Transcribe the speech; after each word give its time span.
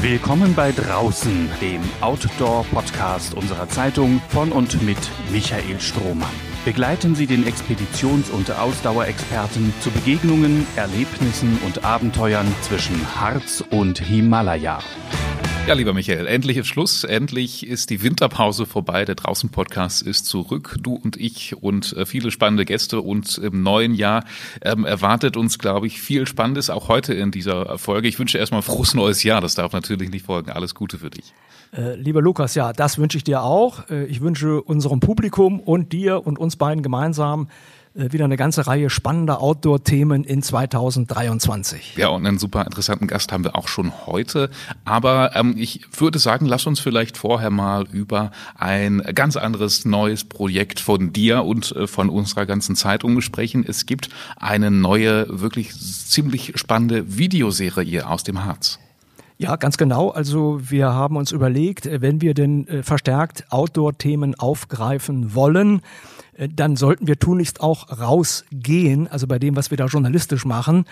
Willkommen 0.00 0.54
bei 0.54 0.70
Draußen, 0.70 1.50
dem 1.60 1.80
Outdoor-Podcast 2.00 3.34
unserer 3.34 3.68
Zeitung 3.68 4.22
von 4.28 4.52
und 4.52 4.80
mit 4.84 4.96
Michael 5.32 5.80
Strohmann. 5.80 6.30
Begleiten 6.64 7.16
Sie 7.16 7.26
den 7.26 7.44
Expeditions- 7.44 8.30
und 8.30 8.48
Ausdauerexperten 8.52 9.74
zu 9.80 9.90
Begegnungen, 9.90 10.68
Erlebnissen 10.76 11.58
und 11.66 11.84
Abenteuern 11.84 12.46
zwischen 12.62 13.20
Harz 13.20 13.64
und 13.70 13.98
Himalaya. 13.98 14.78
Ja, 15.68 15.74
lieber 15.74 15.92
Michael, 15.92 16.26
endlich 16.26 16.56
ist 16.56 16.66
Schluss. 16.68 17.04
Endlich 17.04 17.66
ist 17.66 17.90
die 17.90 18.02
Winterpause 18.02 18.64
vorbei. 18.64 19.04
Der 19.04 19.16
Draußen-Podcast 19.16 20.00
ist 20.00 20.24
zurück. 20.24 20.78
Du 20.80 20.94
und 20.94 21.18
ich 21.18 21.62
und 21.62 21.94
äh, 21.94 22.06
viele 22.06 22.30
spannende 22.30 22.64
Gäste. 22.64 23.02
Und 23.02 23.36
im 23.36 23.62
neuen 23.62 23.92
Jahr 23.92 24.24
ähm, 24.62 24.86
erwartet 24.86 25.36
uns, 25.36 25.58
glaube 25.58 25.86
ich, 25.86 26.00
viel 26.00 26.26
Spannendes, 26.26 26.70
auch 26.70 26.88
heute 26.88 27.12
in 27.12 27.32
dieser 27.32 27.76
Folge. 27.76 28.08
Ich 28.08 28.18
wünsche 28.18 28.38
erstmal 28.38 28.62
frohes 28.62 28.94
neues 28.94 29.22
Jahr. 29.24 29.42
Das 29.42 29.56
darf 29.56 29.74
natürlich 29.74 30.08
nicht 30.08 30.24
folgen. 30.24 30.50
Alles 30.50 30.74
Gute 30.74 30.96
für 30.96 31.10
dich. 31.10 31.34
Äh, 31.76 31.96
lieber 31.96 32.22
Lukas, 32.22 32.54
ja, 32.54 32.72
das 32.72 32.96
wünsche 32.96 33.18
ich 33.18 33.24
dir 33.24 33.42
auch. 33.42 33.90
Äh, 33.90 34.06
ich 34.06 34.22
wünsche 34.22 34.62
unserem 34.62 35.00
Publikum 35.00 35.60
und 35.60 35.92
dir 35.92 36.26
und 36.26 36.38
uns 36.38 36.56
beiden 36.56 36.82
gemeinsam 36.82 37.48
wieder 37.98 38.24
eine 38.24 38.36
ganze 38.36 38.66
Reihe 38.66 38.90
spannender 38.90 39.42
Outdoor-Themen 39.42 40.22
in 40.22 40.40
2023. 40.40 41.96
Ja, 41.96 42.08
und 42.08 42.24
einen 42.24 42.38
super 42.38 42.64
interessanten 42.64 43.08
Gast 43.08 43.32
haben 43.32 43.42
wir 43.42 43.56
auch 43.56 43.66
schon 43.66 43.92
heute. 44.06 44.50
Aber 44.84 45.34
ähm, 45.34 45.56
ich 45.58 45.84
würde 45.98 46.20
sagen, 46.20 46.46
lass 46.46 46.66
uns 46.66 46.78
vielleicht 46.78 47.16
vorher 47.16 47.50
mal 47.50 47.86
über 47.90 48.30
ein 48.54 49.02
ganz 49.14 49.36
anderes 49.36 49.84
neues 49.84 50.24
Projekt 50.24 50.78
von 50.78 51.12
dir 51.12 51.44
und 51.44 51.74
äh, 51.74 51.86
von 51.88 52.08
unserer 52.08 52.46
ganzen 52.46 52.76
Zeitung 52.76 53.20
sprechen. 53.20 53.64
Es 53.66 53.84
gibt 53.84 54.10
eine 54.36 54.70
neue, 54.70 55.40
wirklich 55.40 55.74
ziemlich 55.74 56.52
spannende 56.54 57.18
Videoserie 57.18 58.06
aus 58.06 58.22
dem 58.22 58.44
Harz. 58.44 58.78
Ja, 59.38 59.56
ganz 59.56 59.76
genau. 59.76 60.10
Also 60.10 60.60
wir 60.70 60.92
haben 60.92 61.16
uns 61.16 61.32
überlegt, 61.32 61.86
äh, 61.86 62.00
wenn 62.00 62.20
wir 62.20 62.34
denn 62.34 62.66
verstärkt 62.82 63.46
Outdoor-Themen 63.50 64.36
aufgreifen 64.36 65.34
wollen, 65.34 65.78
äh, 65.78 66.17
dann 66.46 66.76
sollten 66.76 67.08
wir 67.08 67.18
tunlichst 67.18 67.60
auch 67.60 68.00
rausgehen, 68.00 69.08
also 69.08 69.26
bei 69.26 69.40
dem, 69.40 69.56
was 69.56 69.70
wir 69.70 69.76
da 69.76 69.86
journalistisch 69.86 70.44
machen, 70.44 70.84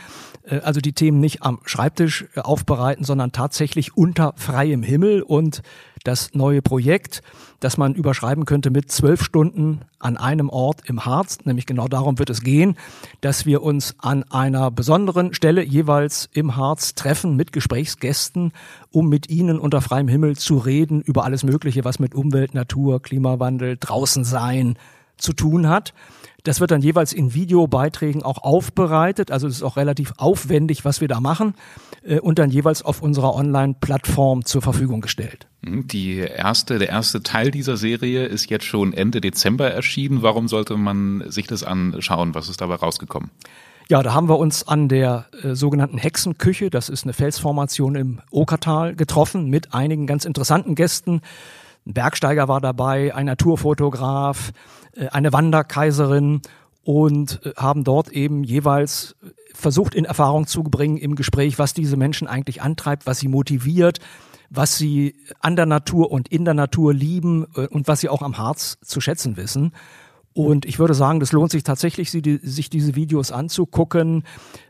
äh, 0.42 0.58
also 0.58 0.80
die 0.80 0.92
Themen 0.92 1.20
nicht 1.20 1.42
am 1.42 1.60
Schreibtisch 1.64 2.26
äh, 2.34 2.40
aufbereiten, 2.40 3.04
sondern 3.04 3.30
tatsächlich 3.30 3.96
unter 3.96 4.34
freiem 4.36 4.82
Himmel. 4.82 5.22
Und 5.22 5.62
das 6.02 6.34
neue 6.34 6.62
Projekt, 6.62 7.22
das 7.60 7.78
man 7.78 7.94
überschreiben 7.94 8.44
könnte 8.44 8.70
mit 8.70 8.90
zwölf 8.90 9.22
Stunden 9.22 9.80
an 9.98 10.16
einem 10.16 10.50
Ort 10.50 10.82
im 10.86 11.04
Harz, 11.04 11.38
nämlich 11.44 11.66
genau 11.66 11.88
darum 11.88 12.18
wird 12.18 12.30
es 12.30 12.42
gehen, 12.42 12.76
dass 13.20 13.46
wir 13.46 13.62
uns 13.62 13.96
an 13.98 14.22
einer 14.24 14.70
besonderen 14.70 15.34
Stelle 15.34 15.62
jeweils 15.62 16.28
im 16.32 16.56
Harz 16.56 16.94
treffen 16.94 17.34
mit 17.34 17.52
Gesprächsgästen, 17.52 18.52
um 18.90 19.08
mit 19.08 19.28
ihnen 19.30 19.58
unter 19.58 19.80
freiem 19.80 20.08
Himmel 20.08 20.36
zu 20.36 20.58
reden 20.58 21.00
über 21.00 21.24
alles 21.24 21.42
Mögliche, 21.42 21.84
was 21.84 21.98
mit 21.98 22.14
Umwelt, 22.14 22.54
Natur, 22.54 23.02
Klimawandel, 23.02 23.76
draußen 23.78 24.24
sein, 24.24 24.76
zu 25.16 25.32
tun 25.32 25.68
hat. 25.68 25.94
Das 26.46 26.60
wird 26.60 26.70
dann 26.70 26.80
jeweils 26.80 27.12
in 27.12 27.34
Videobeiträgen 27.34 28.22
auch 28.22 28.38
aufbereitet. 28.38 29.32
Also 29.32 29.48
es 29.48 29.56
ist 29.56 29.62
auch 29.64 29.76
relativ 29.76 30.12
aufwendig, 30.16 30.84
was 30.84 31.00
wir 31.00 31.08
da 31.08 31.18
machen 31.18 31.54
äh, 32.04 32.20
und 32.20 32.38
dann 32.38 32.50
jeweils 32.50 32.82
auf 32.82 33.02
unserer 33.02 33.34
Online-Plattform 33.34 34.44
zur 34.44 34.62
Verfügung 34.62 35.00
gestellt. 35.00 35.48
Hm, 35.64 35.88
die 35.88 36.18
erste, 36.18 36.78
der 36.78 36.90
erste 36.90 37.24
Teil 37.24 37.50
dieser 37.50 37.76
Serie 37.76 38.26
ist 38.26 38.48
jetzt 38.48 38.64
schon 38.64 38.92
Ende 38.92 39.20
Dezember 39.20 39.68
erschienen. 39.72 40.22
Warum 40.22 40.46
sollte 40.46 40.76
man 40.76 41.24
sich 41.26 41.48
das 41.48 41.64
anschauen? 41.64 42.36
Was 42.36 42.48
ist 42.48 42.60
dabei 42.60 42.76
rausgekommen? 42.76 43.30
Ja, 43.88 44.02
da 44.02 44.14
haben 44.14 44.28
wir 44.28 44.38
uns 44.38 44.66
an 44.66 44.88
der 44.88 45.26
äh, 45.42 45.54
sogenannten 45.54 45.98
Hexenküche, 45.98 46.70
das 46.70 46.88
ist 46.88 47.04
eine 47.04 47.12
Felsformation 47.12 47.94
im 47.94 48.20
Okertal, 48.30 48.96
getroffen 48.96 49.48
mit 49.48 49.74
einigen 49.74 50.06
ganz 50.06 50.24
interessanten 50.24 50.74
Gästen. 50.74 51.22
Ein 51.86 51.94
Bergsteiger 51.94 52.48
war 52.48 52.60
dabei, 52.60 53.14
ein 53.14 53.26
Naturfotograf, 53.26 54.52
eine 55.10 55.32
Wanderkaiserin 55.32 56.42
und 56.86 57.40
äh, 57.44 57.52
haben 57.56 57.84
dort 57.84 58.10
eben 58.10 58.44
jeweils 58.44 59.16
versucht 59.52 59.94
in 59.94 60.04
Erfahrung 60.04 60.46
zu 60.46 60.62
bringen 60.62 60.96
im 60.96 61.16
Gespräch, 61.16 61.58
was 61.58 61.74
diese 61.74 61.96
Menschen 61.96 62.28
eigentlich 62.28 62.62
antreibt, 62.62 63.06
was 63.06 63.18
sie 63.18 63.28
motiviert, 63.28 63.98
was 64.50 64.78
sie 64.78 65.16
an 65.40 65.56
der 65.56 65.66
Natur 65.66 66.12
und 66.12 66.28
in 66.28 66.44
der 66.44 66.54
Natur 66.54 66.94
lieben 66.94 67.46
äh, 67.56 67.66
und 67.66 67.88
was 67.88 68.00
sie 68.00 68.08
auch 68.08 68.22
am 68.22 68.38
Harz 68.38 68.78
zu 68.82 69.00
schätzen 69.00 69.36
wissen. 69.36 69.72
Und 70.32 70.64
ich 70.64 70.78
würde 70.78 70.94
sagen, 70.94 71.18
das 71.18 71.32
lohnt 71.32 71.50
sich 71.50 71.64
tatsächlich, 71.64 72.10
sich 72.10 72.68
diese 72.68 72.94
Videos 72.94 73.32
anzugucken, 73.32 74.24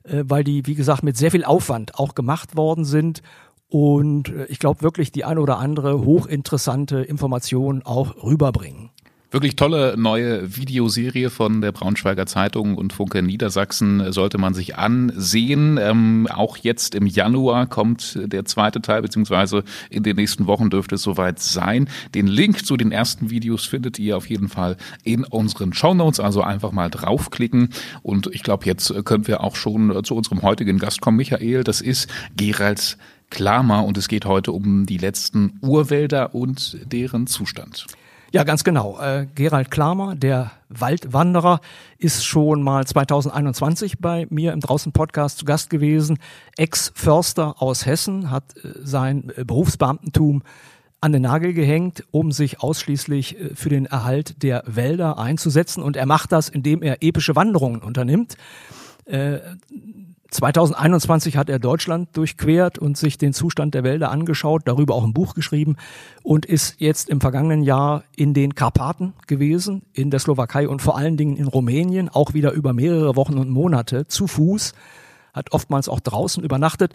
weil 0.05 0.45
die, 0.45 0.65
wie 0.65 0.77
gesagt, 0.77 1.03
mit 1.03 1.17
sehr 1.17 1.33
viel 1.33 1.43
Aufwand 1.43 1.97
auch 1.97 2.15
gemacht 2.15 2.57
worden 2.57 2.85
sind 2.85 3.21
und 3.69 4.33
ich 4.47 4.61
glaube 4.61 4.83
wirklich 4.83 5.11
die 5.11 5.25
eine 5.25 5.41
oder 5.41 5.59
andere 5.59 6.05
hochinteressante 6.05 6.99
Information 6.99 7.83
auch 7.83 8.23
rüberbringen. 8.23 8.91
Wirklich 9.33 9.57
tolle 9.57 9.97
neue 9.97 10.57
Videoserie 10.57 11.31
von 11.31 11.61
der 11.61 11.73
Braunschweiger 11.73 12.27
Zeitung 12.27 12.77
und 12.77 12.93
Funke 12.93 13.23
Niedersachsen 13.23 14.13
sollte 14.13 14.39
man 14.39 14.55
sich 14.55 14.79
ansehen. 14.79 15.79
Ähm, 15.83 16.29
auch 16.31 16.57
jetzt 16.57 16.95
im 16.95 17.07
Januar 17.07 17.67
kommt 17.67 18.17
der 18.23 18.45
zweite 18.45 18.81
Teil, 18.81 19.03
beziehungsweise 19.03 19.65
in 19.91 20.05
den 20.05 20.15
nächsten 20.15 20.47
Wochen 20.47 20.71
dürfte 20.71 20.95
es 20.95 21.03
soweit 21.03 21.41
sein. 21.41 21.89
Den 22.15 22.29
Link 22.29 22.65
zu 22.65 22.77
den 22.77 22.93
ersten 22.93 23.29
Videos 23.29 23.67
findet 23.67 23.99
ihr 23.99 24.17
auf 24.17 24.31
jeden 24.31 24.49
Fall 24.49 24.77
in 25.03 25.25
unseren 25.25 25.73
Show 25.73 25.93
Notes, 25.93 26.21
also 26.21 26.43
einfach 26.43 26.71
mal 26.71 26.89
draufklicken. 26.89 27.71
Und 28.05 28.29
ich 28.33 28.45
glaube, 28.45 28.65
jetzt 28.67 28.95
können 29.05 29.27
wir 29.27 29.43
auch 29.43 29.57
schon 29.57 30.05
zu 30.05 30.15
unserem 30.15 30.43
heutigen 30.43 30.79
Gast 30.79 31.01
kommen, 31.01 31.17
Michael. 31.17 31.65
Das 31.65 31.81
ist 31.81 32.09
Gerald 32.37 32.97
Klammer 33.31 33.85
und 33.85 33.99
es 33.99 34.07
geht 34.07 34.25
heute 34.25 34.53
um 34.53 34.87
die 34.87 34.99
letzten 34.99 35.59
Urwälder 35.63 36.33
und 36.33 36.79
deren 36.93 37.27
Zustand. 37.27 37.87
Ja, 38.33 38.43
ganz 38.43 38.65
genau. 38.65 38.99
Äh, 39.01 39.27
Gerald 39.35 39.71
Klamer, 39.71 40.17
der 40.17 40.51
Waldwanderer, 40.69 41.61
ist 41.99 42.25
schon 42.25 42.61
mal 42.61 42.85
2021 42.85 43.99
bei 44.01 44.27
mir 44.31 44.53
im 44.53 44.61
Draußen-Podcast 44.61 45.39
zu 45.39 45.45
Gast 45.45 45.71
gewesen. 45.71 46.19
Ex-Förster 46.57 47.63
aus 47.63 47.87
Hessen, 47.87 48.31
hat 48.31 48.57
äh, 48.57 48.73
sein 48.83 49.33
äh, 49.37 49.45
Berufsbeamtentum 49.45 50.43
an 51.01 51.13
den 51.13 51.23
Nagel 51.23 51.53
gehängt, 51.53 52.05
um 52.11 52.33
sich 52.33 52.61
ausschließlich 52.61 53.39
äh, 53.39 53.55
für 53.55 53.69
den 53.69 53.87
Erhalt 53.87 54.43
der 54.43 54.65
Wälder 54.67 55.19
einzusetzen. 55.19 55.83
Und 55.83 55.97
er 55.97 56.07
macht 56.07 56.33
das, 56.33 56.49
indem 56.49 56.83
er 56.83 57.03
epische 57.03 57.37
Wanderungen 57.37 57.81
unternimmt. 57.81 58.37
Äh, 59.05 59.39
2021 60.31 61.37
hat 61.37 61.49
er 61.49 61.59
Deutschland 61.59 62.17
durchquert 62.17 62.79
und 62.79 62.97
sich 62.97 63.17
den 63.17 63.33
Zustand 63.33 63.75
der 63.75 63.85
Wälder 63.85 64.11
angeschaut, 64.11 64.63
darüber 64.65 64.95
auch 64.95 65.05
ein 65.05 65.13
Buch 65.13 65.35
geschrieben 65.35 65.77
und 66.23 66.47
ist 66.47 66.81
jetzt 66.81 67.09
im 67.09 67.21
vergangenen 67.21 67.63
Jahr 67.63 68.03
in 68.17 68.35
den 68.35 68.55
Karpaten 68.55 69.15
gewesen, 69.27 69.83
in 69.93 70.11
der 70.11 70.21
Slowakei 70.21 70.69
und 70.69 70.83
vor 70.83 70.97
allen 70.97 71.17
Dingen 71.17 71.37
in 71.37 71.47
Rumänien, 71.47 72.09
auch 72.09 72.35
wieder 72.35 72.53
über 72.53 72.73
mehrere 72.73 73.15
Wochen 73.17 73.39
und 73.39 73.51
Monate 73.51 74.07
zu 74.09 74.27
Fuß, 74.27 74.75
hat 75.33 75.53
oftmals 75.53 75.89
auch 75.89 76.01
draußen 76.01 76.43
übernachtet, 76.43 76.93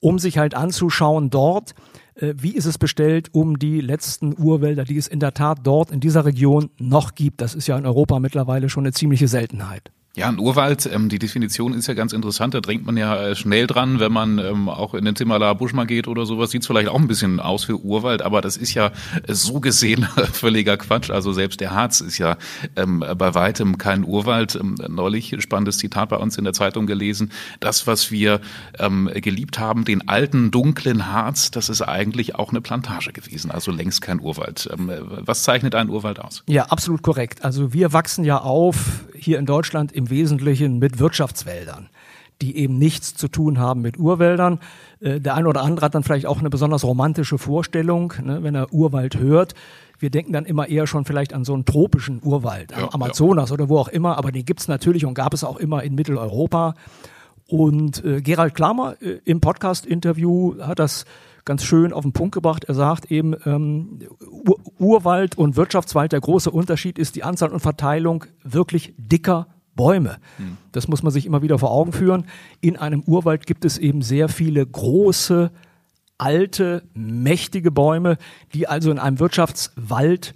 um 0.00 0.18
sich 0.18 0.38
halt 0.38 0.54
anzuschauen 0.54 1.30
dort, 1.30 1.74
äh, 2.14 2.34
wie 2.36 2.54
ist 2.54 2.66
es 2.66 2.78
bestellt 2.78 3.30
um 3.32 3.58
die 3.58 3.80
letzten 3.80 4.34
Urwälder, 4.36 4.84
die 4.84 4.96
es 4.96 5.08
in 5.08 5.20
der 5.20 5.34
Tat 5.34 5.58
dort 5.62 5.90
in 5.90 6.00
dieser 6.00 6.24
Region 6.24 6.70
noch 6.78 7.14
gibt. 7.14 7.40
Das 7.40 7.54
ist 7.54 7.66
ja 7.66 7.76
in 7.76 7.86
Europa 7.86 8.18
mittlerweile 8.18 8.68
schon 8.68 8.84
eine 8.84 8.92
ziemliche 8.92 9.28
Seltenheit. 9.28 9.92
Ja, 10.14 10.28
ein 10.28 10.38
Urwald, 10.38 10.84
ähm, 10.92 11.08
die 11.08 11.18
Definition 11.18 11.72
ist 11.72 11.86
ja 11.86 11.94
ganz 11.94 12.12
interessant. 12.12 12.52
Da 12.52 12.60
denkt 12.60 12.84
man 12.84 12.98
ja 12.98 13.16
äh, 13.16 13.34
schnell 13.34 13.66
dran, 13.66 13.98
wenn 13.98 14.12
man 14.12 14.38
ähm, 14.38 14.68
auch 14.68 14.92
in 14.92 15.06
den 15.06 15.14
Timmerler 15.14 15.54
Busch 15.54 15.72
geht 15.86 16.06
oder 16.06 16.26
sowas. 16.26 16.50
Sieht 16.50 16.66
vielleicht 16.66 16.88
auch 16.88 16.98
ein 16.98 17.08
bisschen 17.08 17.40
aus 17.40 17.64
für 17.64 17.82
Urwald, 17.82 18.20
aber 18.20 18.42
das 18.42 18.58
ist 18.58 18.74
ja 18.74 18.88
äh, 19.26 19.32
so 19.32 19.58
gesehen 19.60 20.02
völliger 20.32 20.76
Quatsch. 20.76 21.10
Also 21.10 21.32
selbst 21.32 21.60
der 21.60 21.70
Harz 21.70 22.02
ist 22.02 22.18
ja 22.18 22.36
ähm, 22.76 23.02
bei 23.16 23.34
weitem 23.34 23.78
kein 23.78 24.04
Urwald. 24.04 24.54
Ähm, 24.54 24.74
neulich 24.86 25.34
spannendes 25.38 25.78
Zitat 25.78 26.10
bei 26.10 26.16
uns 26.16 26.36
in 26.36 26.44
der 26.44 26.52
Zeitung 26.52 26.86
gelesen. 26.86 27.32
Das, 27.60 27.86
was 27.86 28.10
wir 28.10 28.42
ähm, 28.78 29.10
geliebt 29.14 29.58
haben, 29.58 29.86
den 29.86 30.08
alten, 30.10 30.50
dunklen 30.50 31.10
Harz, 31.10 31.50
das 31.50 31.70
ist 31.70 31.80
eigentlich 31.80 32.34
auch 32.34 32.50
eine 32.50 32.60
Plantage 32.60 33.14
gewesen. 33.14 33.50
Also 33.50 33.70
längst 33.70 34.02
kein 34.02 34.20
Urwald. 34.20 34.68
Ähm, 34.70 34.92
was 35.00 35.42
zeichnet 35.42 35.74
ein 35.74 35.88
Urwald 35.88 36.20
aus? 36.20 36.42
Ja, 36.48 36.66
absolut 36.66 37.00
korrekt. 37.00 37.42
Also 37.42 37.72
wir 37.72 37.94
wachsen 37.94 38.24
ja 38.24 38.42
auf 38.42 39.06
hier 39.14 39.38
in 39.38 39.46
Deutschland 39.46 39.92
im 40.02 40.10
Wesentlichen 40.10 40.78
mit 40.78 40.98
Wirtschaftswäldern 40.98 41.88
die 42.40 42.56
eben 42.56 42.76
nichts 42.76 43.14
zu 43.14 43.28
tun 43.28 43.58
haben 43.58 43.80
mit 43.80 43.98
Urwäldern. 43.98 44.58
Äh, 45.00 45.20
der 45.20 45.34
eine 45.34 45.48
oder 45.48 45.62
andere 45.62 45.86
hat 45.86 45.94
dann 45.94 46.02
vielleicht 46.02 46.26
auch 46.26 46.40
eine 46.40 46.50
besonders 46.50 46.84
romantische 46.84 47.38
Vorstellung, 47.38 48.12
ne, 48.20 48.42
wenn 48.42 48.56
er 48.56 48.72
Urwald 48.72 49.16
hört. 49.16 49.54
Wir 50.00 50.10
denken 50.10 50.32
dann 50.32 50.44
immer 50.44 50.68
eher 50.68 50.88
schon 50.88 51.04
vielleicht 51.04 51.32
an 51.32 51.44
so 51.44 51.54
einen 51.54 51.64
tropischen 51.64 52.20
Urwald, 52.22 52.76
am 52.76 52.88
Amazonas 52.88 53.50
ja. 53.50 53.54
oder 53.54 53.68
wo 53.68 53.78
auch 53.78 53.86
immer, 53.86 54.18
aber 54.18 54.32
den 54.32 54.44
gibt's 54.44 54.66
natürlich 54.66 55.06
und 55.06 55.14
gab 55.14 55.32
es 55.32 55.44
auch 55.44 55.56
immer 55.56 55.84
in 55.84 55.94
Mitteleuropa. 55.94 56.74
Und 57.46 58.04
äh, 58.04 58.20
Gerald 58.20 58.56
Klammer 58.56 58.96
äh, 59.00 59.20
im 59.24 59.40
Podcast-Interview 59.40 60.56
hat 60.60 60.80
das 60.80 61.04
ganz 61.44 61.62
schön 61.64 61.92
auf 61.92 62.02
den 62.02 62.12
Punkt 62.12 62.34
gebracht. 62.34 62.64
Er 62.64 62.74
sagt 62.74 63.10
eben, 63.10 63.36
ähm, 63.46 64.00
Ur 64.30 64.58
Urwald 64.78 65.38
und 65.38 65.56
Wirtschaftswald, 65.56 66.12
der 66.12 66.20
große 66.20 66.50
Unterschied 66.50 66.98
ist 66.98 67.14
die 67.14 67.22
Anzahl 67.22 67.50
und 67.50 67.60
Verteilung 67.60 68.24
wirklich 68.42 68.94
dicker 68.96 69.46
Bäume. 69.74 70.18
Hm. 70.36 70.56
Das 70.72 70.88
muss 70.88 71.02
man 71.02 71.12
sich 71.12 71.26
immer 71.26 71.42
wieder 71.42 71.58
vor 71.58 71.70
Augen 71.70 71.92
führen. 71.92 72.24
In 72.60 72.76
einem 72.76 73.02
Urwald 73.02 73.46
gibt 73.46 73.64
es 73.64 73.78
eben 73.78 74.02
sehr 74.02 74.28
viele 74.28 74.66
große 74.66 75.50
alte, 76.18 76.84
mächtige 76.94 77.70
Bäume, 77.70 78.16
die 78.54 78.68
also 78.68 78.90
in 78.90 78.98
einem 78.98 79.18
Wirtschaftswald 79.18 80.34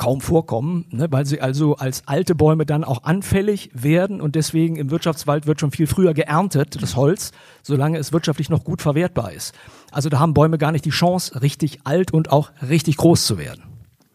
kaum 0.00 0.22
vorkommen, 0.22 0.86
ne, 0.90 1.08
weil 1.10 1.26
sie 1.26 1.42
also 1.42 1.76
als 1.76 2.08
alte 2.08 2.34
Bäume 2.34 2.64
dann 2.64 2.84
auch 2.84 3.04
anfällig 3.04 3.70
werden 3.74 4.22
und 4.22 4.34
deswegen 4.34 4.76
im 4.76 4.90
Wirtschaftswald 4.90 5.46
wird 5.46 5.60
schon 5.60 5.72
viel 5.72 5.86
früher 5.86 6.14
geerntet, 6.14 6.82
das 6.82 6.96
Holz, 6.96 7.32
solange 7.62 7.98
es 7.98 8.10
wirtschaftlich 8.10 8.48
noch 8.48 8.64
gut 8.64 8.80
verwertbar 8.80 9.32
ist. 9.32 9.54
Also 9.90 10.08
da 10.08 10.18
haben 10.18 10.32
Bäume 10.32 10.56
gar 10.56 10.72
nicht 10.72 10.86
die 10.86 10.90
Chance, 10.90 11.42
richtig 11.42 11.80
alt 11.84 12.14
und 12.14 12.32
auch 12.32 12.50
richtig 12.66 12.96
groß 12.96 13.26
zu 13.26 13.36
werden. 13.36 13.69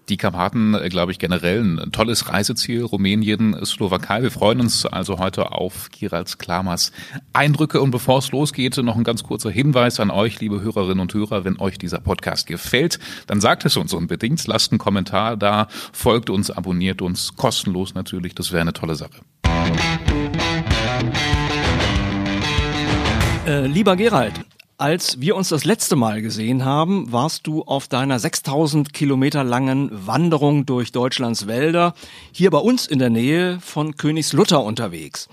Die 0.10 0.18
Karpaten, 0.18 0.76
äh, 0.76 0.90
glaube 0.90 1.12
ich, 1.12 1.20
generell 1.20 1.62
ein 1.62 1.92
tolles 1.92 2.30
Reiseziel. 2.30 2.84
Rumänien, 2.84 3.66
Slowakei. 3.66 4.22
Wir 4.22 4.30
freuen 4.30 4.60
uns 4.60 4.86
also 4.86 5.18
heute 5.18 5.52
auf 5.52 5.90
Girals 5.92 6.38
Klamas 6.38 6.92
Eindrücke. 7.34 7.82
Und 7.82 7.90
bevor 7.90 8.20
es 8.20 8.32
losgeht, 8.32 8.78
noch 8.78 8.98
ein 8.98 9.04
ganz 9.04 9.24
kurzer 9.24 9.50
Hinweis 9.50 10.00
an 10.00 10.12
euch, 10.12 10.40
liebe 10.40 10.62
Hörerinnen 10.62 11.00
und 11.00 11.14
Hörer. 11.14 11.44
Wenn 11.44 11.60
euch 11.60 11.80
dieser 11.80 12.00
Podcast 12.00 12.46
gefällt, 12.46 13.00
dann 13.26 13.42
sagt 13.42 13.66
es 13.66 13.78
uns 13.78 13.94
unbedingt. 13.94 14.46
Lasst 14.46 14.72
einen 14.72 14.80
Kommentar 14.80 15.38
da, 15.38 15.68
folgt 15.92 16.30
uns, 16.30 16.52
abonniert 16.52 17.02
uns. 17.02 17.36
Kostenlos 17.36 17.96
natürlich. 17.96 18.36
Das 18.36 18.52
wäre 18.52 18.62
eine 18.62 18.74
tolle 18.74 18.96
Sache. 18.96 19.22
Äh, 23.48 23.68
lieber 23.68 23.96
Gerald, 23.96 24.34
als 24.78 25.22
wir 25.22 25.36
uns 25.36 25.50
das 25.50 25.64
letzte 25.64 25.96
Mal 25.96 26.22
gesehen 26.22 26.66
haben, 26.66 27.12
warst 27.12 27.48
du 27.48 27.64
auf 27.64 27.88
deiner 27.88 28.20
6000 28.20 28.94
Kilometer 28.94 29.44
langen 29.44 29.90
Wanderung 30.06 30.66
durch 30.66 30.92
Deutschlands 30.92 31.48
Wälder 31.48 31.94
hier 32.34 32.52
bei 32.52 32.58
uns 32.58 32.86
in 32.86 33.00
der 33.00 33.10
Nähe 33.10 33.60
von 33.62 33.96
Königslutter 33.96 34.64
unterwegs. 34.64 35.30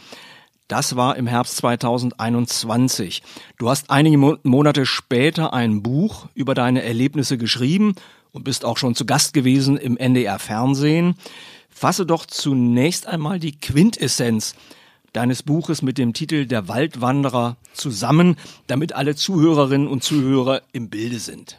Das 0.69 0.95
war 0.95 1.17
im 1.17 1.27
Herbst 1.27 1.57
2021. 1.57 3.23
Du 3.59 3.69
hast 3.69 3.91
einige 3.91 4.17
Monate 4.45 4.87
später 4.87 5.53
ein 5.53 5.83
Buch 5.83 6.29
über 6.35 6.55
deine 6.55 6.83
Erlebnisse 6.83 7.37
geschrieben 7.37 7.95
und 8.31 8.45
bist 8.45 8.65
auch 8.65 8.79
schon 8.79 8.95
zu 8.95 9.05
Gast 9.05 9.35
gewesen 9.35 9.77
im 9.77 9.97
NDR 9.97 10.39
Fernsehen. 10.39 11.17
Fasse 11.69 12.07
doch 12.07 12.27
zunächst 12.27 13.09
einmal 13.09 13.41
die 13.41 13.59
Quintessenz 13.59 14.55
deines 15.13 15.43
Buches 15.43 15.83
mit 15.83 15.99
dem 15.99 16.13
Titel 16.13 16.47
Der 16.47 16.69
Waldwanderer 16.69 17.57
zusammen, 17.73 18.37
damit 18.67 18.95
alle 18.95 19.15
Zuhörerinnen 19.15 19.89
und 19.89 20.03
Zuhörer 20.03 20.63
im 20.73 20.89
Bilde 20.89 21.19
sind. 21.19 21.59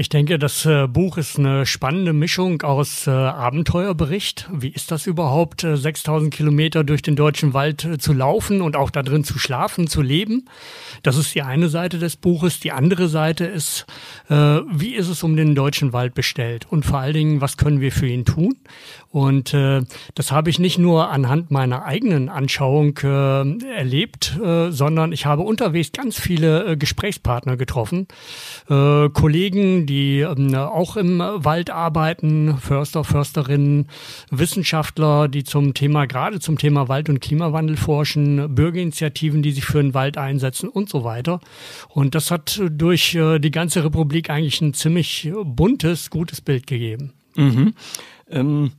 Ich 0.00 0.08
denke, 0.08 0.38
das 0.38 0.64
äh, 0.64 0.86
Buch 0.86 1.18
ist 1.18 1.40
eine 1.40 1.66
spannende 1.66 2.12
Mischung 2.12 2.62
aus 2.62 3.08
äh, 3.08 3.10
Abenteuerbericht. 3.10 4.48
Wie 4.52 4.68
ist 4.68 4.92
das 4.92 5.08
überhaupt, 5.08 5.64
äh, 5.64 5.76
6000 5.76 6.32
Kilometer 6.32 6.84
durch 6.84 7.02
den 7.02 7.16
deutschen 7.16 7.52
Wald 7.52 7.84
äh, 7.84 7.98
zu 7.98 8.12
laufen 8.12 8.62
und 8.62 8.76
auch 8.76 8.90
da 8.90 9.02
drin 9.02 9.24
zu 9.24 9.40
schlafen, 9.40 9.88
zu 9.88 10.00
leben? 10.00 10.44
Das 11.02 11.16
ist 11.16 11.34
die 11.34 11.42
eine 11.42 11.68
Seite 11.68 11.98
des 11.98 12.14
Buches. 12.14 12.60
Die 12.60 12.70
andere 12.70 13.08
Seite 13.08 13.44
ist, 13.44 13.86
äh, 14.28 14.34
wie 14.34 14.94
ist 14.94 15.08
es 15.08 15.24
um 15.24 15.34
den 15.34 15.56
deutschen 15.56 15.92
Wald 15.92 16.14
bestellt? 16.14 16.68
Und 16.70 16.86
vor 16.86 17.00
allen 17.00 17.14
Dingen, 17.14 17.40
was 17.40 17.56
können 17.56 17.80
wir 17.80 17.90
für 17.90 18.06
ihn 18.06 18.24
tun? 18.24 18.54
Und 19.10 19.52
äh, 19.52 19.82
das 20.14 20.30
habe 20.30 20.50
ich 20.50 20.60
nicht 20.60 20.78
nur 20.78 21.10
anhand 21.10 21.50
meiner 21.50 21.84
eigenen 21.84 22.28
Anschauung 22.28 22.96
äh, 22.98 23.66
erlebt, 23.74 24.38
äh, 24.40 24.70
sondern 24.70 25.10
ich 25.10 25.26
habe 25.26 25.42
unterwegs 25.42 25.90
ganz 25.90 26.20
viele 26.20 26.64
äh, 26.64 26.76
Gesprächspartner 26.76 27.56
getroffen, 27.56 28.06
äh, 28.68 29.08
Kollegen, 29.08 29.87
die 29.88 30.20
äh, 30.20 30.56
auch 30.56 30.96
im 30.96 31.18
Wald 31.18 31.70
arbeiten, 31.70 32.58
Förster, 32.58 33.04
Försterinnen, 33.04 33.88
Wissenschaftler, 34.30 35.28
die 35.28 35.44
zum 35.44 35.74
Thema, 35.74 36.06
gerade 36.06 36.40
zum 36.40 36.58
Thema 36.58 36.88
Wald- 36.88 37.08
und 37.08 37.20
Klimawandel 37.20 37.76
forschen, 37.76 38.54
Bürgerinitiativen, 38.54 39.42
die 39.42 39.52
sich 39.52 39.64
für 39.64 39.82
den 39.82 39.94
Wald 39.94 40.18
einsetzen 40.18 40.68
und 40.68 40.88
so 40.88 41.04
weiter. 41.04 41.40
Und 41.88 42.14
das 42.14 42.30
hat 42.30 42.60
durch 42.70 43.14
äh, 43.14 43.38
die 43.38 43.50
ganze 43.50 43.84
Republik 43.84 44.30
eigentlich 44.30 44.60
ein 44.60 44.74
ziemlich 44.74 45.30
buntes, 45.44 46.10
gutes 46.10 46.40
Bild 46.40 46.66
gegeben. 46.66 47.12
Mhm. 47.34 47.74
Ähm 48.30 48.70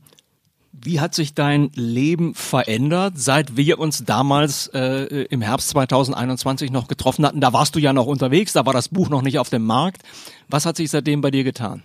wie 0.82 1.00
hat 1.00 1.14
sich 1.14 1.34
dein 1.34 1.70
Leben 1.74 2.34
verändert, 2.34 3.14
seit 3.16 3.56
wir 3.56 3.78
uns 3.78 4.04
damals 4.04 4.68
äh, 4.68 5.24
im 5.24 5.42
Herbst 5.42 5.68
2021 5.70 6.70
noch 6.70 6.88
getroffen 6.88 7.26
hatten? 7.26 7.40
Da 7.40 7.52
warst 7.52 7.74
du 7.74 7.80
ja 7.80 7.92
noch 7.92 8.06
unterwegs, 8.06 8.52
da 8.52 8.64
war 8.64 8.72
das 8.72 8.88
Buch 8.88 9.10
noch 9.10 9.22
nicht 9.22 9.38
auf 9.38 9.50
dem 9.50 9.64
Markt. 9.64 10.02
Was 10.50 10.66
hat 10.66 10.76
sich 10.76 10.90
seitdem 10.90 11.20
bei 11.20 11.30
dir 11.30 11.44
getan? 11.44 11.82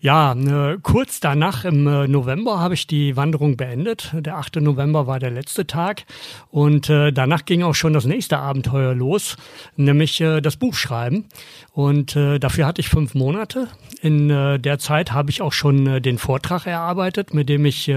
Ja, 0.00 0.34
ne, 0.34 0.78
kurz 0.82 1.20
danach 1.20 1.64
im 1.64 1.86
äh, 1.86 2.06
November 2.06 2.60
habe 2.60 2.74
ich 2.74 2.86
die 2.86 3.16
Wanderung 3.16 3.56
beendet. 3.56 4.12
Der 4.14 4.36
8. 4.36 4.56
November 4.56 5.06
war 5.06 5.18
der 5.18 5.30
letzte 5.30 5.66
Tag 5.66 6.04
und 6.50 6.90
äh, 6.90 7.12
danach 7.12 7.44
ging 7.46 7.62
auch 7.62 7.74
schon 7.74 7.94
das 7.94 8.04
nächste 8.04 8.38
Abenteuer 8.38 8.94
los, 8.94 9.36
nämlich 9.76 10.20
äh, 10.20 10.40
das 10.40 10.56
Buch 10.56 10.74
schreiben. 10.74 11.24
Und 11.72 12.16
dafür 12.16 12.66
hatte 12.66 12.80
ich 12.80 12.88
fünf 12.88 13.14
Monate. 13.14 13.68
In 14.00 14.28
der 14.28 14.78
Zeit 14.78 15.12
habe 15.12 15.30
ich 15.30 15.42
auch 15.42 15.52
schon 15.52 16.00
den 16.00 16.16
Vortrag 16.16 16.66
erarbeitet, 16.66 17.34
mit 17.34 17.50
dem 17.50 17.66
ich 17.66 17.94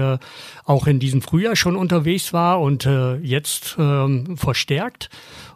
auch 0.66 0.86
in 0.86 0.98
diesem 0.98 1.22
Frühjahr 1.22 1.56
schon 1.56 1.76
unterwegs 1.76 2.34
war 2.34 2.60
und 2.60 2.86
jetzt 3.22 3.78
äh, 3.78 4.36
verstärkt. 4.36 5.08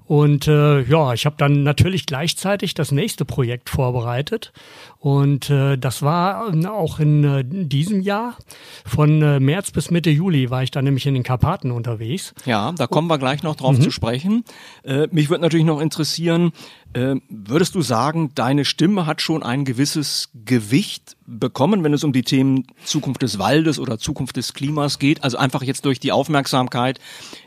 Und 0.06 0.48
äh, 0.48 0.82
ja, 0.82 1.14
ich 1.14 1.24
habe 1.24 1.36
dann 1.38 1.62
natürlich 1.62 2.04
gleichzeitig 2.04 2.74
das 2.74 2.92
nächste 2.92 3.24
Projekt 3.24 3.70
vorbereitet. 3.70 4.52
Und 4.98 5.48
äh, 5.48 5.78
das 5.78 6.02
war 6.02 6.54
äh, 6.54 6.66
auch 6.66 7.00
in 7.00 7.24
äh, 7.24 7.44
diesem 7.44 8.00
Jahr. 8.00 8.36
Von 8.84 9.22
äh, 9.22 9.40
März 9.40 9.70
bis 9.70 9.90
Mitte 9.90 10.10
Juli 10.10 10.50
war 10.50 10.62
ich 10.62 10.70
dann 10.70 10.84
nämlich 10.84 11.06
in 11.06 11.14
den 11.14 11.22
Karpaten 11.22 11.70
unterwegs. 11.70 12.34
Ja, 12.44 12.72
da 12.72 12.86
kommen 12.86 13.08
wir 13.08 13.18
gleich 13.18 13.42
noch 13.42 13.56
drauf 13.56 13.78
mhm. 13.78 13.82
zu 13.82 13.90
sprechen. 13.90 14.44
Äh, 14.82 15.08
mich 15.10 15.30
würde 15.30 15.42
natürlich 15.42 15.66
noch 15.66 15.80
interessieren, 15.80 16.52
äh, 16.92 17.16
würdest 17.28 17.74
du 17.74 17.80
sagen, 17.80 18.32
deine 18.34 18.64
Stimme 18.64 19.06
hat 19.06 19.22
schon 19.22 19.42
ein 19.42 19.64
gewisses 19.64 20.30
Gewicht 20.44 21.16
bekommen, 21.26 21.82
wenn 21.82 21.94
es 21.94 22.04
um 22.04 22.12
die 22.12 22.22
Themen 22.22 22.66
Zukunft 22.84 23.22
des 23.22 23.38
Waldes 23.38 23.78
oder 23.78 23.98
Zukunft 23.98 24.36
des 24.36 24.52
Klimas 24.52 24.98
geht? 24.98 25.24
Also 25.24 25.38
einfach 25.38 25.62
jetzt 25.62 25.86
durch 25.86 25.98
die 25.98 26.12
Aufmerksamkeit, 26.12 27.00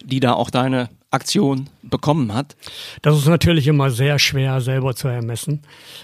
die 0.03 0.19
da 0.19 0.33
auch 0.33 0.49
deine 0.49 0.89
Aktion 1.11 1.69
bekommen 1.83 2.33
hat? 2.33 2.55
Das 3.01 3.17
ist 3.17 3.27
natürlich 3.27 3.67
immer 3.67 3.91
sehr 3.91 4.19
schwer 4.19 4.61
selber 4.61 4.95
zu 4.95 5.07
ermessen. 5.07 5.61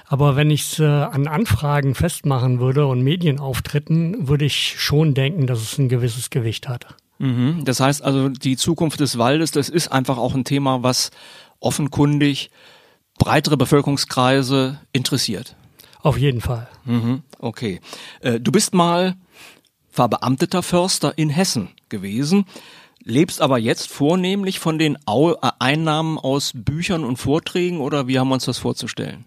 Aber 0.08 0.36
wenn 0.36 0.50
ich 0.50 0.62
es 0.62 0.80
äh, 0.80 0.86
an 0.86 1.28
Anfragen 1.28 1.96
festmachen 1.96 2.60
würde 2.60 2.88
und 2.88 3.02
Medienauftritten, 3.02 4.28
würde 4.28 4.46
ich 4.46 4.80
schon 4.80 5.14
denken, 5.14 5.48
dass 5.48 5.62
es 5.62 5.78
ein 5.78 5.90
gewisses 5.90 6.30
Gewicht 6.30 6.68
hat. 6.68 6.96
Mhm. 7.20 7.66
Das 7.66 7.80
heißt 7.80 8.02
also, 8.04 8.30
die 8.30 8.58
Zukunft 8.58 9.00
des 9.00 9.18
Waldes, 9.18 9.52
das 9.52 9.70
ist 9.70 9.90
einfach 9.90 10.18
auch 10.18 10.36
ein 10.36 10.46
Thema, 10.46 10.84
was 10.84 11.12
offenkundig 11.60 12.50
breitere 13.18 13.58
Bevölkerungskreise 13.58 14.80
interessiert. 14.92 15.56
Auf 16.02 16.18
jeden 16.18 16.42
Fall. 16.42 16.68
Mhm. 16.86 17.24
Okay. 17.40 17.80
Äh, 18.22 18.40
du 18.40 18.52
bist 18.52 18.74
mal 18.74 19.16
verbeamteter 19.90 20.64
Förster 20.64 21.18
in 21.18 21.30
Hessen 21.30 21.70
gewesen 21.88 22.46
lebst 23.06 23.42
aber 23.42 23.58
jetzt 23.58 23.92
vornehmlich 23.92 24.60
von 24.60 24.78
den 24.78 24.98
Au 25.06 25.34
äh, 25.34 25.38
Einnahmen 25.60 26.18
aus 26.18 26.52
Büchern 26.56 27.04
und 27.04 27.18
Vorträgen 27.18 27.80
oder 27.80 28.08
wie 28.08 28.20
haben 28.20 28.30
wir 28.30 28.36
uns 28.36 28.46
das 28.46 28.60
vorzustellen? 28.60 29.26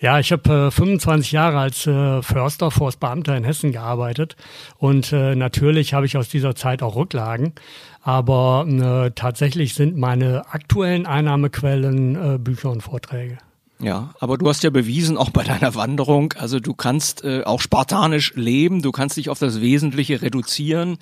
Ja, 0.00 0.18
ich 0.18 0.32
habe 0.32 0.68
äh, 0.68 0.70
25 0.70 1.32
Jahre 1.32 1.58
als 1.58 1.86
äh, 1.86 2.22
Förster, 2.22 2.70
Forstbeamter 2.70 3.36
in 3.36 3.44
Hessen 3.44 3.72
gearbeitet 3.72 4.36
und 4.78 5.12
äh, 5.12 5.34
natürlich 5.34 5.94
habe 5.94 6.06
ich 6.06 6.16
aus 6.16 6.28
dieser 6.28 6.54
Zeit 6.54 6.82
auch 6.82 6.96
Rücklagen, 6.96 7.54
aber 8.02 8.66
äh, 8.68 9.10
tatsächlich 9.14 9.74
sind 9.74 9.96
meine 9.96 10.52
aktuellen 10.52 11.06
Einnahmequellen 11.06 12.34
äh, 12.34 12.38
Bücher 12.38 12.70
und 12.70 12.82
Vorträge. 12.82 13.38
Ja, 13.80 14.14
aber 14.20 14.38
du 14.38 14.48
hast 14.48 14.62
ja 14.62 14.70
bewiesen, 14.70 15.16
auch 15.16 15.30
bei 15.30 15.42
deiner 15.42 15.74
Wanderung, 15.74 16.32
also 16.38 16.60
du 16.60 16.74
kannst 16.74 17.24
äh, 17.24 17.42
auch 17.44 17.60
spartanisch 17.60 18.34
leben, 18.34 18.82
du 18.82 18.92
kannst 18.92 19.16
dich 19.16 19.30
auf 19.30 19.38
das 19.38 19.60
Wesentliche 19.60 20.22
reduzieren. 20.22 20.98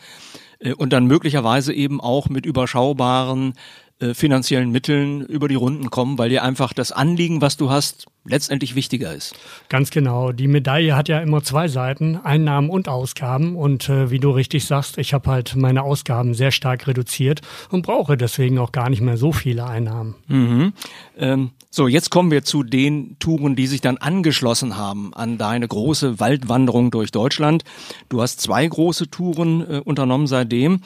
Äh, 0.62 0.75
und 0.75 0.92
dann 0.92 1.07
möglicherweise 1.07 1.73
eben 1.73 2.00
auch 2.00 2.28
mit 2.28 2.47
überschaubaren 2.47 3.54
äh, 4.01 4.15
finanziellen 4.15 4.71
Mitteln 4.71 5.23
über 5.23 5.49
die 5.49 5.55
Runden 5.55 5.91
kommen, 5.91 6.19
weil 6.19 6.31
dir 6.31 6.43
einfach 6.43 6.73
das 6.73 6.93
Anliegen, 6.93 7.41
was 7.41 7.57
du 7.57 7.71
hast, 7.71 8.07
letztendlich 8.25 8.75
wichtiger 8.75 9.13
ist. 9.15 9.35
Ganz 9.69 9.91
genau. 9.91 10.33
Die 10.33 10.47
Medaille 10.47 10.97
hat 10.97 11.09
ja 11.09 11.21
immer 11.21 11.43
zwei 11.43 11.69
Seiten, 11.69 12.17
Einnahmen 12.17 12.71
und 12.71 12.89
Ausgaben. 12.89 13.57
Und 13.57 13.89
äh, 13.89 14.11
wie 14.11 14.19
du 14.19 14.31
richtig 14.31 14.65
sagst, 14.65 14.99
ich 14.99 15.13
habe 15.13 15.31
halt 15.31 15.57
meine 15.57 15.83
Ausgaben 15.83 16.35
sehr 16.35 16.53
stark 16.53 16.87
reduziert 16.87 17.41
und 17.71 17.83
brauche 17.83 18.17
deswegen 18.17 18.59
auch 18.59 18.73
gar 18.73 18.91
nicht 18.91 19.03
mehr 19.03 19.17
so 19.17 19.33
viele 19.33 19.67
Einnahmen. 19.67 20.15
Mhm. 20.29 20.73
Ähm, 21.19 21.51
so, 21.71 21.89
jetzt 21.89 22.11
kommen 22.11 22.31
wir 22.31 22.45
zu 22.45 22.63
den 22.63 23.17
Touren, 23.19 23.57
die 23.57 23.67
sich 23.67 23.81
dann 23.81 23.97
angeschlossen 23.97 24.77
haben 24.77 25.15
an 25.15 25.39
deine 25.39 25.67
große 25.67 26.21
Waldwanderung 26.21 26.91
durch 26.91 27.11
Deutschland. 27.11 27.65
Du 28.09 28.21
hast 28.21 28.41
zwei 28.41 28.67
große 28.67 29.11
Touren 29.11 29.61
äh, 29.69 29.79
unternommen 29.79 30.27
seitdem. 30.27 30.81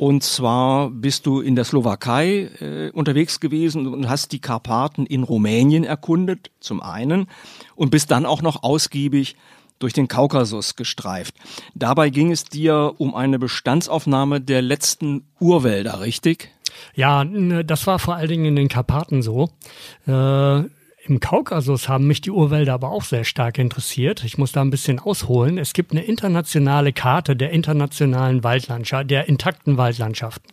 Und 0.00 0.24
zwar 0.24 0.88
bist 0.88 1.26
du 1.26 1.42
in 1.42 1.56
der 1.56 1.64
Slowakei 1.66 2.50
äh, 2.58 2.90
unterwegs 2.94 3.38
gewesen 3.38 3.86
und 3.86 4.08
hast 4.08 4.32
die 4.32 4.38
Karpaten 4.38 5.04
in 5.04 5.24
Rumänien 5.24 5.84
erkundet, 5.84 6.50
zum 6.58 6.82
einen, 6.82 7.26
und 7.74 7.90
bist 7.90 8.10
dann 8.10 8.24
auch 8.24 8.40
noch 8.40 8.62
ausgiebig 8.62 9.36
durch 9.78 9.92
den 9.92 10.08
Kaukasus 10.08 10.74
gestreift. 10.74 11.34
Dabei 11.74 12.08
ging 12.08 12.32
es 12.32 12.44
dir 12.44 12.94
um 12.96 13.14
eine 13.14 13.38
Bestandsaufnahme 13.38 14.40
der 14.40 14.62
letzten 14.62 15.26
Urwälder, 15.38 16.00
richtig? 16.00 16.50
Ja, 16.94 17.22
das 17.22 17.86
war 17.86 17.98
vor 17.98 18.14
allen 18.14 18.28
Dingen 18.30 18.46
in 18.46 18.56
den 18.56 18.68
Karpaten 18.68 19.20
so. 19.20 19.50
Äh 20.06 20.62
Im 21.10 21.18
Kaukasus 21.18 21.88
haben 21.88 22.06
mich 22.06 22.20
die 22.20 22.30
Urwälder 22.30 22.72
aber 22.72 22.92
auch 22.92 23.02
sehr 23.02 23.24
stark 23.24 23.58
interessiert. 23.58 24.22
Ich 24.22 24.38
muss 24.38 24.52
da 24.52 24.60
ein 24.60 24.70
bisschen 24.70 25.00
ausholen. 25.00 25.58
Es 25.58 25.72
gibt 25.72 25.90
eine 25.90 26.04
internationale 26.04 26.92
Karte 26.92 27.34
der 27.34 27.50
internationalen 27.50 28.44
Waldlandschaft, 28.44 29.10
der 29.10 29.28
intakten 29.28 29.76
Waldlandschaften. 29.76 30.52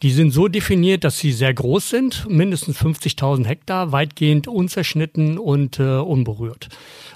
Die 0.00 0.10
sind 0.10 0.30
so 0.30 0.48
definiert, 0.48 1.04
dass 1.04 1.18
sie 1.18 1.30
sehr 1.30 1.52
groß 1.52 1.90
sind, 1.90 2.26
mindestens 2.26 2.80
50.000 2.80 3.44
Hektar, 3.44 3.92
weitgehend 3.92 4.48
unzerschnitten 4.48 5.36
und 5.36 5.78
äh, 5.78 5.98
unberührt. 5.98 6.70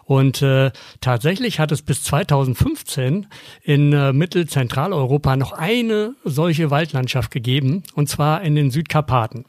Und 0.05 0.43
äh, 0.43 0.71
tatsächlich 1.01 1.59
hat 1.59 1.73
es 1.73 1.81
bis 1.81 2.03
2015 2.03 3.27
in 3.63 3.95
äh, 3.95 4.13
Mittelzentraleuropa 4.13 5.37
noch 5.37 5.53
eine 5.53 6.15
solche 6.25 6.71
Waldlandschaft 6.71 7.31
gegeben, 7.31 7.85
und 7.95 8.11
zwar 8.11 8.43
in 8.43 8.55
den 8.55 8.71
Südkarpaten. 8.71 9.47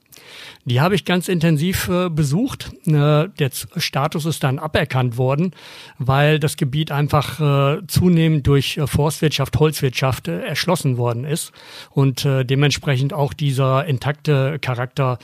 Die 0.65 0.81
habe 0.81 0.95
ich 0.95 1.05
ganz 1.05 1.27
intensiv 1.29 1.87
äh, 1.87 2.09
besucht. 2.09 2.71
Äh, 2.85 3.29
der 3.29 3.49
Status 3.77 4.25
ist 4.25 4.43
dann 4.43 4.59
aberkannt 4.59 5.17
worden, 5.17 5.51
weil 5.97 6.39
das 6.39 6.57
Gebiet 6.57 6.91
einfach 6.91 7.39
äh, 7.39 7.87
zunehmend 7.87 8.45
durch 8.47 8.77
äh, 8.77 8.87
Forstwirtschaft, 8.87 9.57
Holzwirtschaft 9.57 10.27
äh, 10.27 10.41
erschlossen 10.41 10.97
worden 10.97 11.23
ist 11.23 11.51
und 11.91 12.25
äh, 12.25 12.43
dementsprechend 12.43 13.13
auch 13.13 13.33
dieser 13.33 13.85
intakte 13.85 14.59
Charakter 14.59 15.19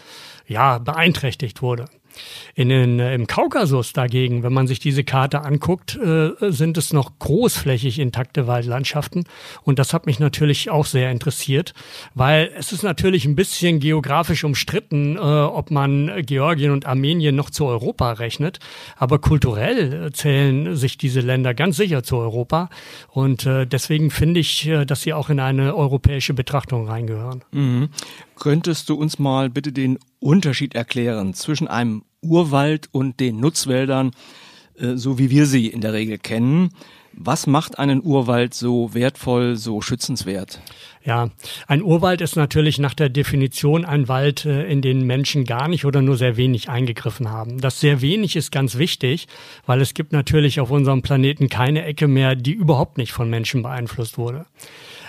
ja 0.47 0.77
beeinträchtigt 0.77 1.61
wurde. 1.61 1.85
In 2.55 2.69
den, 2.69 2.99
äh, 2.99 3.15
Im 3.15 3.27
Kaukasus 3.27 3.93
dagegen, 3.93 4.43
wenn 4.43 4.53
man 4.53 4.67
sich 4.67 4.79
diese 4.79 5.03
Karte 5.03 5.41
anguckt, 5.41 5.95
äh, 5.95 6.31
sind 6.39 6.77
es 6.77 6.93
noch 6.93 7.17
großflächig 7.19 7.99
intakte 7.99 8.47
Waldlandschaften. 8.47 9.23
Und 9.63 9.79
das 9.79 9.93
hat 9.93 10.05
mich 10.05 10.19
natürlich 10.19 10.69
auch 10.69 10.85
sehr 10.85 11.11
interessiert, 11.11 11.73
weil 12.13 12.51
es 12.57 12.71
ist 12.71 12.83
natürlich 12.83 13.25
ein 13.25 13.35
bisschen 13.35 13.79
geografisch 13.79 14.43
umstritten, 14.43 15.15
äh, 15.15 15.19
ob 15.19 15.71
man 15.71 16.11
Georgien 16.25 16.71
und 16.71 16.85
Armenien 16.85 17.35
noch 17.35 17.49
zu 17.49 17.65
Europa 17.65 18.13
rechnet. 18.13 18.59
Aber 18.97 19.19
kulturell 19.19 20.11
zählen 20.13 20.75
sich 20.75 20.97
diese 20.97 21.21
Länder 21.21 21.53
ganz 21.53 21.77
sicher 21.77 22.03
zu 22.03 22.17
Europa. 22.17 22.69
Und 23.09 23.45
deswegen 23.45 24.11
finde 24.11 24.39
ich, 24.39 24.69
dass 24.87 25.01
sie 25.01 25.13
auch 25.13 25.29
in 25.29 25.39
eine 25.39 25.75
europäische 25.75 26.33
Betrachtung 26.33 26.87
reingehören. 26.87 27.43
Mhm. 27.51 27.89
Könntest 28.35 28.89
du 28.89 28.95
uns 28.95 29.19
mal 29.19 29.49
bitte 29.49 29.71
den 29.71 29.99
Unterschied 30.23 30.75
erklären 30.75 31.33
zwischen 31.33 31.67
einem 31.67 32.03
Urwald 32.21 32.89
und 32.91 33.19
den 33.19 33.39
Nutzwäldern, 33.39 34.11
äh, 34.77 34.95
so 34.95 35.19
wie 35.19 35.29
wir 35.29 35.45
sie 35.45 35.67
in 35.67 35.81
der 35.81 35.93
Regel 35.93 36.17
kennen? 36.17 36.69
Was 37.15 37.45
macht 37.45 37.77
einen 37.77 38.03
Urwald 38.03 38.55
so 38.55 38.95
wertvoll, 38.95 39.55
so 39.55 39.81
schützenswert? 39.81 40.61
Ja, 41.03 41.29
ein 41.67 41.83
Urwald 41.83 42.21
ist 42.21 42.35
natürlich 42.35 42.79
nach 42.79 42.95
der 42.95 43.09
Definition 43.09 43.85
ein 43.85 44.07
Wald, 44.07 44.45
äh, 44.45 44.65
in 44.65 44.81
den 44.81 45.05
Menschen 45.05 45.43
gar 45.43 45.67
nicht 45.67 45.85
oder 45.85 46.01
nur 46.01 46.17
sehr 46.17 46.37
wenig 46.37 46.69
eingegriffen 46.69 47.29
haben. 47.29 47.59
Das 47.59 47.79
sehr 47.79 48.01
wenig 48.01 48.35
ist 48.35 48.51
ganz 48.51 48.77
wichtig, 48.77 49.27
weil 49.65 49.81
es 49.81 49.93
gibt 49.93 50.11
natürlich 50.11 50.59
auf 50.59 50.71
unserem 50.71 51.03
Planeten 51.03 51.49
keine 51.49 51.85
Ecke 51.85 52.07
mehr, 52.07 52.35
die 52.35 52.53
überhaupt 52.53 52.97
nicht 52.97 53.11
von 53.11 53.29
Menschen 53.29 53.61
beeinflusst 53.61 54.17
wurde. 54.17 54.45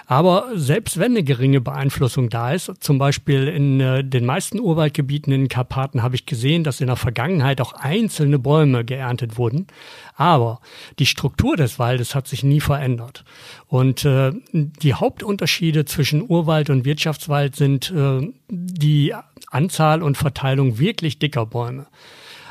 Aber 0.06 0.50
selbst 0.54 0.98
wenn 0.98 1.12
eine 1.12 1.22
geringe 1.22 1.60
Beeinflussung 1.60 2.28
da 2.28 2.52
ist, 2.52 2.70
zum 2.80 2.98
Beispiel 2.98 3.48
in 3.48 3.80
äh, 3.80 4.04
den 4.04 4.26
meisten 4.26 4.60
Urwaldgebieten 4.60 5.32
in 5.32 5.42
den 5.42 5.48
Karpaten 5.48 6.02
habe 6.02 6.14
ich 6.14 6.26
gesehen, 6.26 6.64
dass 6.64 6.80
in 6.80 6.88
der 6.88 6.96
Vergangenheit 6.96 7.60
auch 7.60 7.72
einzelne 7.72 8.38
Bäume 8.38 8.84
geerntet 8.84 9.38
wurden. 9.38 9.66
Aber 10.14 10.60
die 10.98 11.06
Struktur 11.06 11.56
des 11.56 11.78
Waldes 11.78 12.14
hat 12.14 12.28
sich 12.28 12.44
nie 12.44 12.60
verändert. 12.60 13.24
Und 13.66 14.04
äh, 14.04 14.32
die 14.52 14.94
Hauptunterschiede 14.94 15.84
zwischen 15.86 16.22
Urwald 16.28 16.70
und 16.70 16.84
Wirtschaftswald 16.84 17.56
sind 17.56 17.90
äh, 17.90 18.30
die 18.48 19.14
Anzahl 19.48 20.02
und 20.02 20.16
Verteilung 20.16 20.78
wirklich 20.78 21.18
dicker 21.18 21.46
Bäume. 21.46 21.86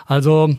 Also 0.05 0.57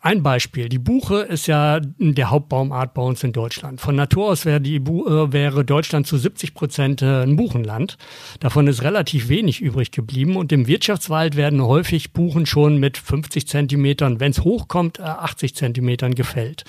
ein 0.00 0.22
Beispiel. 0.22 0.68
Die 0.68 0.78
Buche 0.78 1.16
ist 1.22 1.48
ja 1.48 1.80
der 1.80 2.30
Hauptbaumart 2.30 2.94
bei 2.94 3.02
uns 3.02 3.24
in 3.24 3.32
Deutschland. 3.32 3.80
Von 3.80 3.96
Natur 3.96 4.28
aus 4.28 4.44
wäre, 4.44 4.60
die, 4.60 4.76
äh, 4.76 5.32
wäre 5.32 5.64
Deutschland 5.64 6.06
zu 6.06 6.16
70 6.16 6.54
Prozent 6.54 7.02
äh, 7.02 7.22
ein 7.22 7.34
Buchenland. 7.34 7.98
Davon 8.38 8.68
ist 8.68 8.82
relativ 8.82 9.28
wenig 9.28 9.60
übrig 9.60 9.90
geblieben. 9.90 10.36
Und 10.36 10.52
im 10.52 10.68
Wirtschaftswald 10.68 11.34
werden 11.34 11.62
häufig 11.62 12.12
Buchen 12.12 12.46
schon 12.46 12.78
mit 12.78 12.96
50 12.96 13.48
Zentimetern, 13.48 14.20
wenn 14.20 14.30
es 14.30 14.44
hochkommt, 14.44 15.00
80 15.00 15.50
äh, 15.50 15.54
Zentimetern 15.54 16.14
gefällt. 16.14 16.64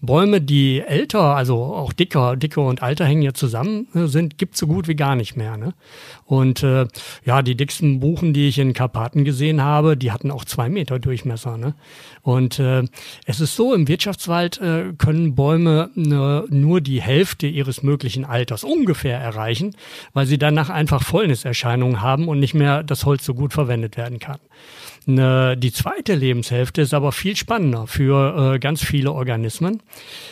Bäume, 0.00 0.40
die 0.40 0.80
älter, 0.80 1.36
also 1.36 1.62
auch 1.62 1.92
dicker, 1.92 2.36
dicker 2.36 2.62
und 2.62 2.82
alter 2.82 3.04
hängen 3.04 3.22
ja 3.22 3.34
zusammen 3.34 3.88
sind, 3.92 4.38
gibt 4.38 4.56
so 4.56 4.66
gut 4.66 4.88
wie 4.88 4.96
gar 4.96 5.16
nicht 5.16 5.36
mehr. 5.36 5.58
Ne? 5.58 5.74
Und 6.24 6.62
äh, 6.62 6.86
ja, 7.26 7.42
die 7.42 7.56
dicksten 7.56 8.00
Buchen, 8.00 8.32
die 8.32 8.48
ich 8.48 8.58
in 8.58 8.72
Karpaten 8.72 9.24
gesehen 9.24 9.62
habe, 9.62 9.98
die 9.98 10.12
hatten 10.12 10.30
auch 10.30 10.46
zwei 10.46 10.70
Meter 10.70 10.98
Durchmesser. 10.98 11.58
Ne? 11.58 11.74
Und 12.22 12.58
äh, 12.58 12.69
äh, 12.70 12.86
es 13.26 13.40
ist 13.40 13.56
so, 13.56 13.74
im 13.74 13.88
Wirtschaftswald 13.88 14.60
äh, 14.60 14.92
können 14.96 15.34
Bäume 15.34 15.90
äh, 15.96 16.00
nur 16.54 16.80
die 16.80 17.00
Hälfte 17.00 17.46
ihres 17.46 17.82
möglichen 17.82 18.24
Alters 18.24 18.64
ungefähr 18.64 19.18
erreichen, 19.18 19.74
weil 20.12 20.26
sie 20.26 20.38
danach 20.38 20.70
einfach 20.70 21.02
Fäulniserscheinungen 21.02 22.00
haben 22.00 22.28
und 22.28 22.40
nicht 22.40 22.54
mehr 22.54 22.82
das 22.82 23.04
Holz 23.04 23.24
so 23.24 23.34
gut 23.34 23.52
verwendet 23.52 23.96
werden 23.96 24.18
kann. 24.18 24.38
Ne, 25.06 25.56
die 25.56 25.72
zweite 25.72 26.14
Lebenshälfte 26.14 26.82
ist 26.82 26.92
aber 26.92 27.12
viel 27.12 27.34
spannender 27.34 27.86
für 27.86 28.54
äh, 28.54 28.58
ganz 28.58 28.84
viele 28.84 29.12
Organismen. 29.12 29.82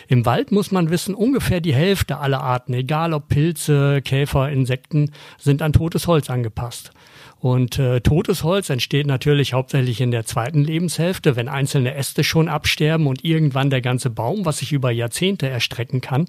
Im 0.08 0.26
Wald 0.26 0.52
muss 0.52 0.70
man 0.70 0.90
wissen, 0.90 1.14
ungefähr 1.14 1.60
die 1.60 1.74
Hälfte 1.74 2.18
aller 2.18 2.40
Arten, 2.40 2.74
egal 2.74 3.14
ob 3.14 3.28
Pilze, 3.28 4.02
Käfer, 4.02 4.50
Insekten, 4.50 5.12
sind 5.38 5.62
an 5.62 5.72
totes 5.72 6.06
Holz 6.06 6.28
angepasst. 6.28 6.92
Und 7.40 7.78
äh, 7.78 8.00
totes 8.00 8.42
Holz 8.42 8.68
entsteht 8.68 9.06
natürlich 9.06 9.52
hauptsächlich 9.52 10.00
in 10.00 10.10
der 10.10 10.24
zweiten 10.24 10.64
Lebenshälfte, 10.64 11.36
wenn 11.36 11.48
einzelne 11.48 11.94
Äste 11.94 12.24
schon 12.24 12.48
absterben 12.48 13.06
und 13.06 13.24
irgendwann 13.24 13.70
der 13.70 13.80
ganze 13.80 14.10
Baum, 14.10 14.44
was 14.44 14.58
sich 14.58 14.72
über 14.72 14.90
Jahrzehnte 14.90 15.48
erstrecken 15.48 16.00
kann. 16.00 16.26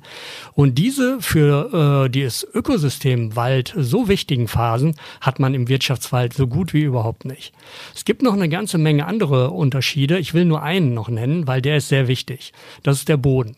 Und 0.54 0.78
diese 0.78 1.20
für 1.22 2.06
äh, 2.06 2.10
das 2.10 2.48
Ökosystem 2.54 3.36
Wald 3.36 3.74
so 3.76 4.08
wichtigen 4.08 4.48
Phasen 4.48 4.96
hat 5.20 5.40
man 5.40 5.56
im 5.56 5.68
Wirtschaftswald 5.68 6.34
so 6.34 6.48
gut 6.48 6.74
wie 6.74 6.84
überhaupt 6.84 7.26
nicht. 7.26 7.54
Es 7.96 8.06
gibt 8.06 8.22
noch 8.22 8.34
eine 8.34 8.50
ganze 8.50 8.78
Menge 8.78 9.08
andere 9.08 9.50
Unterschiede. 9.50 10.20
Ich 10.20 10.34
will 10.34 10.46
nur 10.46 10.62
einen 10.62 10.94
noch 10.94 11.10
nennen, 11.10 11.48
weil 11.48 11.62
der 11.62 11.78
ist 11.78 11.90
sehr 11.90 12.08
wichtig. 12.08 12.54
Das 12.84 12.98
ist 12.98 13.10
der 13.10 13.18
Boden. 13.18 13.56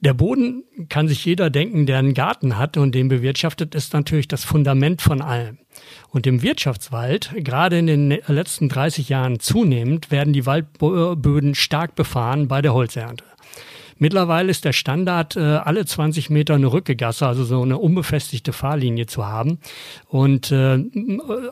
Der 0.00 0.14
Boden 0.14 0.62
kann 0.88 1.08
sich 1.08 1.24
jeder 1.24 1.50
denken, 1.50 1.86
der 1.86 1.98
einen 1.98 2.14
Garten 2.14 2.58
hat 2.58 2.76
und 2.76 2.94
den 2.94 3.08
bewirtschaftet, 3.08 3.74
ist 3.74 3.94
natürlich 3.94 4.28
das 4.28 4.44
Fundament 4.44 5.00
von 5.00 5.22
allem. 5.22 5.58
Und 6.16 6.26
im 6.26 6.40
Wirtschaftswald, 6.40 7.34
gerade 7.44 7.76
in 7.76 7.86
den 7.86 8.08
letzten 8.26 8.70
30 8.70 9.10
Jahren 9.10 9.38
zunehmend, 9.38 10.10
werden 10.10 10.32
die 10.32 10.46
Waldböden 10.46 11.54
stark 11.54 11.94
befahren 11.94 12.48
bei 12.48 12.62
der 12.62 12.72
Holzernte. 12.72 13.22
Mittlerweile 13.98 14.50
ist 14.50 14.64
der 14.64 14.72
Standard, 14.72 15.36
äh, 15.36 15.40
alle 15.40 15.84
20 15.84 16.30
Meter 16.30 16.54
eine 16.54 16.72
Rückegasse, 16.72 17.26
also 17.26 17.44
so 17.44 17.60
eine 17.60 17.76
unbefestigte 17.76 18.54
Fahrlinie 18.54 19.04
zu 19.04 19.26
haben. 19.26 19.58
Und 20.08 20.50
äh, 20.52 20.78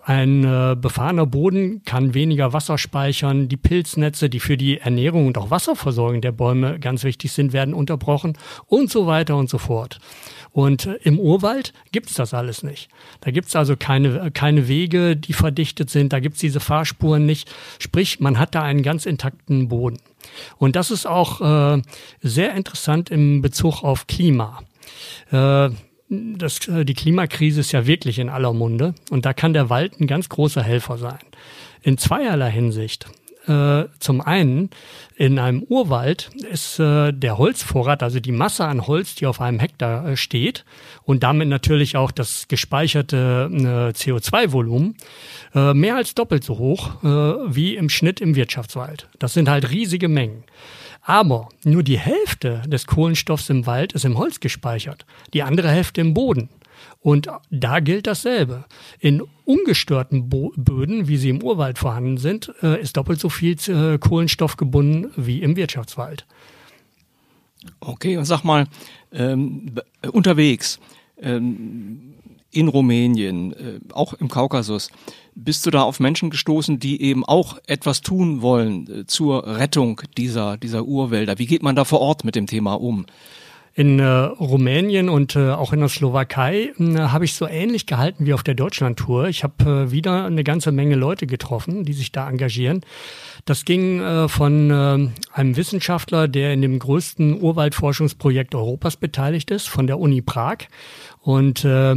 ein 0.07 0.45
äh, 0.45 0.77
befahrener 0.81 1.27
Boden 1.27 1.83
kann 1.85 2.15
weniger 2.15 2.55
Wasser 2.55 2.79
speichern. 2.79 3.51
Die 3.51 3.59
Pilznetze, 3.59 4.31
die 4.31 4.41
für 4.41 4.57
die 4.57 4.79
Ernährung 4.79 5.27
und 5.27 5.37
auch 5.37 5.51
Wasserversorgung 5.51 6.23
der 6.23 6.33
Bäume 6.33 6.79
ganz 6.81 7.05
wichtig 7.05 7.33
sind, 7.33 7.53
werden 7.53 7.75
unterbrochen 7.75 8.39
und 8.65 8.91
so 8.91 9.07
weiter 9.07 9.37
und 9.37 9.51
so 9.51 9.59
fort. 9.59 9.99
Und 10.55 10.87
äh, 10.87 10.95
im 11.03 11.19
Urwald 11.19 11.75
gibt's 11.91 12.15
das 12.15 12.33
alles 12.33 12.63
nicht. 12.63 12.89
Da 13.21 13.33
gibt's 13.33 13.57
also 13.57 13.77
keine, 13.77 14.31
keine 14.31 14.69
Wege, 14.69 15.17
die 15.17 15.33
verdichtet 15.33 15.91
sind, 15.91 16.13
da 16.13 16.21
gibt's 16.21 16.39
diese 16.39 16.61
Fahrspuren 16.61 17.27
nicht. 17.27 17.53
Sprich, 17.81 18.21
man 18.21 18.39
hat 18.39 18.55
da 18.55 18.63
einen 18.63 18.83
ganz 18.83 19.05
intakten 19.05 19.69
Boden. 19.69 19.99
Und 20.57 20.77
das 20.77 20.93
ist 20.93 21.07
auch 21.07 21.41
äh, 21.41 21.83
sehr 22.23 22.55
interessant 22.55 23.11
im 23.11 23.43
Bezug 23.43 23.83
auf 23.83 24.07
Klima. 24.07 24.63
Äh, 25.33 25.71
das, 26.09 26.69
äh, 26.69 26.85
die 26.85 26.95
Klimakrise 26.95 27.61
ist 27.61 27.73
ja 27.73 27.87
wirklich 27.89 28.21
in 28.21 28.29
aller 28.29 28.53
Munde 28.53 28.95
und 29.11 29.27
da 29.27 29.33
kann 29.33 29.55
der 29.55 29.71
Wald 29.71 30.01
ein 30.01 30.07
ganz 30.07 30.29
großer 30.29 30.63
Helfer 30.63 30.99
sein. 30.99 31.19
In 31.83 31.99
zweierlei 31.99 32.53
Hinsicht. 32.53 33.07
Äh, 33.47 33.89
zum 33.99 34.21
einen, 34.23 34.71
in 35.17 35.39
einem 35.39 35.63
Urwald 35.63 36.31
ist 36.51 36.79
äh, 36.79 37.13
der 37.13 37.37
Holzvorrat, 37.37 38.03
also 38.03 38.19
die 38.19 38.33
Masse 38.33 38.65
an 38.65 38.87
Holz, 38.87 39.15
die 39.17 39.27
auf 39.27 39.41
einem 39.41 39.59
Hektar 39.59 40.09
äh, 40.09 40.17
steht 40.17 40.65
und 41.03 41.23
damit 41.23 41.49
natürlich 41.49 41.97
auch 41.97 42.11
das 42.11 42.49
gespeicherte 42.49 43.51
äh, 43.53 43.97
CO2-Volumen, 43.97 44.97
äh, 45.55 45.75
mehr 45.75 45.97
als 45.97 46.15
doppelt 46.15 46.43
so 46.43 46.57
hoch 46.57 47.03
äh, 47.05 47.07
wie 47.55 47.77
im 47.77 47.91
Schnitt 47.91 48.21
im 48.21 48.35
Wirtschaftswald. 48.35 49.09
Das 49.19 49.35
sind 49.35 49.49
halt 49.49 49.71
riesige 49.71 50.09
Mengen. 50.09 50.45
Aber 51.03 51.51
nur 51.65 51.83
die 51.83 51.99
Hälfte 51.99 52.63
des 52.67 52.87
Kohlenstoffs 52.87 53.51
im 53.51 53.67
Wald 53.67 53.93
ist 53.93 54.07
im 54.07 54.17
Holz 54.17 54.41
gespeichert, 54.41 55.05
die 55.35 55.43
andere 55.43 55.69
Hälfte 55.69 56.01
im 56.01 56.15
Boden. 56.15 56.49
Und 57.01 57.29
da 57.51 57.81
gilt 57.81 58.07
dasselbe. 58.07 58.65
In 58.99 59.23
ungestörten 59.45 60.29
Bo 60.29 60.53
Böden, 60.57 61.09
wie 61.09 61.17
sie 61.17 61.29
im 61.29 61.43
Urwald 61.43 61.79
vorhanden 61.79 62.19
sind, 62.19 62.53
äh, 62.63 62.81
ist 62.81 62.97
doppelt 62.97 63.21
so 63.21 63.29
viel 63.29 63.57
äh, 63.69 63.99
Kohlenstoff 63.99 64.57
gebunden 64.57 65.11
wie 65.17 65.43
im 65.43 65.57
Wirtschaftswald. 65.57 66.27
Okay, 67.81 68.17
und 68.17 68.25
sag 68.25 68.43
mal, 68.45 68.67
ähm, 69.13 69.75
unterwegs, 70.13 70.81
ähm, 71.21 72.15
in 72.51 72.69
Rumänien, 72.69 73.53
äh, 73.53 73.81
auch 73.93 74.15
im 74.15 74.29
Kaukasus, 74.29 74.91
bist 75.35 75.67
du 75.67 75.71
da 75.71 75.83
auf 75.83 76.01
Menschen 76.01 76.31
gestoßen, 76.31 76.79
die 76.79 77.03
eben 77.03 77.25
auch 77.25 77.59
etwas 77.67 78.01
tun 78.01 78.43
wollen 78.43 79.01
äh, 79.01 79.07
zur 79.07 79.47
Rettung 79.47 80.01
dieser, 80.17 80.57
dieser 80.57 80.85
Urwälder? 80.85 81.39
Wie 81.39 81.47
geht 81.47 81.63
man 81.63 81.77
da 81.77 81.85
vor 81.85 82.01
Ort 82.01 82.25
mit 82.25 82.37
dem 82.37 82.47
Thema 82.47 82.75
um? 82.75 83.07
In 83.77 83.99
äh, 83.99 84.05
Rumänien 84.05 85.09
und 85.09 85.35
äh, 85.35 85.51
auch 85.51 85.73
in 85.73 85.81
der 85.81 85.89
Slowakei 85.89 86.73
äh, 86.79 86.97
habe 86.97 87.25
ich 87.25 87.35
so 87.35 87.49
ähnlich 87.49 87.87
gehalten 87.87 88.25
wie 88.25 88.33
auf 88.33 88.45
der 88.45 88.55
Deutschlandtour. 88.55 89.27
Ich 89.27 89.43
habe 89.43 89.65
äh, 89.65 89.91
wieder 89.91 90.27
eine 90.27 90.45
ganze 90.45 90.71
Menge 90.71 90.95
Leute 90.95 91.27
getroffen, 91.27 91.85
die 91.85 91.93
sich 91.93 92.13
da 92.13 92.29
engagieren. 92.29 92.83
Das 93.47 93.65
ging 93.65 94.01
äh, 94.01 94.29
von 94.29 94.71
äh, 94.71 95.09
einem 95.33 95.57
Wissenschaftler, 95.57 96.29
der 96.29 96.53
in 96.53 96.63
dem 96.63 96.79
größten 96.79 97.43
Urwaldforschungsprojekt 97.43 98.55
Europas 98.55 98.97
beteiligt 98.97 99.51
ist, 99.51 99.69
von 99.69 99.89
der 99.89 99.99
Uni 99.99 100.23
Prag 100.23 100.59
und 101.25 101.65
äh, 101.65 101.97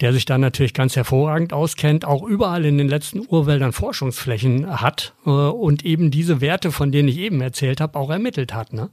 der 0.00 0.12
sich 0.12 0.24
da 0.24 0.38
natürlich 0.38 0.72
ganz 0.72 0.94
hervorragend 0.94 1.52
auskennt, 1.52 2.04
auch 2.04 2.22
überall 2.22 2.64
in 2.64 2.78
den 2.78 2.88
letzten 2.88 3.26
Urwäldern 3.26 3.72
Forschungsflächen 3.72 4.80
hat 4.80 5.14
äh, 5.26 5.30
und 5.30 5.84
eben 5.84 6.12
diese 6.12 6.40
Werte, 6.40 6.70
von 6.70 6.92
denen 6.92 7.08
ich 7.08 7.18
eben 7.18 7.40
erzählt 7.40 7.80
habe, 7.80 7.98
auch 7.98 8.08
ermittelt 8.08 8.54
hat. 8.54 8.72
Ne? 8.72 8.90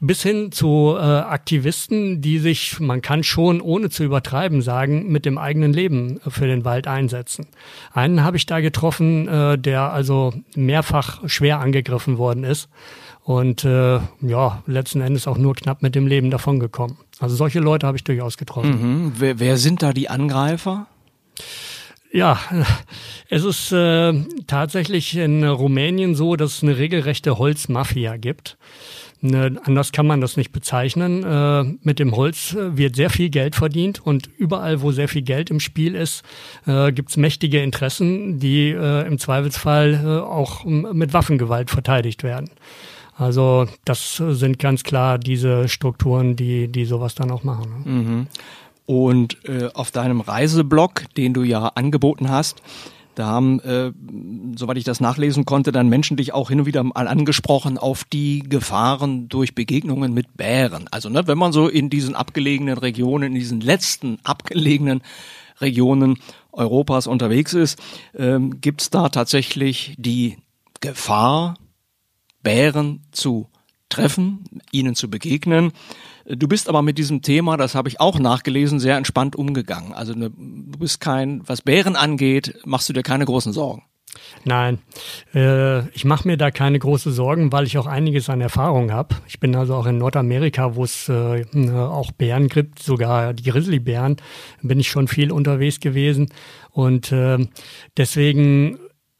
Bis 0.00 0.22
hin 0.22 0.52
zu 0.52 0.94
äh, 0.94 1.00
Aktivisten, 1.00 2.20
die 2.20 2.38
sich, 2.38 2.80
man 2.80 3.00
kann 3.00 3.24
schon 3.24 3.62
ohne 3.62 3.88
zu 3.88 4.04
übertreiben 4.04 4.60
sagen, 4.60 5.10
mit 5.10 5.24
dem 5.24 5.38
eigenen 5.38 5.72
Leben 5.72 6.20
für 6.28 6.46
den 6.46 6.66
Wald 6.66 6.86
einsetzen. 6.86 7.46
Einen 7.92 8.22
habe 8.22 8.36
ich 8.36 8.44
da 8.44 8.60
getroffen, 8.60 9.26
äh, 9.26 9.58
der 9.58 9.90
also 9.90 10.34
mehrfach 10.54 11.26
schwer 11.26 11.60
angegriffen 11.60 12.18
worden 12.18 12.44
ist 12.44 12.68
und 13.24 13.64
äh, 13.64 14.00
ja, 14.20 14.62
letzten 14.66 15.00
Endes 15.00 15.26
auch 15.26 15.38
nur 15.38 15.54
knapp 15.54 15.82
mit 15.82 15.94
dem 15.94 16.06
Leben 16.06 16.30
davongekommen. 16.30 16.98
Also 17.18 17.36
solche 17.36 17.60
Leute 17.60 17.86
habe 17.86 17.96
ich 17.96 18.04
durchaus 18.04 18.36
getroffen. 18.36 19.04
Mhm. 19.04 19.12
Wer, 19.18 19.38
wer 19.38 19.56
sind 19.56 19.82
da 19.82 19.92
die 19.92 20.08
Angreifer? 20.08 20.86
Ja, 22.12 22.38
es 23.28 23.44
ist 23.44 23.72
äh, 23.72 24.14
tatsächlich 24.46 25.16
in 25.16 25.44
Rumänien 25.44 26.14
so, 26.14 26.36
dass 26.36 26.56
es 26.56 26.62
eine 26.62 26.78
regelrechte 26.78 27.38
Holzmafia 27.38 28.16
gibt. 28.16 28.56
Ne, 29.20 29.60
anders 29.64 29.90
kann 29.90 30.06
man 30.06 30.20
das 30.20 30.36
nicht 30.36 30.52
bezeichnen. 30.52 31.24
Äh, 31.24 31.76
mit 31.82 31.98
dem 31.98 32.14
Holz 32.14 32.56
wird 32.56 32.94
sehr 32.94 33.10
viel 33.10 33.30
Geld 33.30 33.56
verdient 33.56 34.00
und 34.06 34.30
überall, 34.38 34.80
wo 34.80 34.92
sehr 34.92 35.08
viel 35.08 35.22
Geld 35.22 35.50
im 35.50 35.58
Spiel 35.58 35.96
ist, 35.96 36.22
äh, 36.66 36.92
gibt 36.92 37.10
es 37.10 37.16
mächtige 37.16 37.60
Interessen, 37.60 38.38
die 38.38 38.70
äh, 38.70 39.06
im 39.08 39.18
Zweifelsfall 39.18 39.94
äh, 40.04 40.20
auch 40.20 40.64
mit 40.64 41.12
Waffengewalt 41.14 41.68
verteidigt 41.68 42.22
werden. 42.22 42.50
Also 43.18 43.66
das 43.84 44.16
sind 44.16 44.60
ganz 44.60 44.84
klar 44.84 45.18
diese 45.18 45.68
Strukturen, 45.68 46.36
die, 46.36 46.68
die 46.68 46.84
sowas 46.84 47.16
dann 47.16 47.32
auch 47.32 47.42
machen. 47.42 47.82
Ne? 47.84 47.90
Mhm. 47.90 48.26
Und 48.86 49.44
äh, 49.44 49.68
auf 49.74 49.90
deinem 49.90 50.20
Reiseblog, 50.20 51.04
den 51.16 51.34
du 51.34 51.42
ja 51.42 51.66
angeboten 51.74 52.30
hast, 52.30 52.62
da 53.16 53.26
haben, 53.26 53.58
äh, 53.60 53.90
soweit 54.56 54.76
ich 54.76 54.84
das 54.84 55.00
nachlesen 55.00 55.44
konnte, 55.44 55.72
dann 55.72 55.88
Menschen 55.88 56.16
dich 56.16 56.32
auch 56.32 56.50
hin 56.50 56.60
und 56.60 56.66
wieder 56.66 56.84
mal 56.84 57.08
angesprochen 57.08 57.76
auf 57.76 58.04
die 58.04 58.44
Gefahren 58.48 59.28
durch 59.28 59.56
Begegnungen 59.56 60.14
mit 60.14 60.36
Bären. 60.36 60.86
Also 60.92 61.08
ne, 61.08 61.26
wenn 61.26 61.36
man 61.36 61.52
so 61.52 61.66
in 61.66 61.90
diesen 61.90 62.14
abgelegenen 62.14 62.78
Regionen, 62.78 63.32
in 63.32 63.34
diesen 63.34 63.60
letzten 63.60 64.20
abgelegenen 64.22 65.02
Regionen 65.60 66.18
Europas 66.52 67.08
unterwegs 67.08 67.54
ist, 67.54 67.80
ähm, 68.16 68.60
gibt 68.60 68.82
es 68.82 68.90
da 68.90 69.08
tatsächlich 69.08 69.96
die 69.98 70.38
Gefahr, 70.80 71.56
Bären 72.48 73.02
zu 73.12 73.50
treffen, 73.90 74.42
ihnen 74.72 74.94
zu 74.94 75.10
begegnen. 75.10 75.72
Du 76.24 76.48
bist 76.48 76.70
aber 76.70 76.80
mit 76.80 76.96
diesem 76.96 77.20
Thema, 77.20 77.58
das 77.58 77.74
habe 77.74 77.90
ich 77.90 78.00
auch 78.00 78.18
nachgelesen, 78.18 78.80
sehr 78.80 78.96
entspannt 78.96 79.36
umgegangen. 79.36 79.92
Also 79.92 80.14
ne, 80.14 80.30
du 80.30 80.78
bist 80.78 80.98
kein, 80.98 81.42
was 81.46 81.60
Bären 81.60 81.94
angeht, 81.94 82.58
machst 82.64 82.88
du 82.88 82.94
dir 82.94 83.02
keine 83.02 83.26
großen 83.26 83.52
Sorgen. 83.52 83.82
Nein, 84.46 84.78
äh, 85.34 85.86
ich 85.90 86.06
mache 86.06 86.26
mir 86.26 86.38
da 86.38 86.50
keine 86.50 86.78
große 86.78 87.12
Sorgen, 87.12 87.52
weil 87.52 87.66
ich 87.66 87.76
auch 87.76 87.86
einiges 87.86 88.30
an 88.30 88.40
Erfahrung 88.40 88.92
habe. 88.92 89.16
Ich 89.26 89.40
bin 89.40 89.54
also 89.54 89.74
auch 89.74 89.84
in 89.84 89.98
Nordamerika, 89.98 90.74
wo 90.74 90.84
es 90.84 91.10
äh, 91.10 91.44
auch 91.70 92.12
Bären 92.12 92.48
gibt, 92.48 92.82
sogar 92.82 93.34
die 93.34 93.50
Grizzlybären, 93.50 94.16
bin 94.62 94.80
ich 94.80 94.88
schon 94.88 95.06
viel 95.06 95.32
unterwegs 95.32 95.80
gewesen. 95.80 96.30
Und 96.70 97.12
äh, 97.12 97.46
deswegen 97.98 98.78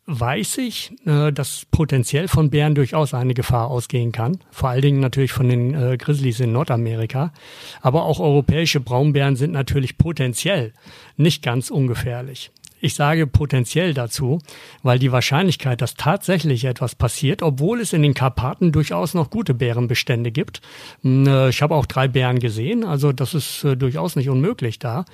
weiß 0.08 0.58
ich, 0.58 0.92
äh, 1.06 1.30
dass 1.32 1.66
potenziell 1.70 2.28
von 2.28 2.48
Bären 2.50 2.74
durchaus 2.74 3.12
eine 3.12 3.34
Gefahr 3.34 3.70
ausgehen 3.70 4.10
kann. 4.10 4.38
Vor 4.50 4.70
allen 4.70 4.82
Dingen 4.82 5.00
natürlich 5.00 5.32
von 5.32 5.48
den 5.48 5.74
äh, 5.74 5.96
Grizzlies 5.98 6.40
in 6.40 6.52
Nordamerika. 6.52 7.32
Aber 7.82 8.04
auch 8.04 8.18
europäische 8.18 8.80
Braunbären 8.80 9.36
sind 9.36 9.52
natürlich 9.52 9.98
potenziell 9.98 10.72
nicht 11.16 11.42
ganz 11.42 11.70
ungefährlich. 11.70 12.50
Ich 12.80 12.94
sage 12.94 13.26
potenziell 13.26 13.92
dazu, 13.92 14.38
weil 14.82 15.00
die 15.00 15.10
Wahrscheinlichkeit, 15.10 15.80
dass 15.82 15.94
tatsächlich 15.94 16.64
etwas 16.64 16.94
passiert, 16.94 17.42
obwohl 17.42 17.80
es 17.80 17.92
in 17.92 18.02
den 18.02 18.14
Karpaten 18.14 18.70
durchaus 18.70 19.14
noch 19.14 19.30
gute 19.30 19.52
Bärenbestände 19.52 20.30
gibt. 20.30 20.60
Hm, 21.02 21.26
äh, 21.26 21.48
ich 21.48 21.60
habe 21.60 21.74
auch 21.74 21.86
drei 21.86 22.08
Bären 22.08 22.38
gesehen, 22.38 22.84
also 22.84 23.12
das 23.12 23.34
ist 23.34 23.66
durchaus 23.76 24.16
nicht 24.16 24.28
unmöglich 24.28 24.78
da. 24.78 25.04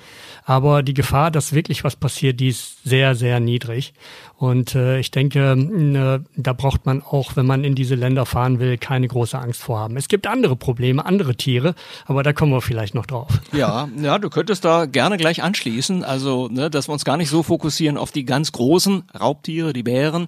Aber 0.45 0.83
die 0.83 0.93
Gefahr, 0.93 1.31
dass 1.31 1.53
wirklich 1.53 1.83
was 1.83 1.95
passiert, 1.95 2.39
die 2.39 2.49
ist 2.49 2.83
sehr, 2.83 3.15
sehr 3.15 3.39
niedrig. 3.39 3.93
Und 4.37 4.75
äh, 4.75 4.99
ich 4.99 5.11
denke, 5.11 5.39
äh, 5.39 6.19
da 6.35 6.53
braucht 6.53 6.85
man 6.85 7.01
auch, 7.01 7.35
wenn 7.35 7.45
man 7.45 7.63
in 7.63 7.73
diese 7.73 7.95
Länder 7.95 8.25
fahren 8.25 8.59
will, 8.59 8.77
keine 8.77 9.07
große 9.07 9.37
Angst 9.37 9.61
vorhaben. 9.61 9.95
Es 9.95 10.09
gibt 10.09 10.27
andere 10.27 10.57
Probleme, 10.57 11.05
andere 11.05 11.35
Tiere, 11.35 11.73
aber 12.05 12.21
da 12.21 12.33
kommen 12.33 12.51
wir 12.51 12.61
vielleicht 12.61 12.95
noch 12.95 13.05
drauf. 13.05 13.29
Ja, 13.53 13.87
ja, 14.01 14.19
du 14.19 14.29
könntest 14.29 14.65
da 14.65 14.85
gerne 14.85 15.17
gleich 15.17 15.41
anschließen. 15.41 16.03
Also, 16.03 16.49
ne, 16.49 16.69
dass 16.69 16.89
wir 16.89 16.93
uns 16.93 17.05
gar 17.05 17.17
nicht 17.17 17.29
so 17.29 17.43
fokussieren 17.43 17.97
auf 17.97 18.11
die 18.11 18.25
ganz 18.25 18.51
großen 18.51 19.03
Raubtiere, 19.17 19.71
die 19.71 19.83
Bären. 19.83 20.27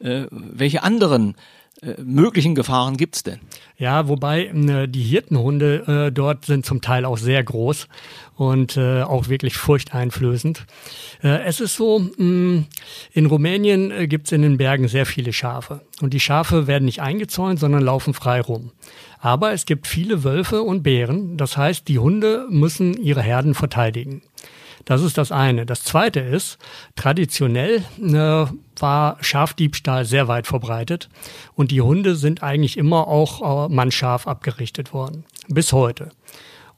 Äh, 0.00 0.26
welche 0.30 0.82
anderen 0.82 1.34
äh, 1.80 1.94
möglichen 2.02 2.54
Gefahren 2.54 2.96
gibt's 2.96 3.22
denn? 3.22 3.38
Ja, 3.76 4.08
wobei 4.08 4.46
äh, 4.46 4.88
die 4.88 5.02
Hirtenhunde 5.02 6.06
äh, 6.08 6.12
dort 6.12 6.44
sind 6.44 6.66
zum 6.66 6.80
Teil 6.80 7.04
auch 7.04 7.18
sehr 7.18 7.42
groß 7.44 7.86
und 8.36 8.78
auch 8.78 9.28
wirklich 9.28 9.56
furchteinflößend. 9.56 10.64
Es 11.22 11.58
ist 11.58 11.74
so, 11.74 11.98
mm, 11.98 12.66
in 13.12 13.26
Rumänien 13.26 13.90
äh, 13.90 14.06
gibt's 14.06 14.30
in 14.30 14.42
den 14.42 14.58
Bergen 14.58 14.86
sehr 14.86 15.06
viele 15.06 15.32
Schafe 15.32 15.80
und 16.00 16.14
die 16.14 16.20
Schafe 16.20 16.68
werden 16.68 16.84
nicht 16.84 17.02
eingezäunt, 17.02 17.58
sondern 17.58 17.82
laufen 17.82 18.14
frei 18.14 18.40
rum. 18.40 18.70
Aber 19.18 19.52
es 19.52 19.66
gibt 19.66 19.88
viele 19.88 20.22
Wölfe 20.22 20.62
und 20.62 20.84
Bären, 20.84 21.36
das 21.36 21.56
heißt, 21.56 21.88
die 21.88 21.98
Hunde 21.98 22.46
müssen 22.48 22.94
ihre 22.94 23.22
Herden 23.22 23.54
verteidigen. 23.54 24.22
Das 24.88 25.02
ist 25.02 25.18
das 25.18 25.32
eine. 25.32 25.66
Das 25.66 25.84
zweite 25.84 26.20
ist, 26.20 26.56
traditionell 26.96 27.84
äh, 28.02 28.46
war 28.80 29.18
Schafdiebstahl 29.20 30.06
sehr 30.06 30.28
weit 30.28 30.46
verbreitet 30.46 31.10
und 31.54 31.72
die 31.72 31.82
Hunde 31.82 32.16
sind 32.16 32.42
eigentlich 32.42 32.78
immer 32.78 33.06
auch 33.06 33.66
äh, 33.66 33.68
mannscharf 33.68 34.26
abgerichtet 34.26 34.94
worden. 34.94 35.26
Bis 35.46 35.74
heute. 35.74 36.08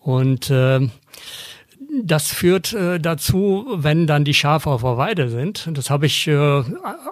Und 0.01 0.51
äh, 0.51 0.89
das 2.05 2.33
führt 2.33 2.73
äh, 2.73 3.01
dazu, 3.01 3.67
wenn 3.77 4.07
dann 4.07 4.25
die 4.25 4.35
Schafe 4.35 4.71
auf 4.71 4.83
der 4.83 4.97
Weide 4.97 5.29
sind. 5.29 5.69
Das 5.73 5.91
habe 5.91 6.07
ich 6.07 6.27
äh, 6.29 6.63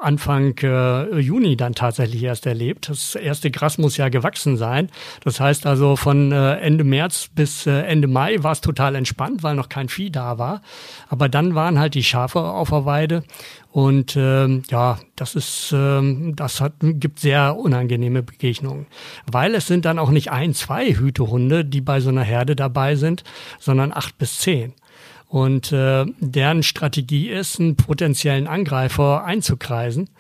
Anfang 0.00 0.56
äh, 0.58 1.18
Juni 1.18 1.56
dann 1.56 1.74
tatsächlich 1.74 2.22
erst 2.22 2.46
erlebt. 2.46 2.88
Das 2.88 3.14
erste 3.14 3.50
Gras 3.50 3.78
muss 3.78 3.96
ja 3.96 4.08
gewachsen 4.08 4.56
sein. 4.56 4.90
Das 5.24 5.40
heißt 5.40 5.66
also 5.66 5.96
von 5.96 6.32
äh, 6.32 6.54
Ende 6.56 6.84
März 6.84 7.28
bis 7.34 7.66
äh, 7.66 7.82
Ende 7.82 8.08
Mai 8.08 8.42
war 8.42 8.52
es 8.52 8.60
total 8.60 8.94
entspannt, 8.94 9.42
weil 9.42 9.54
noch 9.54 9.68
kein 9.68 9.88
Vieh 9.88 10.10
da 10.10 10.38
war. 10.38 10.62
Aber 11.08 11.28
dann 11.28 11.54
waren 11.54 11.78
halt 11.78 11.94
die 11.94 12.04
Schafe 12.04 12.40
auf 12.40 12.70
der 12.70 12.84
Weide 12.84 13.24
und 13.78 14.16
ähm, 14.16 14.64
ja, 14.70 14.98
das 15.14 15.36
ist, 15.36 15.72
ähm, 15.72 16.34
das 16.34 16.60
hat, 16.60 16.72
gibt 16.80 17.20
sehr 17.20 17.56
unangenehme 17.56 18.24
Begegnungen, 18.24 18.86
weil 19.30 19.54
es 19.54 19.68
sind 19.68 19.84
dann 19.84 20.00
auch 20.00 20.10
nicht 20.10 20.32
ein, 20.32 20.52
zwei 20.52 20.92
Hütehunde, 20.92 21.64
die 21.64 21.80
bei 21.80 22.00
so 22.00 22.08
einer 22.08 22.24
Herde 22.24 22.56
dabei 22.56 22.96
sind, 22.96 23.22
sondern 23.60 23.92
acht 23.92 24.18
bis 24.18 24.38
zehn. 24.38 24.72
Und 25.28 25.70
äh, 25.70 26.06
deren 26.18 26.64
Strategie 26.64 27.28
ist, 27.28 27.60
einen 27.60 27.76
potenziellen 27.76 28.48
Angreifer 28.48 29.24
einzukreisen 29.24 30.10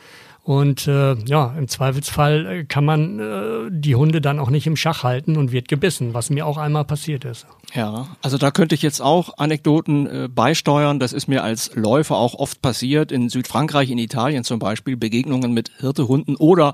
und 0.48 0.88
äh, 0.88 1.14
ja, 1.26 1.54
im 1.58 1.68
Zweifelsfall 1.68 2.46
äh, 2.46 2.64
kann 2.64 2.82
man 2.82 3.18
äh, 3.18 3.70
die 3.70 3.96
Hunde 3.96 4.22
dann 4.22 4.38
auch 4.38 4.48
nicht 4.48 4.66
im 4.66 4.76
Schach 4.76 5.02
halten 5.02 5.36
und 5.36 5.52
wird 5.52 5.68
gebissen, 5.68 6.14
was 6.14 6.30
mir 6.30 6.46
auch 6.46 6.56
einmal 6.56 6.86
passiert 6.86 7.26
ist. 7.26 7.46
Ja, 7.74 8.08
also 8.22 8.38
da 8.38 8.50
könnte 8.50 8.74
ich 8.74 8.80
jetzt 8.80 9.02
auch 9.02 9.36
Anekdoten 9.36 10.06
äh, 10.06 10.28
beisteuern. 10.34 11.00
Das 11.00 11.12
ist 11.12 11.28
mir 11.28 11.42
als 11.44 11.74
Läufer 11.74 12.16
auch 12.16 12.32
oft 12.32 12.62
passiert. 12.62 13.12
In 13.12 13.28
Südfrankreich, 13.28 13.90
in 13.90 13.98
Italien 13.98 14.42
zum 14.42 14.58
Beispiel, 14.58 14.96
Begegnungen 14.96 15.52
mit 15.52 15.70
Hirtehunden 15.80 16.34
oder 16.34 16.72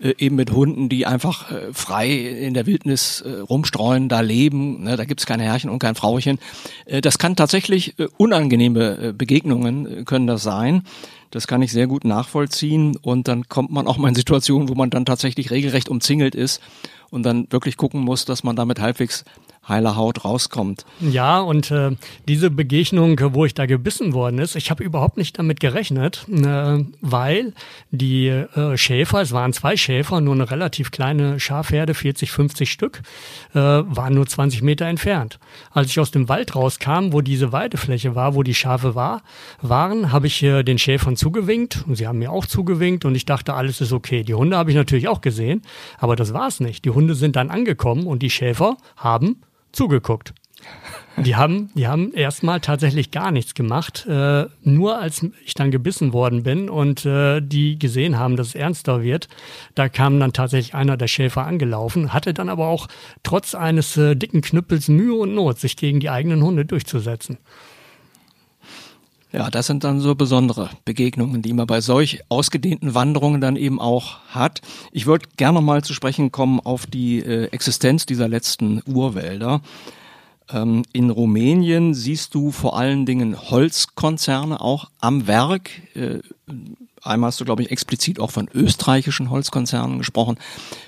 äh, 0.00 0.14
eben 0.18 0.36
mit 0.36 0.50
Hunden, 0.50 0.88
die 0.88 1.06
einfach 1.06 1.50
äh, 1.50 1.72
frei 1.72 2.10
in 2.10 2.54
der 2.54 2.66
Wildnis 2.66 3.22
äh, 3.22 3.38
rumstreuen, 3.38 4.08
da 4.08 4.20
leben. 4.20 4.82
Ne? 4.82 4.96
Da 4.96 5.04
gibt's 5.04 5.26
keine 5.26 5.44
Herrchen 5.44 5.70
und 5.70 5.78
kein 5.78 5.94
Frauchen. 5.94 6.38
Äh, 6.84 7.00
das 7.00 7.18
kann 7.18 7.36
tatsächlich 7.36 7.98
äh, 7.98 8.08
unangenehme 8.18 8.98
äh, 8.98 9.12
Begegnungen 9.12 10.00
äh, 10.00 10.04
können 10.04 10.26
das 10.26 10.42
sein. 10.42 10.82
Das 11.30 11.46
kann 11.46 11.62
ich 11.62 11.72
sehr 11.72 11.86
gut 11.86 12.04
nachvollziehen. 12.04 12.96
Und 12.96 13.28
dann 13.28 13.48
kommt 13.48 13.70
man 13.70 13.86
auch 13.86 13.98
mal 13.98 14.08
in 14.08 14.14
Situationen, 14.14 14.68
wo 14.68 14.74
man 14.74 14.90
dann 14.90 15.04
tatsächlich 15.04 15.50
regelrecht 15.50 15.88
umzingelt 15.88 16.34
ist 16.34 16.60
und 17.10 17.24
dann 17.24 17.46
wirklich 17.50 17.76
gucken 17.76 18.00
muss, 18.00 18.24
dass 18.24 18.44
man 18.44 18.56
damit 18.56 18.80
halbwegs 18.80 19.24
heiler 19.68 19.96
Haut 19.96 20.24
rauskommt. 20.24 20.84
Ja, 21.00 21.40
und 21.40 21.70
äh, 21.70 21.96
diese 22.28 22.50
Begegnung, 22.50 23.18
wo 23.34 23.44
ich 23.44 23.54
da 23.54 23.66
gebissen 23.66 24.12
worden 24.12 24.38
ist, 24.38 24.56
ich 24.56 24.70
habe 24.70 24.84
überhaupt 24.84 25.16
nicht 25.16 25.38
damit 25.38 25.60
gerechnet, 25.60 26.26
äh, 26.28 26.84
weil 27.00 27.52
die 27.90 28.28
äh, 28.28 28.76
Schäfer, 28.76 29.20
es 29.22 29.32
waren 29.32 29.52
zwei 29.52 29.76
Schäfer, 29.76 30.20
nur 30.20 30.34
eine 30.34 30.50
relativ 30.50 30.90
kleine 30.90 31.40
Schafherde, 31.40 31.94
40, 31.94 32.30
50 32.30 32.70
Stück, 32.70 33.02
äh, 33.54 33.58
waren 33.58 34.14
nur 34.14 34.26
20 34.26 34.62
Meter 34.62 34.86
entfernt. 34.86 35.38
Als 35.72 35.88
ich 35.88 36.00
aus 36.00 36.10
dem 36.10 36.28
Wald 36.28 36.54
rauskam, 36.54 37.12
wo 37.12 37.20
diese 37.20 37.52
Weidefläche 37.52 38.14
war, 38.14 38.34
wo 38.34 38.42
die 38.42 38.54
Schafe 38.54 38.94
war, 38.94 39.22
waren, 39.60 40.12
habe 40.12 40.26
ich 40.26 40.42
äh, 40.42 40.62
den 40.62 40.78
Schäfern 40.78 41.16
zugewinkt 41.16 41.84
und 41.86 41.96
sie 41.96 42.06
haben 42.06 42.18
mir 42.18 42.30
auch 42.30 42.46
zugewinkt 42.46 43.04
und 43.04 43.14
ich 43.14 43.26
dachte, 43.26 43.54
alles 43.54 43.80
ist 43.80 43.92
okay. 43.92 44.22
Die 44.22 44.34
Hunde 44.34 44.56
habe 44.56 44.70
ich 44.70 44.76
natürlich 44.76 45.08
auch 45.08 45.20
gesehen, 45.20 45.62
aber 45.98 46.16
das 46.16 46.32
war 46.32 46.48
es 46.48 46.60
nicht. 46.60 46.84
Die 46.84 46.90
Hunde 46.90 47.14
sind 47.14 47.36
dann 47.36 47.50
angekommen 47.50 48.06
und 48.06 48.22
die 48.22 48.30
Schäfer 48.30 48.76
haben 48.96 49.42
zugeguckt. 49.76 50.34
Die 51.18 51.36
haben, 51.36 51.70
die 51.74 51.86
haben 51.86 52.12
erstmal 52.12 52.60
tatsächlich 52.60 53.10
gar 53.10 53.30
nichts 53.30 53.54
gemacht. 53.54 54.06
Äh, 54.06 54.46
nur 54.62 54.98
als 54.98 55.24
ich 55.44 55.54
dann 55.54 55.70
gebissen 55.70 56.12
worden 56.12 56.42
bin 56.42 56.68
und 56.68 57.06
äh, 57.06 57.40
die 57.40 57.78
gesehen 57.78 58.18
haben, 58.18 58.36
dass 58.36 58.48
es 58.48 58.54
ernster 58.54 59.02
wird, 59.02 59.28
da 59.74 59.88
kam 59.88 60.20
dann 60.20 60.34
tatsächlich 60.34 60.74
einer 60.74 60.98
der 60.98 61.08
Schäfer 61.08 61.46
angelaufen, 61.46 62.12
hatte 62.12 62.34
dann 62.34 62.50
aber 62.50 62.66
auch 62.66 62.88
trotz 63.22 63.54
eines 63.54 63.96
äh, 63.96 64.14
dicken 64.14 64.42
Knüppels 64.42 64.88
Mühe 64.88 65.14
und 65.14 65.34
Not, 65.34 65.58
sich 65.58 65.76
gegen 65.76 66.00
die 66.00 66.10
eigenen 66.10 66.42
Hunde 66.42 66.66
durchzusetzen. 66.66 67.38
Ja, 69.36 69.50
das 69.50 69.66
sind 69.66 69.84
dann 69.84 70.00
so 70.00 70.14
besondere 70.14 70.70
Begegnungen, 70.86 71.42
die 71.42 71.52
man 71.52 71.66
bei 71.66 71.82
solch 71.82 72.22
ausgedehnten 72.30 72.94
Wanderungen 72.94 73.42
dann 73.42 73.56
eben 73.56 73.78
auch 73.78 74.16
hat. 74.28 74.62
Ich 74.92 75.04
würde 75.04 75.28
gerne 75.36 75.60
mal 75.60 75.84
zu 75.84 75.92
sprechen 75.92 76.32
kommen 76.32 76.58
auf 76.58 76.86
die 76.86 77.18
äh, 77.18 77.48
Existenz 77.48 78.06
dieser 78.06 78.28
letzten 78.28 78.82
Urwälder. 78.86 79.60
Ähm, 80.48 80.84
in 80.94 81.10
Rumänien 81.10 81.92
siehst 81.92 82.34
du 82.34 82.50
vor 82.50 82.78
allen 82.78 83.04
Dingen 83.04 83.38
Holzkonzerne 83.50 84.58
auch 84.58 84.88
am 85.00 85.26
Werk. 85.26 85.68
Äh, 85.94 86.20
einmal 87.02 87.28
hast 87.28 87.38
du, 87.38 87.44
glaube 87.44 87.60
ich, 87.60 87.70
explizit 87.70 88.18
auch 88.18 88.30
von 88.30 88.48
österreichischen 88.54 89.28
Holzkonzernen 89.28 89.98
gesprochen. 89.98 90.38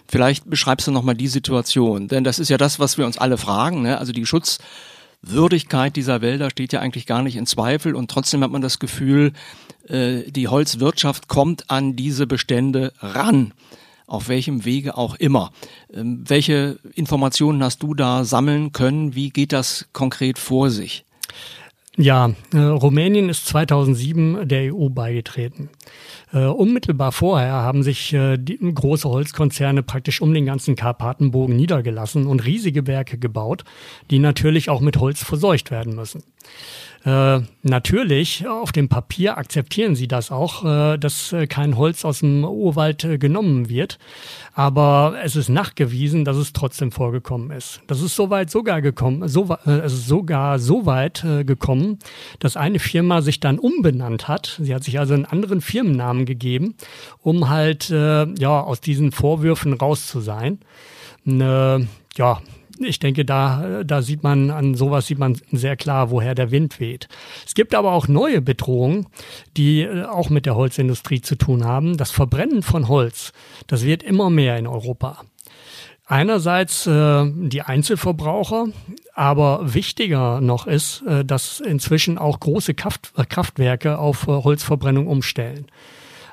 Vielleicht 0.06 0.48
beschreibst 0.48 0.86
du 0.86 0.90
nochmal 0.90 1.16
die 1.16 1.28
Situation, 1.28 2.08
denn 2.08 2.24
das 2.24 2.38
ist 2.38 2.48
ja 2.48 2.56
das, 2.56 2.80
was 2.80 2.96
wir 2.96 3.04
uns 3.04 3.18
alle 3.18 3.36
fragen. 3.36 3.82
Ne? 3.82 3.98
Also 3.98 4.12
die 4.12 4.24
Schutz 4.24 4.58
Würdigkeit 5.22 5.96
dieser 5.96 6.20
Wälder 6.20 6.50
steht 6.50 6.72
ja 6.72 6.80
eigentlich 6.80 7.06
gar 7.06 7.22
nicht 7.22 7.36
in 7.36 7.46
Zweifel 7.46 7.94
und 7.94 8.10
trotzdem 8.10 8.42
hat 8.42 8.50
man 8.50 8.62
das 8.62 8.78
Gefühl, 8.78 9.32
äh, 9.88 10.30
die 10.30 10.48
Holzwirtschaft 10.48 11.28
kommt 11.28 11.70
an 11.70 11.96
diese 11.96 12.26
Bestände 12.26 12.92
ran, 13.00 13.52
auf 14.06 14.28
welchem 14.28 14.64
Wege 14.64 14.96
auch 14.96 15.16
immer. 15.16 15.52
Ähm, 15.92 16.24
welche 16.26 16.78
Informationen 16.94 17.62
hast 17.62 17.82
du 17.82 17.94
da 17.94 18.24
sammeln 18.24 18.72
können? 18.72 19.14
Wie 19.14 19.30
geht 19.30 19.52
das 19.52 19.88
konkret 19.92 20.38
vor 20.38 20.70
sich? 20.70 21.04
Ja, 22.00 22.30
äh, 22.54 22.58
Rumänien 22.58 23.28
ist 23.28 23.46
2007 23.46 24.46
der 24.46 24.72
EU 24.72 24.88
beigetreten. 24.88 25.68
Äh, 26.32 26.44
unmittelbar 26.44 27.10
vorher 27.10 27.54
haben 27.54 27.82
sich 27.82 28.12
äh, 28.12 28.36
die, 28.38 28.56
große 28.56 29.08
Holzkonzerne 29.08 29.82
praktisch 29.82 30.20
um 30.20 30.32
den 30.32 30.46
ganzen 30.46 30.76
Karpatenbogen 30.76 31.56
niedergelassen 31.56 32.28
und 32.28 32.46
riesige 32.46 32.86
Werke 32.86 33.18
gebaut, 33.18 33.64
die 34.12 34.20
natürlich 34.20 34.70
auch 34.70 34.80
mit 34.80 34.98
Holz 34.98 35.24
verseucht 35.24 35.72
werden 35.72 35.96
müssen. 35.96 36.22
Äh, 37.04 37.40
natürlich, 37.62 38.46
auf 38.48 38.72
dem 38.72 38.88
Papier 38.88 39.38
akzeptieren 39.38 39.94
sie 39.94 40.08
das 40.08 40.32
auch, 40.32 40.64
äh, 40.64 40.98
dass 40.98 41.32
äh, 41.32 41.46
kein 41.46 41.76
Holz 41.76 42.04
aus 42.04 42.20
dem 42.20 42.44
Urwald 42.44 43.04
äh, 43.04 43.18
genommen 43.18 43.68
wird. 43.68 43.98
Aber 44.52 45.14
es 45.22 45.36
ist 45.36 45.48
nachgewiesen, 45.48 46.24
dass 46.24 46.36
es 46.36 46.52
trotzdem 46.52 46.90
vorgekommen 46.90 47.52
ist. 47.52 47.80
Das 47.86 48.02
ist 48.02 48.16
soweit 48.16 48.50
sogar 48.50 48.82
gekommen, 48.82 49.28
so, 49.28 49.56
äh, 49.64 49.70
es 49.70 49.92
ist 49.92 50.08
sogar 50.08 50.58
so 50.58 50.86
weit 50.86 51.24
gekommen, 51.46 51.98
dass 52.40 52.56
eine 52.56 52.78
Firma 52.78 53.22
sich 53.22 53.40
dann 53.40 53.58
umbenannt 53.58 54.26
hat. 54.26 54.58
Sie 54.60 54.74
hat 54.74 54.82
sich 54.84 54.98
also 54.98 55.14
einen 55.14 55.24
anderen 55.24 55.60
Firmennamen 55.60 56.26
gegeben, 56.26 56.74
um 57.22 57.48
halt 57.48 57.88
ja 57.88 58.60
aus 58.60 58.80
diesen 58.80 59.12
Vorwürfen 59.12 59.72
raus 59.74 60.06
zu 60.06 60.20
sein. 60.20 60.58
Ja, 61.24 62.40
ich 62.80 62.98
denke, 62.98 63.24
da, 63.24 63.82
da 63.84 64.02
sieht 64.02 64.22
man, 64.22 64.50
an 64.50 64.74
sowas 64.74 65.06
sieht 65.06 65.18
man 65.18 65.38
sehr 65.52 65.76
klar, 65.76 66.10
woher 66.10 66.34
der 66.34 66.50
Wind 66.50 66.80
weht. 66.80 67.08
Es 67.46 67.54
gibt 67.54 67.74
aber 67.74 67.92
auch 67.92 68.08
neue 68.08 68.40
Bedrohungen, 68.40 69.06
die 69.56 69.82
äh, 69.82 70.04
auch 70.04 70.30
mit 70.30 70.46
der 70.46 70.56
Holzindustrie 70.56 71.20
zu 71.20 71.36
tun 71.36 71.64
haben. 71.64 71.96
Das 71.96 72.10
Verbrennen 72.10 72.62
von 72.62 72.88
Holz, 72.88 73.32
das 73.66 73.84
wird 73.84 74.02
immer 74.02 74.30
mehr 74.30 74.56
in 74.56 74.66
Europa. 74.66 75.22
Einerseits 76.06 76.86
äh, 76.86 77.26
die 77.34 77.60
Einzelverbraucher, 77.60 78.68
aber 79.14 79.74
wichtiger 79.74 80.40
noch 80.40 80.66
ist, 80.66 81.02
äh, 81.02 81.22
dass 81.22 81.60
inzwischen 81.60 82.16
auch 82.16 82.40
große 82.40 82.72
Kraft, 82.72 83.12
äh, 83.18 83.24
Kraftwerke 83.26 83.98
auf 83.98 84.26
äh, 84.26 84.30
Holzverbrennung 84.30 85.06
umstellen. 85.06 85.66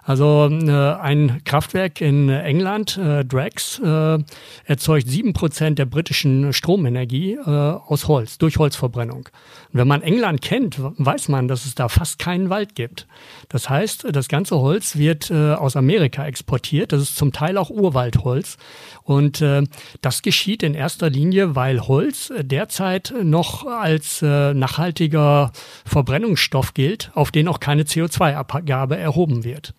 Also 0.08 0.48
äh, 0.48 0.72
ein 0.72 1.42
Kraftwerk 1.46 2.00
in 2.00 2.30
England, 2.30 2.96
äh, 2.96 3.26
Drax, 3.26 3.80
äh, 3.80 4.20
erzeugt 4.66 5.10
sieben 5.10 5.34
Prozent 5.34 5.80
der 5.80 5.86
britischen 5.86 6.54
Stromenergie 6.54 7.40
aus 7.40 8.08
Holz, 8.08 8.38
durch 8.38 8.58
Holzverbrennung. 8.58 9.26
Und 9.26 9.30
wenn 9.72 9.88
man 9.88 10.04
England 10.04 10.42
kennt, 10.44 10.78
weiß 10.80 11.30
man, 11.30 11.48
dass 11.48 11.66
es 11.66 11.74
da 11.74 11.90
fast 11.90 12.20
keinen 12.20 12.50
Wald 12.52 12.76
gibt. 12.76 13.08
Das 13.50 13.70
heißt, 13.70 14.08
das 14.12 14.28
ganze 14.28 14.58
Holz 14.58 14.96
wird 14.96 15.32
aus 15.32 15.76
Amerika 15.76 16.26
exportiert. 16.26 16.92
Das 16.92 17.02
ist 17.02 17.16
zum 17.16 17.32
Teil 17.32 17.58
auch 17.58 17.70
Urwaldholz. 17.70 18.58
Und 19.04 19.44
das 20.02 20.22
geschieht 20.22 20.64
in 20.64 20.74
erster 20.74 21.10
Linie, 21.10 21.56
weil 21.56 21.82
Holz 21.82 22.32
derzeit 22.42 23.14
noch 23.24 23.66
als 23.66 24.22
nachhaltiger 24.22 25.52
Verbrennungsstoff 25.86 26.74
gilt, 26.74 27.12
auf 27.14 27.32
den 27.32 27.48
auch 27.48 27.60
keine 27.60 27.84
CO2-Abgabe 27.84 28.98
erhoben 28.98 29.44
wird. 29.44 29.74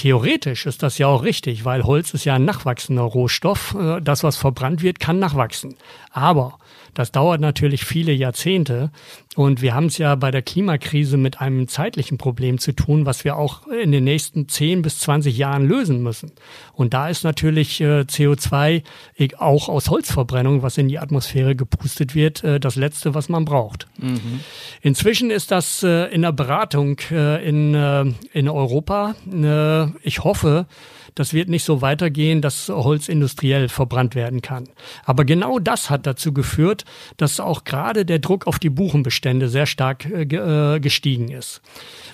Theoretisch 0.00 0.64
ist 0.64 0.82
das 0.82 0.96
ja 0.96 1.08
auch 1.08 1.24
richtig, 1.24 1.66
weil 1.66 1.84
Holz 1.84 2.14
ist 2.14 2.24
ja 2.24 2.36
ein 2.36 2.46
nachwachsender 2.46 3.02
Rohstoff. 3.02 3.76
Äh, 3.78 4.00
das, 4.00 4.24
was 4.24 4.38
verbrannt 4.38 4.80
wird, 4.80 4.98
kann 4.98 5.18
nachwachsen. 5.18 5.76
Aber 6.10 6.58
das 6.94 7.12
dauert 7.12 7.42
natürlich 7.42 7.84
viele 7.84 8.12
Jahrzehnte 8.12 8.92
und 9.36 9.62
wir 9.62 9.74
haben 9.74 9.86
es 9.86 9.96
ja 9.96 10.16
bei 10.16 10.32
der 10.32 10.42
Klimakrise 10.42 11.16
mit 11.16 11.40
einem 11.40 11.68
zeitlichen 11.68 12.18
Problem 12.18 12.58
zu 12.58 12.72
tun, 12.72 13.06
was 13.06 13.22
wir 13.22 13.36
auch 13.36 13.68
in 13.68 13.92
den 13.92 14.02
nächsten 14.02 14.48
10 14.48 14.82
bis 14.82 14.98
20 14.98 15.38
Jahren 15.38 15.68
lösen 15.68 16.02
müssen. 16.02 16.32
Und 16.72 16.94
da 16.94 17.08
ist 17.08 17.22
natürlich 17.22 17.80
äh, 17.80 18.00
CO2 18.00 18.82
auch 19.38 19.68
aus 19.68 19.88
Holzverbrennung, 19.88 20.62
was 20.62 20.78
in 20.78 20.88
die 20.88 20.98
Atmosphäre 20.98 21.54
gepustet 21.54 22.16
wird, 22.16 22.42
äh, 22.42 22.58
das 22.58 22.74
Letzte, 22.74 23.14
was 23.14 23.28
man 23.28 23.44
braucht. 23.44 23.86
Mhm. 23.98 24.40
Inzwischen 24.82 25.30
ist 25.30 25.52
das 25.52 25.84
äh, 25.84 26.12
in 26.12 26.22
der 26.22 26.32
Beratung 26.32 26.98
äh, 27.12 27.48
in, 27.48 27.72
äh, 27.74 28.06
in 28.32 28.48
Europa. 28.48 29.14
Äh, 29.32 29.96
ich 30.02 30.24
hoffe, 30.24 30.66
das 31.14 31.34
wird 31.34 31.48
nicht 31.48 31.64
so 31.64 31.82
weitergehen, 31.82 32.40
dass 32.40 32.68
Holz 32.68 33.08
industriell 33.08 33.68
verbrannt 33.68 34.14
werden 34.14 34.42
kann. 34.42 34.68
Aber 35.04 35.24
genau 35.24 35.58
das 35.58 35.90
hat 35.90 36.06
dazu 36.06 36.32
geführt, 36.32 36.84
dass 37.16 37.40
auch 37.40 37.64
gerade 37.64 38.04
der 38.04 38.18
Druck 38.18 38.46
auf 38.46 38.58
die 38.58 38.70
Buchenbestände 39.20 39.48
sehr 39.48 39.66
stark 39.66 40.06
äh, 40.06 40.22
äh 40.22 40.80
gestiegen 40.80 41.28
ist. 41.30 41.60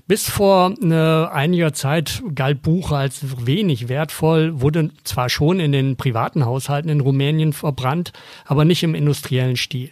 Bis 0.07 0.29
vor 0.29 0.75
äh, 0.83 1.27
einiger 1.27 1.73
Zeit 1.73 2.23
galt 2.35 2.63
Buche 2.63 2.97
als 2.97 3.47
wenig 3.47 3.89
wertvoll, 3.89 4.61
wurde 4.61 4.91
zwar 5.05 5.29
schon 5.29 5.61
in 5.61 5.73
den 5.73 5.97
privaten 5.97 6.45
Haushalten 6.45 6.89
in 6.89 7.01
Rumänien 7.01 7.53
verbrannt, 7.53 8.13
aber 8.45 8.65
nicht 8.65 8.83
im 8.83 8.95
industriellen 8.95 9.57
Stil. 9.57 9.91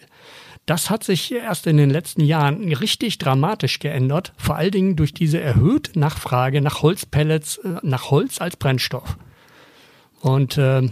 Das 0.66 0.88
hat 0.88 1.04
sich 1.04 1.32
erst 1.32 1.66
in 1.66 1.76
den 1.76 1.90
letzten 1.90 2.22
Jahren 2.22 2.72
richtig 2.72 3.18
dramatisch 3.18 3.80
geändert, 3.80 4.32
vor 4.38 4.56
allen 4.56 4.70
Dingen 4.70 4.96
durch 4.96 5.12
diese 5.12 5.38
erhöhte 5.38 5.98
Nachfrage 5.98 6.62
nach 6.62 6.80
Holzpellets, 6.80 7.60
nach 7.82 8.10
Holz 8.10 8.40
als 8.40 8.56
Brennstoff. 8.56 9.18
Und 10.22 10.56
äh, 10.56 10.88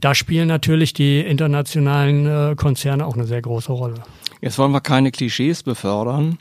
da 0.00 0.14
spielen 0.14 0.48
natürlich 0.48 0.94
die 0.94 1.20
internationalen 1.20 2.26
äh, 2.26 2.54
Konzerne 2.54 3.04
auch 3.04 3.14
eine 3.14 3.26
sehr 3.26 3.42
große 3.42 3.72
Rolle. 3.72 4.02
Jetzt 4.46 4.58
wollen 4.58 4.70
wir 4.70 4.80
keine 4.80 5.10
Klischees 5.10 5.64
befördern. 5.64 6.38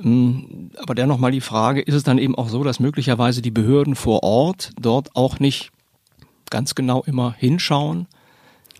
Ähm, 0.00 0.70
aber 0.76 0.94
dennoch 0.94 1.18
mal 1.18 1.32
die 1.32 1.40
Frage, 1.40 1.80
ist 1.80 1.96
es 1.96 2.04
dann 2.04 2.18
eben 2.18 2.36
auch 2.36 2.48
so, 2.48 2.62
dass 2.62 2.78
möglicherweise 2.78 3.42
die 3.42 3.50
Behörden 3.50 3.96
vor 3.96 4.22
Ort 4.22 4.70
dort 4.80 5.16
auch 5.16 5.40
nicht 5.40 5.72
ganz 6.48 6.76
genau 6.76 7.02
immer 7.02 7.34
hinschauen? 7.36 8.06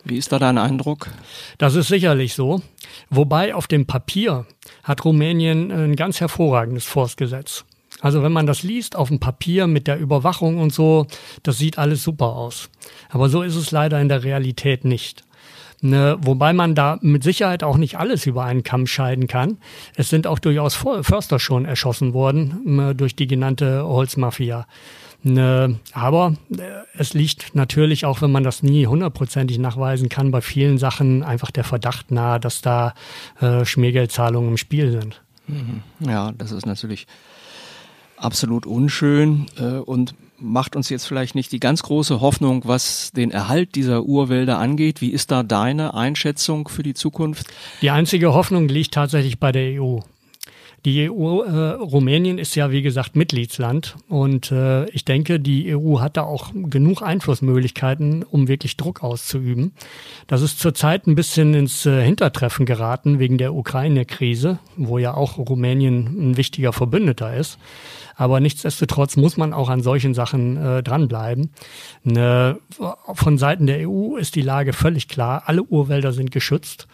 Wie 0.04 0.16
ist 0.16 0.30
da 0.30 0.38
dein 0.38 0.56
Eindruck? 0.56 1.11
Das 1.59 1.74
ist 1.74 1.88
sicherlich 1.88 2.35
so. 2.35 2.62
Wobei 3.09 3.56
auf 3.56 3.66
dem 3.66 3.87
Papier 3.87 4.46
hat 4.85 5.04
Rumänien 5.04 5.72
ein 5.72 5.96
ganz 5.96 6.20
hervorragendes 6.20 6.85
Forstgesetz. 6.85 7.64
Also 8.00 8.22
wenn 8.22 8.30
man 8.30 8.46
das 8.46 8.62
liest 8.62 8.94
auf 8.94 9.09
dem 9.09 9.18
Papier 9.18 9.66
mit 9.66 9.88
der 9.88 9.98
Überwachung 9.98 10.59
und 10.59 10.72
so, 10.72 11.09
das 11.42 11.59
sieht 11.59 11.76
alles 11.76 12.04
super 12.04 12.37
aus. 12.37 12.70
Aber 13.09 13.28
so 13.30 13.42
ist 13.42 13.56
es 13.56 13.72
leider 13.72 14.00
in 14.00 14.09
der 14.09 14.22
Realität 14.22 14.85
nicht. 14.85 15.24
Ne, 15.82 16.18
wobei 16.20 16.52
man 16.52 16.74
da 16.74 16.98
mit 17.00 17.22
Sicherheit 17.22 17.64
auch 17.64 17.78
nicht 17.78 17.98
alles 17.98 18.26
über 18.26 18.44
einen 18.44 18.62
Kamm 18.62 18.86
scheiden 18.86 19.28
kann. 19.28 19.56
Es 19.96 20.10
sind 20.10 20.26
auch 20.26 20.38
durchaus 20.38 20.74
Förster 20.74 21.38
schon 21.38 21.64
erschossen 21.64 22.12
worden 22.12 22.78
äh, 22.78 22.94
durch 22.94 23.16
die 23.16 23.26
genannte 23.26 23.84
Holzmafia. 23.84 24.66
Ne, 25.22 25.78
aber 25.92 26.34
äh, 26.50 26.62
es 26.98 27.14
liegt 27.14 27.54
natürlich, 27.54 28.04
auch 28.04 28.20
wenn 28.20 28.30
man 28.30 28.44
das 28.44 28.62
nie 28.62 28.86
hundertprozentig 28.86 29.58
nachweisen 29.58 30.10
kann, 30.10 30.30
bei 30.30 30.42
vielen 30.42 30.76
Sachen 30.76 31.22
einfach 31.22 31.50
der 31.50 31.64
Verdacht 31.64 32.10
nahe, 32.10 32.38
dass 32.38 32.60
da 32.60 32.92
äh, 33.40 33.64
Schmiergeldzahlungen 33.64 34.50
im 34.50 34.56
Spiel 34.58 34.90
sind. 34.90 35.22
Mhm. 35.46 35.82
Ja, 36.00 36.32
das 36.32 36.52
ist 36.52 36.66
natürlich 36.66 37.06
absolut 38.20 38.66
unschön 38.66 39.46
äh, 39.59 39.78
und 39.78 40.14
macht 40.38 40.74
uns 40.76 40.88
jetzt 40.88 41.06
vielleicht 41.06 41.35
nicht 41.35 41.52
die 41.52 41.61
ganz 41.61 41.83
große 41.83 42.20
Hoffnung, 42.20 42.62
was 42.64 43.12
den 43.12 43.30
Erhalt 43.30 43.74
dieser 43.74 44.04
Urwälder 44.04 44.59
angeht. 44.59 45.00
Wie 45.00 45.11
ist 45.11 45.30
da 45.30 45.42
deine 45.42 45.94
Einschätzung 45.94 46.68
für 46.68 46.83
die 46.83 46.94
Zukunft? 46.94 47.46
Die 47.83 47.90
einzige 47.90 48.33
Hoffnung 48.33 48.68
liegt 48.68 48.94
tatsächlich 48.94 49.38
bei 49.38 49.52
der 49.52 49.83
EU. 49.83 50.00
Die 50.87 51.11
EU, 51.11 51.42
äh, 51.42 51.72
Rumänien 51.72 52.38
ist 52.38 52.54
ja 52.54 52.70
wie 52.70 52.80
gesagt 52.80 53.14
Mitgliedsland 53.14 53.96
und 54.09 54.50
äh, 54.50 54.88
ich 54.90 55.04
denke, 55.04 55.38
die 55.38 55.76
EU 55.76 56.00
hat 56.00 56.16
da 56.16 56.22
auch 56.22 56.52
genug 56.54 57.02
Einflussmöglichkeiten, 57.02 58.22
um 58.22 58.48
wirklich 58.48 58.78
Druck 58.78 59.02
auszuüben. 59.02 59.72
Das 60.26 60.40
ist 60.40 60.59
zurzeit 60.59 61.06
ein 61.06 61.16
bisschen 61.16 61.52
ins 61.52 61.85
äh, 61.85 62.02
Hintertreffen 62.02 62.64
geraten 62.64 63.18
wegen 63.18 63.37
der 63.37 63.54
Ukraine-Krise, 63.54 64.59
wo 64.78 64.96
ja 64.96 65.12
auch 65.12 65.37
Rumänien 65.37 66.30
ein 66.30 66.37
wichtiger 66.38 66.72
Verbündeter 66.72 67.37
ist. 67.37 67.59
Aber 68.20 68.38
nichtsdestotrotz 68.38 69.16
muss 69.16 69.38
man 69.38 69.54
auch 69.54 69.70
an 69.70 69.80
solchen 69.80 70.12
Sachen 70.12 70.59
äh, 70.59 70.83
dranbleiben. 70.83 71.52
Ne, 72.04 72.59
von 73.14 73.38
Seiten 73.38 73.66
der 73.66 73.88
EU 73.88 74.16
ist 74.16 74.35
die 74.35 74.42
Lage 74.42 74.74
völlig 74.74 75.09
klar. 75.09 75.44
Alle 75.46 75.62
Urwälder 75.62 76.12
sind 76.12 76.30
geschützt. 76.30 76.87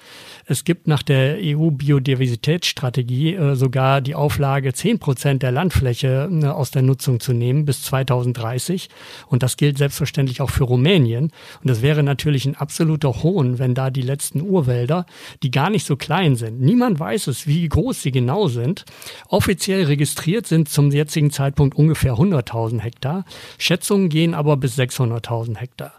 Es 0.49 0.63
gibt 0.63 0.87
nach 0.87 1.03
der 1.03 1.39
EU-Biodiversitätsstrategie 1.41 3.35
äh, 3.35 3.57
sogar 3.57 4.01
die 4.01 4.15
Auflage, 4.15 4.73
zehn 4.73 5.01
Prozent 5.01 5.43
der 5.43 5.51
Landfläche 5.51 6.31
äh, 6.31 6.47
aus 6.47 6.71
der 6.71 6.83
Nutzung 6.83 7.19
zu 7.19 7.33
nehmen 7.33 7.65
bis 7.65 7.83
2030. 7.83 8.89
Und 9.27 9.43
das 9.43 9.57
gilt 9.57 9.79
selbstverständlich 9.79 10.41
auch 10.41 10.51
für 10.51 10.63
Rumänien. 10.63 11.33
Und 11.61 11.69
das 11.69 11.83
wäre 11.83 12.05
natürlich 12.05 12.47
ein 12.47 12.55
absoluter 12.55 13.25
Hohn, 13.25 13.59
wenn 13.59 13.75
da 13.75 13.91
die 13.91 14.03
letzten 14.03 14.43
Urwälder, 14.43 15.07
die 15.43 15.51
gar 15.51 15.71
nicht 15.71 15.87
so 15.87 15.97
klein 15.97 16.37
sind, 16.37 16.61
niemand 16.61 17.01
weiß 17.01 17.27
es, 17.27 17.49
wie 17.49 17.69
groß 17.69 18.01
sie 18.01 18.13
genau 18.13 18.47
sind, 18.47 18.85
offiziell 19.27 19.87
registriert 19.87 20.47
sind 20.47 20.69
zum 20.69 20.93
jetzigen 20.93 21.16
Zeitpunkt 21.31 21.77
ungefähr 21.77 22.15
100.000 22.15 22.81
Hektar. 22.81 23.25
Schätzungen 23.59 24.09
gehen 24.09 24.35
aber 24.35 24.57
bis 24.57 24.79
600.000 24.79 25.57
Hektar. 25.57 25.93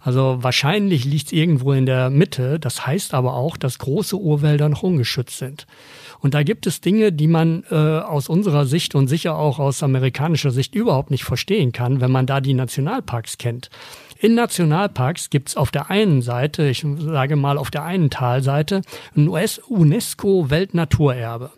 Also 0.00 0.38
wahrscheinlich 0.40 1.06
liegt 1.06 1.26
es 1.26 1.32
irgendwo 1.32 1.72
in 1.72 1.86
der 1.86 2.10
Mitte. 2.10 2.60
Das 2.60 2.86
heißt 2.86 3.14
aber 3.14 3.34
auch, 3.34 3.56
dass 3.56 3.78
große 3.78 4.18
Urwälder 4.18 4.68
noch 4.68 4.82
ungeschützt 4.82 5.38
sind. 5.38 5.66
Und 6.20 6.34
da 6.34 6.42
gibt 6.42 6.66
es 6.66 6.82
Dinge, 6.82 7.10
die 7.12 7.26
man 7.26 7.64
äh, 7.70 7.74
aus 7.74 8.28
unserer 8.28 8.66
Sicht 8.66 8.94
und 8.94 9.08
sicher 9.08 9.36
auch 9.36 9.58
aus 9.58 9.82
amerikanischer 9.82 10.50
Sicht 10.50 10.74
überhaupt 10.74 11.10
nicht 11.10 11.24
verstehen 11.24 11.72
kann, 11.72 12.00
wenn 12.00 12.10
man 12.10 12.26
da 12.26 12.40
die 12.40 12.54
Nationalparks 12.54 13.38
kennt. 13.38 13.70
In 14.18 14.34
Nationalparks 14.34 15.30
gibt 15.30 15.48
es 15.48 15.56
auf 15.56 15.70
der 15.70 15.90
einen 15.90 16.22
Seite, 16.22 16.68
ich 16.68 16.86
sage 16.98 17.36
mal 17.36 17.58
auf 17.58 17.70
der 17.70 17.84
einen 17.84 18.10
Talseite, 18.10 18.82
ein 19.16 19.28
UNESCO-Weltnaturerbe. 19.28 21.50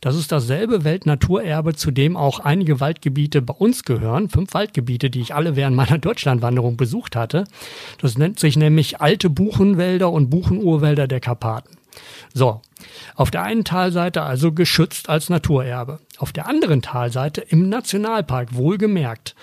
Das 0.00 0.16
ist 0.16 0.32
dasselbe 0.32 0.84
Weltnaturerbe, 0.84 1.74
zu 1.74 1.90
dem 1.90 2.16
auch 2.16 2.40
einige 2.40 2.80
Waldgebiete 2.80 3.42
bei 3.42 3.54
uns 3.54 3.84
gehören. 3.84 4.28
Fünf 4.28 4.54
Waldgebiete, 4.54 5.10
die 5.10 5.20
ich 5.20 5.34
alle 5.34 5.56
während 5.56 5.76
meiner 5.76 5.98
Deutschlandwanderung 5.98 6.76
besucht 6.76 7.16
hatte. 7.16 7.44
Das 8.00 8.18
nennt 8.18 8.38
sich 8.38 8.56
nämlich 8.56 9.00
alte 9.00 9.30
Buchenwälder 9.30 10.10
und 10.10 10.30
Buchenurwälder 10.30 11.06
der 11.06 11.20
Karpaten. 11.20 11.76
So, 12.32 12.60
auf 13.14 13.30
der 13.30 13.42
einen 13.42 13.64
Talseite 13.64 14.22
also 14.22 14.52
geschützt 14.52 15.08
als 15.08 15.28
Naturerbe. 15.28 16.00
Auf 16.18 16.32
der 16.32 16.48
anderen 16.48 16.82
Talseite 16.82 17.40
im 17.40 17.68
Nationalpark 17.68 18.54
wohlgemerkt 18.54 19.34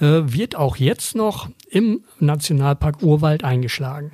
äh, 0.00 0.22
wird 0.24 0.56
auch 0.56 0.76
jetzt 0.76 1.14
noch 1.14 1.48
im 1.72 2.04
Nationalpark 2.20 3.02
Urwald 3.02 3.44
eingeschlagen. 3.44 4.12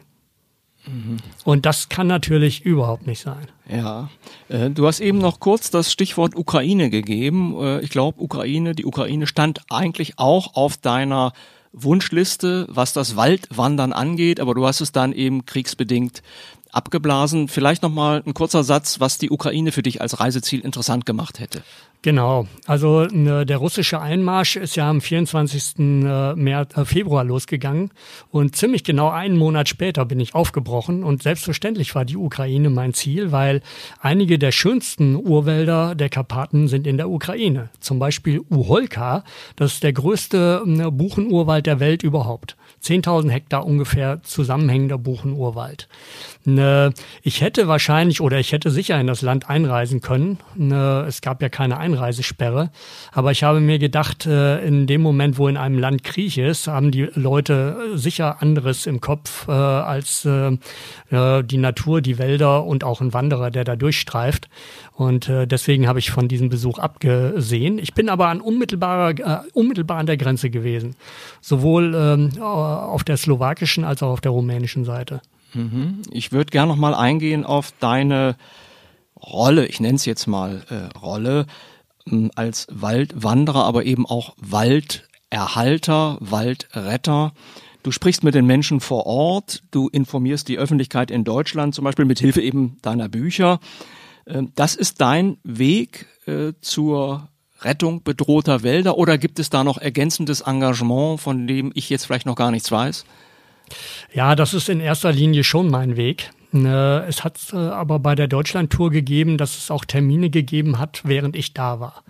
Mhm. 0.87 1.19
Und 1.45 1.67
das 1.67 1.89
kann 1.89 2.07
natürlich 2.07 2.65
überhaupt 2.65 3.07
nicht 3.07 3.21
sein. 3.21 3.49
Ja, 3.69 4.09
äh, 4.49 4.71
du 4.71 4.87
hast 4.87 5.01
eben 5.01 5.19
noch 5.19 5.41
kurz 5.41 5.71
das 5.71 5.93
Stichwort 5.93 6.37
Ukraine 6.37 6.89
gegeben. 6.89 7.57
Äh, 7.61 7.81
ich 7.81 7.91
glaube, 7.91 8.23
Ukraine, 8.23 8.75
die 8.75 8.87
Ukraine 8.87 9.27
stand 9.27 9.63
eigentlich 9.71 10.19
auch 10.19 10.55
auf 10.55 10.77
deiner 10.77 11.33
Wunschliste, 11.73 12.67
was 12.71 12.93
das 12.93 13.17
Waldwandern 13.17 13.93
angeht, 13.93 14.41
aber 14.41 14.55
du 14.55 14.67
hast 14.67 14.81
es 14.81 14.93
dann 14.93 15.13
eben 15.13 15.45
kriegsbedingt 15.45 16.23
abgeblasen. 16.71 17.49
Vielleicht 17.49 17.83
noch 17.83 17.91
mal 17.91 18.23
ein 18.25 18.35
kurzer 18.35 18.63
Satz, 18.65 19.01
was 19.01 19.19
die 19.19 19.31
Ukraine 19.31 19.73
für 19.73 19.83
dich 19.83 20.01
als 20.01 20.21
Reiseziel 20.21 20.61
interessant 20.61 21.07
gemacht 21.07 21.41
hätte. 21.41 21.63
Genau, 22.03 22.47
also 22.67 23.07
ne, 23.07 23.45
der 23.45 23.57
russische 23.57 24.01
Einmarsch 24.01 24.55
ist 24.55 24.77
ja 24.77 24.89
am 24.89 25.01
24. 25.01 25.79
Äh, 25.79 26.35
März, 26.37 26.77
äh, 26.77 26.85
Februar 26.85 27.25
losgegangen 27.25 27.91
und 28.31 28.55
ziemlich 28.55 28.85
genau 28.85 29.09
einen 29.09 29.37
Monat 29.37 29.69
später 29.69 30.05
bin 30.05 30.21
ich 30.21 30.33
aufgebrochen 30.33 31.03
und 31.03 31.25
selbstverständlich 31.25 31.97
war 31.97 32.05
die 32.05 32.17
Ukraine 32.17 32.71
mein 32.71 32.95
Ziel, 32.95 33.33
weil 33.33 33.63
einige 34.01 34.39
der 34.39 34.53
schönsten 34.53 35.17
Urwälder 35.17 35.97
der 35.97 36.09
Karpaten 36.09 36.69
sind 36.69 36.87
in 36.87 36.99
der 36.99 37.11
Ukraine. 37.11 37.71
Zum 37.81 37.99
Beispiel 37.99 38.43
Uholka, 38.49 39.25
das 39.57 39.75
ist 39.75 39.83
der 39.83 39.93
größte 39.93 40.63
ne, 40.67 40.93
Buchenurwald 40.93 41.67
der 41.67 41.81
Welt 41.81 42.05
überhaupt. 42.05 42.57
10.000 42.81 43.31
Hektar 43.31 43.67
ungefähr 43.67 44.23
zusammenhängender 44.23 44.99
Buchenurwald. 44.99 45.89
Ne, 46.45 46.95
ich 47.23 47.43
hätte 47.43 47.69
wahrscheinlich 47.69 48.21
oder 48.21 48.39
ich 48.39 48.53
hätte 48.53 48.71
sicher 48.71 48.99
in 48.99 49.07
das 49.07 49.23
Land 49.23 49.51
einreisen 49.51 50.01
können. 50.01 50.39
Ne, 50.55 51.05
es 51.07 51.21
gab 51.21 51.43
ja 51.43 51.49
keine 51.49 51.79
Einreisesperre. 51.79 52.71
Aber 53.13 53.33
ich 53.33 53.43
habe 53.43 53.61
mir 53.61 53.79
gedacht, 53.79 54.25
äh, 54.25 54.65
in 54.65 54.87
dem 54.87 55.03
Moment, 55.03 55.37
wo 55.37 55.49
in 55.49 55.57
einem 55.57 55.79
Land 55.79 56.05
Krieg 56.05 56.39
ist, 56.39 56.67
haben 56.67 56.91
die 56.91 57.09
Leute 57.15 57.77
sicher 57.95 58.41
anderes 58.41 58.87
im 58.87 59.01
Kopf 59.01 59.47
äh, 59.49 59.53
als 59.53 60.25
äh, 60.25 60.57
die 61.11 61.59
Natur, 61.59 62.01
die 62.01 62.19
Wälder 62.19 62.65
und 62.65 62.85
auch 62.85 63.01
ein 63.01 63.13
Wanderer, 63.13 63.51
der 63.51 63.65
da 63.65 63.77
durchstreift. 63.77 64.49
Und 64.95 65.29
deswegen 65.29 65.87
habe 65.87 66.01
ich 66.01 66.11
von 66.11 66.29
diesem 66.29 66.49
Besuch 66.49 66.79
abgesehen. 66.79 67.79
Ich 67.79 67.95
bin 67.95 68.09
aber 68.09 68.29
an 68.29 68.41
unmittelbarer, 68.41 69.45
unmittelbar 69.53 69.99
an 69.99 70.07
der 70.07 70.17
Grenze 70.17 70.51
gewesen. 70.51 70.97
Sowohl 71.41 71.95
ähm, 71.95 72.43
auf 72.43 73.05
der 73.05 73.17
slowakischen 73.17 73.85
als 73.85 74.03
auch 74.03 74.11
auf 74.11 74.21
der 74.21 74.33
rumänischen 74.33 74.85
Seite. 74.85 75.21
Mhm. 75.55 76.03
Ich 76.11 76.33
würde 76.33 76.51
gerne 76.51 76.73
noch 76.73 76.79
mal 76.79 76.95
eingehen 76.95 77.45
auf 77.45 77.73
deine 77.81 78.37
Rolle, 79.21 79.67
ich 79.67 79.81
nenne 79.81 79.97
es 79.97 80.05
jetzt 80.05 80.27
mal 80.27 80.63
äh, 80.69 80.97
Rolle, 80.99 81.47
äh, 82.11 82.29
als 82.35 82.67
Waldwanderer, 82.71 83.65
aber 83.65 83.85
eben 83.85 84.07
auch 84.07 84.35
Walderhalter, 84.39 86.19
Waldretter. 86.21 87.33
Du 87.83 87.91
sprichst 87.91 88.23
mit 88.25 88.35
den 88.35 88.47
Menschen 88.47 88.81
vor 88.81 89.07
Ort, 89.07 89.63
du 89.71 89.89
informierst 89.89 90.49
die 90.49 90.59
Öffentlichkeit 90.59 91.11
in 91.11 91.25
Deutschland, 91.25 91.75
zum 91.75 91.85
Beispiel 91.85 92.05
mit 92.05 92.19
Hilfe 92.19 92.43
eben 92.43 92.77
deiner 92.83 93.09
Bücher. 93.09 93.61
Äh, 94.25 94.43
das 94.55 94.75
ist 94.75 95.01
dein 95.01 95.39
Weg 95.43 96.07
äh, 96.27 96.53
zur 96.61 97.29
Rettung 97.61 98.05
bedrohter 98.05 98.63
Wälder 98.63 98.99
oder 98.99 99.19
gibt 99.19 99.39
es 99.39 99.51
da 99.51 99.65
noch 99.65 99.79
ergänzendes 99.79 100.43
Engagement, 100.43 101.21
von 101.21 101.47
dem 101.47 101.73
ich 101.75 101.91
jetzt 101.91 102.05
vielleicht 102.05 102.27
noch 102.27 102.37
gar 102.37 102.51
nichts 102.51 102.71
weiß? 102.71 103.05
Ja, 104.13 104.35
das 104.35 104.55
ist 104.55 104.69
in 104.69 104.81
erster 104.81 105.13
Linie 105.13 105.45
schon 105.45 105.71
mein 105.71 105.97
Weg. 105.97 106.31
Äh, 106.55 107.07
es 107.07 107.25
hat 107.25 107.39
äh, 107.53 107.57
aber 107.57 107.99
bei 107.99 108.15
der 108.15 108.29
Deutschlandtour 108.29 108.91
gegeben, 108.91 109.39
dass 109.39 109.57
es 109.57 109.71
auch 109.71 109.85
Termine 109.85 110.31
gegeben 110.31 110.79
hat, 110.79 111.03
während 111.05 111.37
ich 111.37 111.55
da 111.55 111.81
war. 111.81 112.03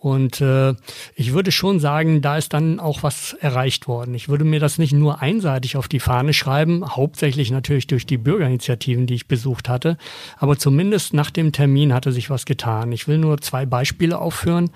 Und 0.00 0.40
äh, 0.40 0.74
ich 1.16 1.32
würde 1.32 1.50
schon 1.50 1.80
sagen, 1.80 2.22
da 2.22 2.36
ist 2.36 2.52
dann 2.54 2.78
auch 2.78 3.02
was 3.02 3.32
erreicht 3.32 3.88
worden. 3.88 4.14
Ich 4.14 4.28
würde 4.28 4.44
mir 4.44 4.60
das 4.60 4.78
nicht 4.78 4.92
nur 4.92 5.20
einseitig 5.20 5.76
auf 5.76 5.88
die 5.88 5.98
Fahne 5.98 6.32
schreiben, 6.32 6.84
hauptsächlich 6.88 7.50
natürlich 7.50 7.88
durch 7.88 8.06
die 8.06 8.16
Bürgerinitiativen, 8.16 9.08
die 9.08 9.14
ich 9.14 9.26
besucht 9.26 9.68
hatte, 9.68 9.98
aber 10.36 10.56
zumindest 10.56 11.14
nach 11.14 11.32
dem 11.32 11.50
Termin 11.50 11.92
hatte 11.92 12.12
sich 12.12 12.30
was 12.30 12.44
getan. 12.44 12.92
Ich 12.92 13.08
will 13.08 13.18
nur 13.18 13.40
zwei 13.40 13.66
Beispiele 13.66 14.18
aufführen. 14.18 14.70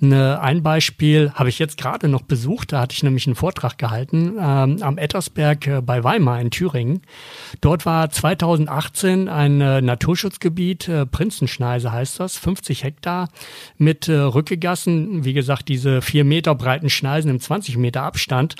Ne, 0.00 0.40
ein 0.40 0.64
Beispiel 0.64 1.30
habe 1.34 1.50
ich 1.50 1.60
jetzt 1.60 1.78
gerade 1.78 2.08
noch 2.08 2.22
besucht, 2.22 2.72
da 2.72 2.80
hatte 2.80 2.94
ich 2.94 3.04
nämlich 3.04 3.28
einen 3.28 3.36
Vortrag 3.36 3.78
gehalten 3.78 4.34
ähm, 4.40 4.78
am 4.80 4.98
Ettersberg 4.98 5.68
äh, 5.68 5.82
bei 5.82 6.02
Weimar 6.02 6.40
in 6.40 6.50
Thüringen. 6.50 7.02
Dort 7.60 7.86
war 7.86 8.10
2018 8.10 9.28
ein 9.28 9.60
äh, 9.60 9.80
Naturschutzgebiet, 9.80 10.88
äh, 10.88 11.06
Prinzenschneise 11.06 11.92
heißt 11.92 12.18
das, 12.18 12.36
50 12.38 12.82
Hektar 12.82 13.28
mit 13.78 14.08
äh, 14.08 14.14
Rückgegeben 14.14 14.63
Gassen, 14.64 15.26
wie 15.26 15.34
gesagt, 15.34 15.68
diese 15.68 16.00
vier 16.00 16.24
Meter 16.24 16.54
breiten 16.54 16.88
Schneisen 16.88 17.30
im 17.30 17.38
20 17.38 17.76
Meter 17.76 18.02
Abstand, 18.02 18.56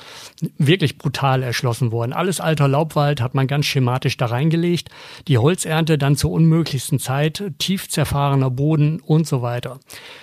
wirklich 0.59 0.99
brutal 0.99 1.41
erschlossen 1.41 1.91
worden. 1.91 2.13
Alles 2.13 2.39
alter 2.39 2.67
Laubwald 2.67 3.21
hat 3.21 3.33
man 3.33 3.47
ganz 3.47 3.65
schematisch 3.65 4.15
da 4.15 4.27
reingelegt. 4.27 4.89
Die 5.27 5.39
Holzernte 5.39 5.97
dann 5.97 6.15
zur 6.15 6.29
unmöglichsten 6.29 6.99
Zeit, 6.99 7.43
tief 7.57 7.89
zerfahrener 7.89 8.51
Boden 8.51 8.99
und 8.99 9.25
so 9.25 9.41
weiter. 9.41 9.79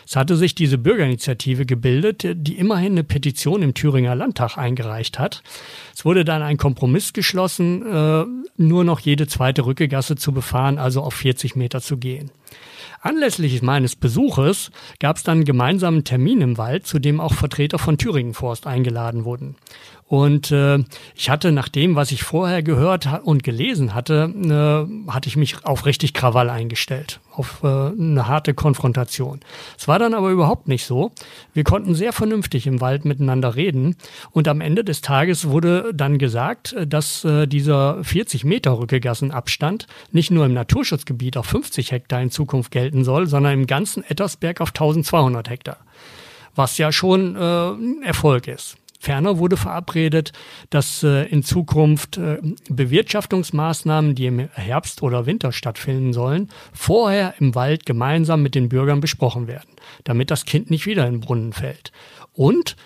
Es 0.07 0.15
hatte 0.15 0.37
sich 0.37 0.55
diese 0.55 0.79
Bürgerinitiative 0.79 1.67
gebildet, 1.67 2.29
die 2.33 2.59
immerhin 2.59 2.93
eine 2.93 3.03
Petition 3.03 3.61
im 3.63 3.75
Thüringer 3.75 4.15
Landtag 4.15 4.57
eingereicht 4.57 5.19
hat. 5.19 5.43
Es 5.97 6.05
wurde 6.05 6.25
dann 6.25 6.43
ein 6.43 6.59
Kompromiss 6.59 7.13
geschlossen, 7.13 7.83
äh, 7.85 8.25
nur 8.57 8.85
noch 8.85 9.01
jede 9.01 9.27
zweite 9.27 9.67
Rückegasse 9.67 10.15
zu 10.15 10.31
befahren, 10.31 10.79
also 10.79 11.03
auf 11.03 11.15
40 11.15 11.57
Meter 11.57 11.81
zu 11.81 11.97
gehen. 11.97 12.31
Anlässlich 13.05 13.63
meines 13.63 13.97
Besuches 13.97 14.71
gab 15.01 15.17
es 15.17 15.25
dann 15.25 15.39
einen 15.39 15.45
gemeinsamen 15.45 16.05
Termin 16.05 16.41
im 16.41 16.57
Wald, 16.57 16.87
zu 16.87 17.01
dem 17.01 17.21
auch 17.21 17.35
Vertreter 17.35 17.81
von 17.81 17.99
Thüringen 17.99 18.33
Forst 18.33 18.65
eingeladen 18.69 19.25
wurden. 19.25 19.57
Und 20.13 20.51
äh, 20.51 20.79
ich 21.17 21.31
hatte 21.31 21.53
nach 21.53 21.71
dem, 21.71 21.97
was 21.97 22.13
ich 22.13 22.23
vorher 22.23 22.63
gehört 22.63 23.09
und 23.25 23.43
gelesen 23.43 23.95
hatte, 23.95 24.31
äh, 24.45 25.11
hatte 25.11 25.27
ich 25.27 25.37
mich 25.39 25.65
auf 25.65 25.87
richtig 25.87 26.13
Krawall 26.13 26.51
eingestellt, 26.51 27.21
auf 27.31 27.63
äh, 27.65 27.67
eine 27.67 28.29
harte 28.29 28.53
Konfrontation. 28.53 29.41
Es 29.79 29.89
war 29.89 29.99
dann 29.99 30.13
aber 30.13 30.29
überhaupt 30.29 30.69
nicht 30.69 30.85
so. 30.85 31.13
Wir 31.55 31.65
konnten 31.65 31.95
sehr 31.95 32.13
vernünftig 32.13 32.67
im 32.67 32.83
Wald 32.83 33.07
miteinander 33.07 33.57
reden 33.57 33.97
und 34.33 34.49
am 34.49 34.61
Ende 34.61 34.85
des 34.85 35.01
Tages 35.01 35.49
wurde 35.49 35.93
dann 35.95 36.19
gesagt, 36.19 36.77
dass 36.87 37.25
äh, 37.25 37.47
dieser 37.47 38.05
40 38.05 38.45
Meter 38.45 38.79
Rückegassenabstand 38.79 39.87
nicht 40.11 40.31
nur 40.31 40.45
im 40.45 40.53
Naturschutzgebiet 40.53 41.39
auf 41.39 41.47
50 41.47 41.91
Hektar 41.91 42.21
in 42.21 42.31
Zukunft 42.31 42.71
gelten 42.71 43.05
soll, 43.05 43.29
sondern 43.29 43.55
im 43.55 43.67
ganzen 43.67 44.05
Ettersberg 44.05 44.61
auf 44.61 44.73
1200 44.73 45.49
Hektar. 45.49 45.79
Was 46.55 46.77
ja 46.77 46.93
schon 46.93 47.35
äh, 47.35 47.39
ein 47.39 48.03
Erfolg 48.03 48.47
ist. 48.47 48.77
Ferner 49.03 49.39
wurde 49.39 49.57
verabredet, 49.57 50.31
dass 50.71 51.03
äh, 51.03 51.25
in 51.25 51.43
Zukunft 51.43 52.19
äh, 52.19 52.39
Bewirtschaftungsmaßnahmen, 52.69 54.15
die 54.15 54.27
im 54.27 54.39
Herbst 54.39 55.03
oder 55.03 55.27
Winter 55.27 55.51
stattfinden 55.51 56.13
sollen, 56.13 56.51
vorher 56.73 57.35
im 57.41 57.57
Wald 57.57 57.85
gemeinsam 57.85 58.45
mit 58.45 58.55
den 58.55 58.69
Bürgern 58.69 59.01
besprochen 59.01 59.49
werden, 59.49 59.71
damit 60.05 60.31
das 60.31 60.45
Kind 60.45 60.71
nicht 60.71 60.87
wieder 60.87 61.05
in 61.09 61.15
den 61.15 61.21
Brunnen 61.21 61.53
fällt. 61.53 61.91
Und 62.33 62.77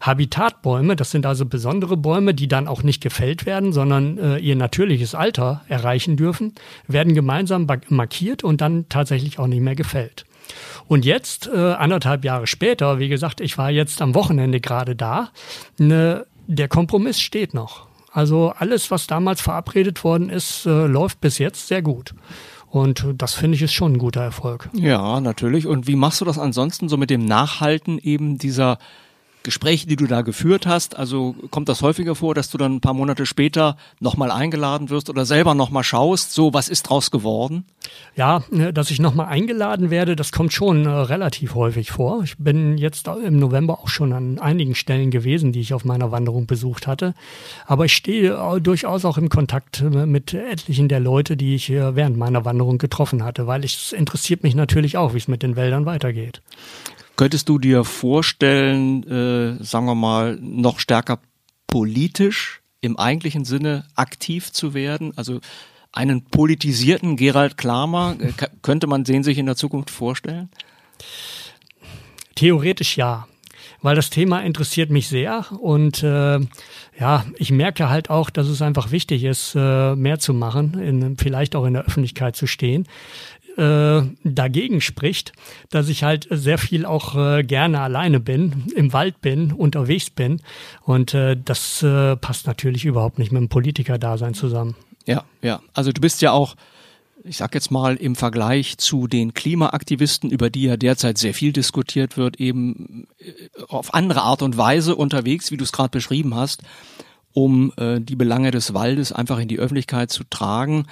Habitatbäume, 0.00 0.94
das 0.94 1.10
sind 1.10 1.26
also 1.26 1.44
besondere 1.44 1.96
Bäume, 1.96 2.34
die 2.34 2.46
dann 2.46 2.68
auch 2.68 2.84
nicht 2.84 3.02
gefällt 3.02 3.44
werden, 3.44 3.72
sondern 3.72 4.16
äh, 4.16 4.38
ihr 4.38 4.54
natürliches 4.54 5.16
Alter 5.16 5.62
erreichen 5.66 6.16
dürfen, 6.16 6.54
werden 6.86 7.14
gemeinsam 7.14 7.66
markiert 7.88 8.44
und 8.44 8.60
dann 8.60 8.88
tatsächlich 8.88 9.40
auch 9.40 9.48
nicht 9.48 9.62
mehr 9.62 9.74
gefällt. 9.74 10.24
Und 10.88 11.04
jetzt, 11.04 11.46
äh, 11.46 11.72
anderthalb 11.72 12.24
Jahre 12.24 12.46
später, 12.46 12.98
wie 12.98 13.08
gesagt, 13.08 13.40
ich 13.40 13.56
war 13.58 13.70
jetzt 13.70 14.02
am 14.02 14.14
Wochenende 14.14 14.60
gerade 14.60 14.94
da, 14.96 15.30
ne, 15.78 16.26
der 16.46 16.68
Kompromiss 16.68 17.20
steht 17.20 17.54
noch. 17.54 17.86
Also 18.12 18.52
alles, 18.56 18.90
was 18.90 19.06
damals 19.06 19.40
verabredet 19.40 20.04
worden 20.04 20.30
ist, 20.30 20.66
äh, 20.66 20.86
läuft 20.86 21.20
bis 21.20 21.38
jetzt 21.38 21.66
sehr 21.66 21.82
gut. 21.82 22.14
Und 22.70 23.06
das 23.18 23.34
finde 23.34 23.54
ich 23.54 23.62
ist 23.62 23.72
schon 23.72 23.92
ein 23.92 23.98
guter 23.98 24.22
Erfolg. 24.22 24.68
Ja, 24.72 25.20
natürlich. 25.20 25.66
Und 25.66 25.86
wie 25.86 25.94
machst 25.94 26.20
du 26.20 26.24
das 26.24 26.38
ansonsten 26.38 26.88
so 26.88 26.96
mit 26.96 27.08
dem 27.08 27.24
Nachhalten 27.24 27.98
eben 27.98 28.36
dieser 28.36 28.78
Gespräche, 29.44 29.86
die 29.86 29.96
du 29.96 30.06
da 30.06 30.22
geführt 30.22 30.66
hast? 30.66 30.96
Also 30.96 31.36
kommt 31.50 31.68
das 31.68 31.82
häufiger 31.82 32.14
vor, 32.16 32.34
dass 32.34 32.50
du 32.50 32.58
dann 32.58 32.76
ein 32.76 32.80
paar 32.80 32.94
Monate 32.94 33.26
später 33.26 33.76
nochmal 34.00 34.30
eingeladen 34.30 34.90
wirst 34.90 35.10
oder 35.10 35.24
selber 35.24 35.54
nochmal 35.54 35.84
schaust, 35.84 36.32
so 36.32 36.52
was 36.52 36.68
ist 36.68 36.84
draus 36.84 37.10
geworden? 37.12 37.64
Ja, 38.16 38.42
ne, 38.50 38.72
dass 38.72 38.90
ich 38.90 39.00
nochmal 39.00 39.26
eingeladen 39.26 39.90
werde, 39.90 40.16
das 40.16 40.32
kommt 40.32 40.52
schon 40.52 40.86
äh, 40.86 40.88
relativ 40.88 41.54
häufig 41.54 41.90
vor. 41.90 42.22
Ich 42.24 42.38
bin 42.38 42.78
jetzt 42.78 43.06
im 43.06 43.38
November 43.38 43.80
auch 43.80 43.88
schon 43.88 44.12
an 44.12 44.38
einigen 44.38 44.74
Stellen 44.74 45.10
gewesen, 45.10 45.52
die 45.52 45.60
ich 45.60 45.74
auf 45.74 45.84
meiner 45.84 46.10
Wanderung 46.10 46.46
besucht 46.46 46.86
hatte. 46.86 47.14
Aber 47.66 47.84
ich 47.84 47.94
stehe 47.94 48.34
äh, 48.34 48.60
durchaus 48.60 49.04
auch 49.04 49.18
im 49.18 49.28
Kontakt 49.28 49.82
äh, 49.82 50.06
mit 50.06 50.32
etlichen 50.32 50.88
der 50.88 51.00
Leute, 51.00 51.36
die 51.36 51.54
ich 51.54 51.70
äh, 51.70 51.94
während 51.94 52.16
meiner 52.16 52.44
Wanderung 52.44 52.78
getroffen 52.78 53.22
hatte, 53.22 53.46
weil 53.46 53.64
es 53.64 53.92
interessiert 53.92 54.42
mich 54.42 54.54
natürlich 54.54 54.96
auch, 54.96 55.12
wie 55.12 55.18
es 55.18 55.28
mit 55.28 55.42
den 55.42 55.54
Wäldern 55.56 55.84
weitergeht. 55.84 56.40
Könntest 57.16 57.48
du 57.48 57.58
dir 57.58 57.84
vorstellen, 57.84 59.04
äh, 59.04 59.62
sagen 59.62 59.86
wir 59.86 59.94
mal, 59.94 60.36
noch 60.40 60.80
stärker 60.80 61.20
politisch 61.68 62.60
im 62.80 62.98
eigentlichen 62.98 63.44
Sinne 63.44 63.86
aktiv 63.94 64.52
zu 64.52 64.74
werden? 64.74 65.16
Also 65.16 65.40
einen 65.92 66.24
politisierten 66.24 67.16
Gerald 67.16 67.56
Klamer, 67.56 68.16
äh, 68.18 68.32
könnte 68.62 68.88
man 68.88 69.04
den 69.04 69.22
sich 69.22 69.38
in 69.38 69.46
der 69.46 69.56
Zukunft 69.56 69.90
vorstellen? 69.90 70.50
Theoretisch 72.34 72.96
ja, 72.96 73.28
weil 73.80 73.94
das 73.94 74.10
Thema 74.10 74.40
interessiert 74.40 74.90
mich 74.90 75.06
sehr 75.08 75.46
und 75.60 76.02
äh, 76.02 76.40
ja, 76.98 77.24
ich 77.36 77.52
merke 77.52 77.90
halt 77.90 78.10
auch, 78.10 78.30
dass 78.30 78.48
es 78.48 78.60
einfach 78.60 78.90
wichtig 78.90 79.22
ist, 79.22 79.54
äh, 79.54 79.94
mehr 79.94 80.18
zu 80.18 80.34
machen, 80.34 80.78
in, 80.80 81.16
vielleicht 81.16 81.54
auch 81.54 81.64
in 81.64 81.74
der 81.74 81.84
Öffentlichkeit 81.84 82.34
zu 82.34 82.48
stehen 82.48 82.88
äh, 83.56 84.02
dagegen 84.24 84.80
spricht, 84.80 85.32
dass 85.70 85.88
ich 85.88 86.02
halt 86.02 86.26
sehr 86.30 86.58
viel 86.58 86.84
auch 86.84 87.14
äh, 87.16 87.42
gerne 87.42 87.80
alleine 87.80 88.20
bin, 88.20 88.64
im 88.74 88.92
Wald 88.92 89.20
bin, 89.20 89.52
unterwegs 89.52 90.10
bin. 90.10 90.40
Und 90.82 91.14
äh, 91.14 91.36
das 91.42 91.82
äh, 91.82 92.16
passt 92.16 92.46
natürlich 92.46 92.84
überhaupt 92.84 93.18
nicht 93.18 93.32
mit 93.32 93.40
dem 93.40 93.48
Politiker-Dasein 93.48 94.34
zusammen. 94.34 94.74
Ja, 95.06 95.24
ja. 95.42 95.60
Also 95.72 95.92
du 95.92 96.00
bist 96.00 96.22
ja 96.22 96.32
auch, 96.32 96.56
ich 97.22 97.36
sag 97.36 97.54
jetzt 97.54 97.70
mal, 97.70 97.96
im 97.96 98.16
Vergleich 98.16 98.78
zu 98.78 99.06
den 99.06 99.34
Klimaaktivisten, 99.34 100.30
über 100.30 100.50
die 100.50 100.64
ja 100.64 100.76
derzeit 100.76 101.18
sehr 101.18 101.34
viel 101.34 101.52
diskutiert 101.52 102.16
wird, 102.16 102.40
eben 102.40 103.06
äh, 103.18 103.32
auf 103.68 103.94
andere 103.94 104.22
Art 104.22 104.42
und 104.42 104.56
Weise 104.56 104.96
unterwegs, 104.96 105.50
wie 105.50 105.56
du 105.56 105.64
es 105.64 105.72
gerade 105.72 105.90
beschrieben 105.90 106.34
hast, 106.34 106.62
um 107.32 107.72
äh, 107.76 108.00
die 108.00 108.16
Belange 108.16 108.50
des 108.50 108.74
Waldes 108.74 109.12
einfach 109.12 109.38
in 109.38 109.48
die 109.48 109.58
Öffentlichkeit 109.58 110.10
zu 110.10 110.24
tragen. 110.24 110.86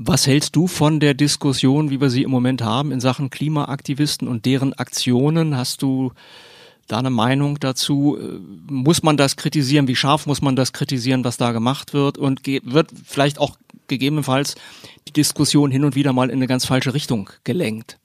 Was 0.00 0.28
hältst 0.28 0.54
du 0.54 0.68
von 0.68 1.00
der 1.00 1.12
Diskussion, 1.12 1.90
wie 1.90 2.00
wir 2.00 2.08
sie 2.08 2.22
im 2.22 2.30
Moment 2.30 2.62
haben 2.62 2.92
in 2.92 3.00
Sachen 3.00 3.30
Klimaaktivisten 3.30 4.28
und 4.28 4.46
deren 4.46 4.72
Aktionen? 4.72 5.56
Hast 5.56 5.82
du 5.82 6.12
da 6.86 7.00
eine 7.00 7.10
Meinung 7.10 7.58
dazu? 7.58 8.16
Muss 8.68 9.02
man 9.02 9.16
das 9.16 9.34
kritisieren? 9.34 9.88
Wie 9.88 9.96
scharf 9.96 10.26
muss 10.26 10.40
man 10.40 10.54
das 10.54 10.72
kritisieren, 10.72 11.24
was 11.24 11.36
da 11.36 11.50
gemacht 11.50 11.94
wird? 11.94 12.16
Und 12.16 12.46
wird 12.46 12.92
vielleicht 13.04 13.40
auch 13.40 13.58
gegebenenfalls 13.88 14.54
die 15.08 15.12
Diskussion 15.12 15.72
hin 15.72 15.84
und 15.84 15.96
wieder 15.96 16.12
mal 16.12 16.30
in 16.30 16.36
eine 16.36 16.46
ganz 16.46 16.64
falsche 16.64 16.94
Richtung 16.94 17.30
gelenkt? 17.42 17.98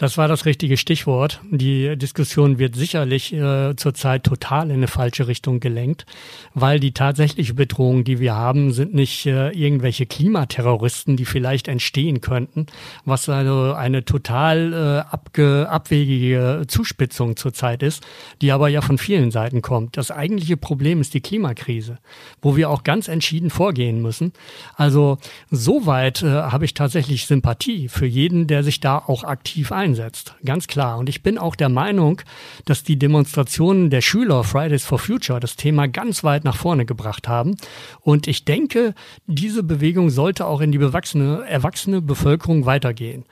Das 0.00 0.16
war 0.16 0.28
das 0.28 0.46
richtige 0.46 0.78
Stichwort. 0.78 1.42
Die 1.50 1.94
Diskussion 1.94 2.58
wird 2.58 2.74
sicherlich 2.74 3.34
äh, 3.34 3.76
zurzeit 3.76 4.24
total 4.24 4.70
in 4.70 4.76
eine 4.76 4.88
falsche 4.88 5.28
Richtung 5.28 5.60
gelenkt, 5.60 6.06
weil 6.54 6.80
die 6.80 6.92
tatsächliche 6.92 7.52
Bedrohung, 7.52 8.02
die 8.02 8.18
wir 8.18 8.34
haben, 8.34 8.72
sind 8.72 8.94
nicht 8.94 9.26
äh, 9.26 9.50
irgendwelche 9.50 10.06
Klimaterroristen, 10.06 11.18
die 11.18 11.26
vielleicht 11.26 11.68
entstehen 11.68 12.22
könnten, 12.22 12.64
was 13.04 13.28
also 13.28 13.74
eine 13.74 14.06
total 14.06 14.72
äh, 14.72 15.12
abge 15.12 15.68
abwegige 15.68 16.62
Zuspitzung 16.66 17.36
zurzeit 17.36 17.82
ist, 17.82 18.02
die 18.40 18.52
aber 18.52 18.68
ja 18.68 18.80
von 18.80 18.96
vielen 18.96 19.30
Seiten 19.30 19.60
kommt. 19.60 19.98
Das 19.98 20.10
eigentliche 20.10 20.56
Problem 20.56 21.02
ist 21.02 21.12
die 21.12 21.20
Klimakrise, 21.20 21.98
wo 22.40 22.56
wir 22.56 22.70
auch 22.70 22.84
ganz 22.84 23.08
entschieden 23.08 23.50
vorgehen 23.50 24.00
müssen. 24.00 24.32
Also 24.76 25.18
soweit 25.50 26.22
äh, 26.22 26.28
habe 26.28 26.64
ich 26.64 26.72
tatsächlich 26.72 27.26
Sympathie 27.26 27.88
für 27.88 28.06
jeden, 28.06 28.46
der 28.46 28.62
sich 28.62 28.80
da 28.80 28.96
auch 28.96 29.24
aktiv 29.24 29.70
einsetzt 29.70 29.89
einsetzt. 29.90 30.34
Ganz 30.44 30.66
klar. 30.66 30.98
Und 30.98 31.08
ich 31.08 31.22
bin 31.22 31.38
auch 31.38 31.54
der 31.54 31.68
Meinung, 31.68 32.22
dass 32.64 32.82
die 32.82 32.98
Demonstrationen 32.98 33.90
der 33.90 34.00
Schüler 34.00 34.44
Fridays 34.44 34.84
for 34.84 34.98
Future 34.98 35.40
das 35.40 35.56
Thema 35.56 35.88
ganz 35.88 36.24
weit 36.24 36.44
nach 36.44 36.56
vorne 36.56 36.86
gebracht 36.86 37.28
haben. 37.28 37.56
Und 38.00 38.26
ich 38.26 38.44
denke, 38.44 38.94
diese 39.26 39.62
Bewegung 39.62 40.10
sollte 40.10 40.46
auch 40.46 40.60
in 40.60 40.72
die 40.72 40.78
bewachsene, 40.78 41.44
erwachsene 41.46 42.00
Bevölkerung 42.00 42.66
weitergehen. 42.66 43.24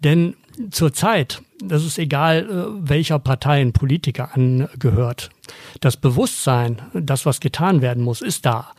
Denn 0.00 0.34
zurzeit, 0.70 1.42
das 1.62 1.84
ist 1.84 1.98
egal, 1.98 2.48
äh, 2.48 2.88
welcher 2.88 3.18
Partei 3.18 3.60
ein 3.60 3.72
Politiker 3.72 4.34
angehört, 4.34 5.30
das 5.80 5.96
Bewusstsein, 5.96 6.80
das, 6.92 7.26
was 7.26 7.40
getan 7.40 7.82
werden 7.82 8.02
muss, 8.02 8.22
ist 8.22 8.46
da. 8.46 8.72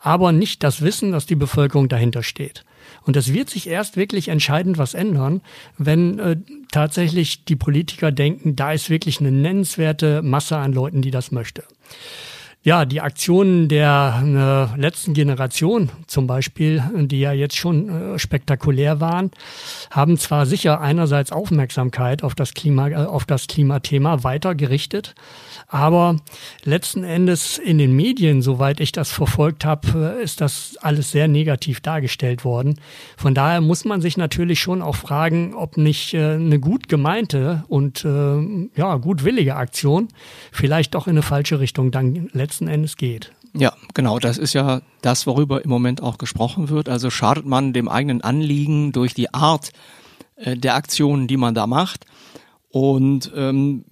Aber 0.00 0.32
nicht 0.32 0.62
das 0.62 0.80
Wissen, 0.82 1.12
dass 1.12 1.26
die 1.26 1.34
Bevölkerung 1.34 1.88
dahinter 1.88 2.22
steht. 2.22 2.64
Und 3.08 3.16
das 3.16 3.32
wird 3.32 3.48
sich 3.48 3.66
erst 3.66 3.96
wirklich 3.96 4.28
entscheidend 4.28 4.76
was 4.76 4.92
ändern, 4.92 5.40
wenn 5.78 6.18
äh, 6.18 6.36
tatsächlich 6.70 7.46
die 7.46 7.56
Politiker 7.56 8.12
denken, 8.12 8.54
da 8.54 8.72
ist 8.72 8.90
wirklich 8.90 9.18
eine 9.18 9.32
nennenswerte 9.32 10.20
Masse 10.20 10.58
an 10.58 10.74
Leuten, 10.74 11.00
die 11.00 11.10
das 11.10 11.32
möchte. 11.32 11.64
Ja, 12.68 12.84
die 12.84 13.00
Aktionen 13.00 13.68
der 13.68 14.68
äh, 14.76 14.78
letzten 14.78 15.14
Generation 15.14 15.88
zum 16.06 16.26
Beispiel, 16.26 16.82
die 16.94 17.18
ja 17.18 17.32
jetzt 17.32 17.56
schon 17.56 17.88
äh, 17.88 18.18
spektakulär 18.18 19.00
waren, 19.00 19.30
haben 19.90 20.18
zwar 20.18 20.44
sicher 20.44 20.78
einerseits 20.78 21.32
Aufmerksamkeit 21.32 22.22
auf 22.22 22.34
das 22.34 22.52
Klima, 22.52 22.88
äh, 22.88 22.94
auf 22.96 23.24
das 23.24 23.46
Klimathema 23.46 24.22
weiter 24.22 24.54
gerichtet, 24.54 25.14
aber 25.66 26.16
letzten 26.62 27.04
Endes 27.04 27.56
in 27.56 27.78
den 27.78 27.96
Medien, 27.96 28.42
soweit 28.42 28.80
ich 28.80 28.92
das 28.92 29.10
verfolgt 29.10 29.64
habe, 29.64 30.18
ist 30.22 30.42
das 30.42 30.76
alles 30.82 31.10
sehr 31.10 31.26
negativ 31.26 31.80
dargestellt 31.80 32.44
worden. 32.44 32.78
Von 33.16 33.34
daher 33.34 33.62
muss 33.62 33.86
man 33.86 34.02
sich 34.02 34.18
natürlich 34.18 34.60
schon 34.60 34.82
auch 34.82 34.96
fragen, 34.96 35.54
ob 35.54 35.78
nicht 35.78 36.12
äh, 36.12 36.34
eine 36.34 36.60
gut 36.60 36.90
gemeinte 36.90 37.64
und 37.68 38.04
äh, 38.04 38.68
ja, 38.76 38.96
gutwillige 38.96 39.56
Aktion 39.56 40.08
vielleicht 40.52 40.94
doch 40.94 41.06
in 41.06 41.12
eine 41.12 41.22
falsche 41.22 41.60
Richtung 41.60 41.90
dann 41.90 42.28
letzten 42.58 42.68
Endes 42.68 42.96
geht. 42.96 43.32
Ja, 43.54 43.72
genau, 43.94 44.18
das 44.18 44.36
ist 44.36 44.52
ja 44.52 44.82
das, 45.00 45.26
worüber 45.26 45.64
im 45.64 45.70
Moment 45.70 46.02
auch 46.02 46.18
gesprochen 46.18 46.68
wird. 46.68 46.88
Also 46.88 47.08
schadet 47.08 47.46
man 47.46 47.72
dem 47.72 47.88
eigenen 47.88 48.20
Anliegen 48.20 48.92
durch 48.92 49.14
die 49.14 49.32
Art 49.32 49.70
äh, 50.36 50.56
der 50.56 50.74
Aktionen, 50.74 51.28
die 51.28 51.36
man 51.36 51.54
da 51.54 51.66
macht. 51.66 52.04
Und 52.68 53.32
ähm, 53.34 53.84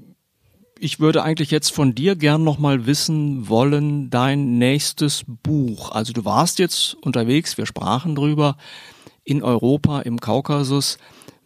ich 0.78 1.00
würde 1.00 1.22
eigentlich 1.22 1.50
jetzt 1.50 1.70
von 1.70 1.94
dir 1.94 2.16
gern 2.16 2.42
nochmal 2.42 2.86
wissen 2.86 3.48
wollen, 3.48 4.10
dein 4.10 4.58
nächstes 4.58 5.24
Buch. 5.26 5.92
Also 5.92 6.12
du 6.12 6.24
warst 6.24 6.58
jetzt 6.58 6.94
unterwegs, 6.94 7.56
wir 7.56 7.66
sprachen 7.66 8.16
drüber, 8.16 8.56
in 9.24 9.42
Europa, 9.42 10.00
im 10.00 10.20
Kaukasus. 10.20 10.98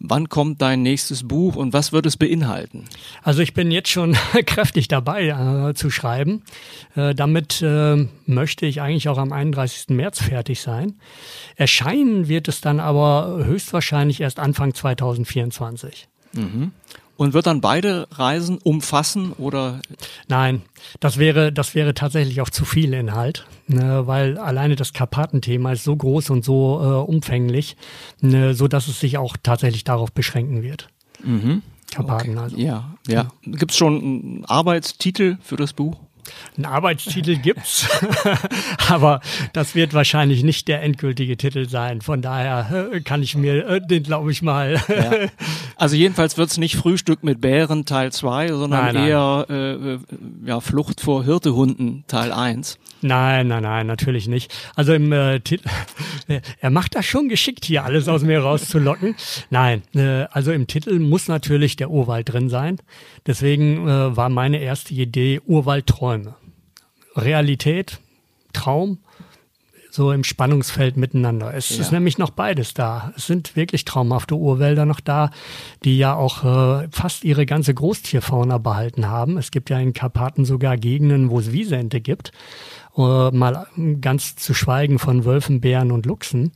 Wann 0.03 0.29
kommt 0.29 0.63
dein 0.63 0.81
nächstes 0.81 1.27
Buch 1.27 1.55
und 1.55 1.73
was 1.73 1.91
wird 1.91 2.07
es 2.07 2.17
beinhalten? 2.17 2.85
Also 3.21 3.41
ich 3.41 3.53
bin 3.53 3.69
jetzt 3.69 3.89
schon 3.89 4.17
kräftig 4.47 4.87
dabei 4.87 5.27
äh, 5.27 5.73
zu 5.75 5.91
schreiben. 5.91 6.41
Äh, 6.95 7.13
damit 7.13 7.61
äh, 7.61 8.07
möchte 8.25 8.65
ich 8.65 8.81
eigentlich 8.81 9.09
auch 9.09 9.19
am 9.19 9.31
31. 9.31 9.89
März 9.89 10.23
fertig 10.23 10.61
sein. 10.61 10.95
Erscheinen 11.55 12.27
wird 12.27 12.47
es 12.47 12.61
dann 12.61 12.79
aber 12.79 13.45
höchstwahrscheinlich 13.45 14.21
erst 14.21 14.39
Anfang 14.39 14.73
2024. 14.73 16.07
Mhm. 16.33 16.71
Und 17.21 17.35
wird 17.35 17.45
dann 17.45 17.61
beide 17.61 18.07
Reisen 18.09 18.57
umfassen 18.57 19.33
oder? 19.33 19.79
Nein, 20.27 20.63
das 20.99 21.19
wäre, 21.19 21.53
das 21.53 21.75
wäre 21.75 21.93
tatsächlich 21.93 22.41
auch 22.41 22.49
zu 22.49 22.65
viel 22.65 22.95
Inhalt, 22.95 23.45
ne, 23.67 24.07
weil 24.07 24.39
alleine 24.39 24.75
das 24.75 24.91
Karpatenthema 24.91 25.73
ist 25.73 25.83
so 25.83 25.95
groß 25.95 26.31
und 26.31 26.43
so 26.43 26.81
äh, 26.81 27.11
umfänglich, 27.11 27.77
ne, 28.21 28.55
so 28.55 28.67
dass 28.67 28.87
es 28.87 28.99
sich 28.99 29.19
auch 29.19 29.37
tatsächlich 29.43 29.83
darauf 29.83 30.11
beschränken 30.11 30.63
wird. 30.63 30.89
Mhm. 31.23 31.61
Karpaten 31.93 32.31
okay. 32.31 32.39
also. 32.39 32.57
Ja, 32.57 32.95
ja. 33.07 33.27
Gibt 33.43 33.69
es 33.69 33.77
schon 33.77 33.97
einen 33.97 34.45
Arbeitstitel 34.45 35.37
für 35.43 35.57
das 35.57 35.73
Buch? 35.73 35.97
Ein 36.57 36.65
Arbeitstitel 36.65 37.37
gibt's, 37.37 37.87
aber 38.89 39.21
das 39.53 39.75
wird 39.75 39.93
wahrscheinlich 39.93 40.43
nicht 40.43 40.67
der 40.67 40.81
endgültige 40.81 41.37
Titel 41.37 41.67
sein. 41.67 42.01
Von 42.01 42.21
daher 42.21 42.89
äh, 42.91 43.01
kann 43.01 43.23
ich 43.23 43.35
mir 43.35 43.67
äh, 43.67 43.81
den, 43.81 44.03
glaube 44.03 44.31
ich 44.31 44.41
mal. 44.41 44.81
Ja. 44.87 45.11
Also 45.81 45.95
jedenfalls 45.95 46.37
wird's 46.37 46.57
nicht 46.57 46.75
Frühstück 46.75 47.23
mit 47.23 47.41
Bären 47.41 47.85
Teil 47.85 48.11
2, 48.11 48.49
sondern 48.49 48.85
nein, 48.85 48.93
nein. 48.93 49.07
eher 49.07 49.45
äh, 49.49 49.93
äh, 49.93 49.99
ja, 50.45 50.59
Flucht 50.59 51.01
vor 51.01 51.23
Hirtehunden 51.23 52.03
Teil 52.05 52.31
1. 52.31 52.77
Nein, 53.01 53.47
nein, 53.47 53.63
nein, 53.63 53.87
natürlich 53.87 54.27
nicht. 54.27 54.53
Also 54.75 54.93
im 54.93 55.11
äh, 55.11 55.39
Titel, 55.39 55.67
er 56.59 56.69
macht 56.69 56.93
das 56.93 57.07
schon 57.07 57.29
geschickt, 57.29 57.65
hier 57.65 57.83
alles 57.83 58.07
aus 58.07 58.21
mir 58.21 58.41
rauszulocken. 58.41 59.15
Nein, 59.49 59.81
äh, 59.95 60.25
also 60.31 60.51
im 60.51 60.67
Titel 60.67 60.99
muss 60.99 61.27
natürlich 61.27 61.77
der 61.77 61.89
Urwald 61.89 62.31
drin 62.31 62.49
sein. 62.49 62.77
Deswegen 63.25 63.85
war 63.85 64.29
meine 64.29 64.59
erste 64.59 64.93
Idee 64.93 65.41
Urwaldträume. 65.45 66.20
Realität, 67.15 67.99
Traum, 68.53 68.99
so 69.91 70.11
im 70.11 70.23
Spannungsfeld 70.23 70.95
miteinander. 70.95 71.53
Es 71.53 71.69
ja. 71.69 71.81
ist 71.81 71.91
nämlich 71.91 72.17
noch 72.17 72.29
beides 72.29 72.73
da. 72.73 73.13
Es 73.17 73.27
sind 73.27 73.55
wirklich 73.55 73.83
traumhafte 73.83 74.35
Urwälder 74.35 74.85
noch 74.85 75.01
da, 75.01 75.31
die 75.83 75.97
ja 75.97 76.15
auch 76.15 76.43
äh, 76.43 76.87
fast 76.91 77.25
ihre 77.25 77.45
ganze 77.45 77.73
Großtierfauna 77.73 78.57
behalten 78.57 79.07
haben. 79.07 79.37
Es 79.37 79.51
gibt 79.51 79.69
ja 79.69 79.79
in 79.79 79.93
Karpaten 79.93 80.45
sogar 80.45 80.77
Gegenden, 80.77 81.29
wo 81.29 81.39
es 81.39 81.51
Wiesente 81.51 81.99
gibt. 81.99 82.31
Äh, 82.97 83.31
mal 83.31 83.67
ganz 83.99 84.35
zu 84.37 84.53
schweigen 84.53 84.97
von 84.97 85.25
Wölfen, 85.25 85.59
Bären 85.59 85.91
und 85.91 86.05
Luchsen. 86.05 86.53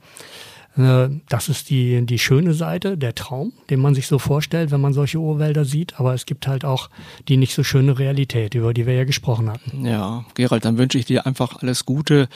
Äh, 0.78 1.10
das 1.30 1.50
ist 1.50 1.70
die, 1.70 2.06
die 2.06 2.20
schöne 2.20 2.54
Seite, 2.54 2.98
der 2.98 3.16
Traum, 3.16 3.54
den 3.70 3.80
man 3.80 3.96
sich 3.96 4.08
so 4.08 4.20
vorstellt, 4.20 4.72
wenn 4.72 4.82
man 4.82 4.94
solche 4.94 5.20
Urwälder 5.20 5.66
sieht. 5.66 6.00
Aber 6.00 6.14
es 6.14 6.26
gibt 6.26 6.48
halt 6.48 6.66
auch 6.66 6.90
die 7.28 7.38
nicht 7.38 7.54
so 7.54 7.64
schöne 7.64 7.98
Realität, 7.98 8.56
über 8.56 8.74
die 8.74 8.86
wir 8.86 8.94
ja 8.94 9.04
gesprochen 9.06 9.50
hatten. 9.50 9.86
Ja, 9.86 10.26
Gerald, 10.34 10.66
dann 10.66 10.78
wünsche 10.78 10.98
ich 10.98 11.06
dir 11.06 11.26
einfach 11.26 11.62
alles 11.62 11.86
Gute 11.86 12.28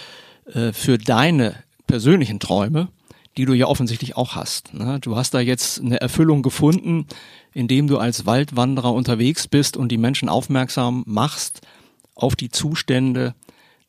äh, 0.53 0.71
für 0.73 0.97
deine 0.97 1.55
persönlichen 1.87 2.39
Träume, 2.39 2.89
die 3.37 3.45
du 3.45 3.53
ja 3.53 3.67
offensichtlich 3.67 4.15
auch 4.15 4.35
hast. 4.35 4.73
Ne? 4.73 4.99
Du 5.01 5.15
hast 5.15 5.33
da 5.33 5.39
jetzt 5.39 5.81
eine 5.81 5.99
Erfüllung 6.01 6.41
gefunden, 6.43 7.07
indem 7.53 7.87
du 7.87 7.97
als 7.97 8.25
Waldwanderer 8.25 8.93
unterwegs 8.93 9.47
bist 9.47 9.75
und 9.75 9.89
die 9.89 9.97
Menschen 9.97 10.29
aufmerksam 10.29 11.03
machst 11.07 11.61
auf 12.15 12.35
die 12.35 12.49
Zustände 12.49 13.33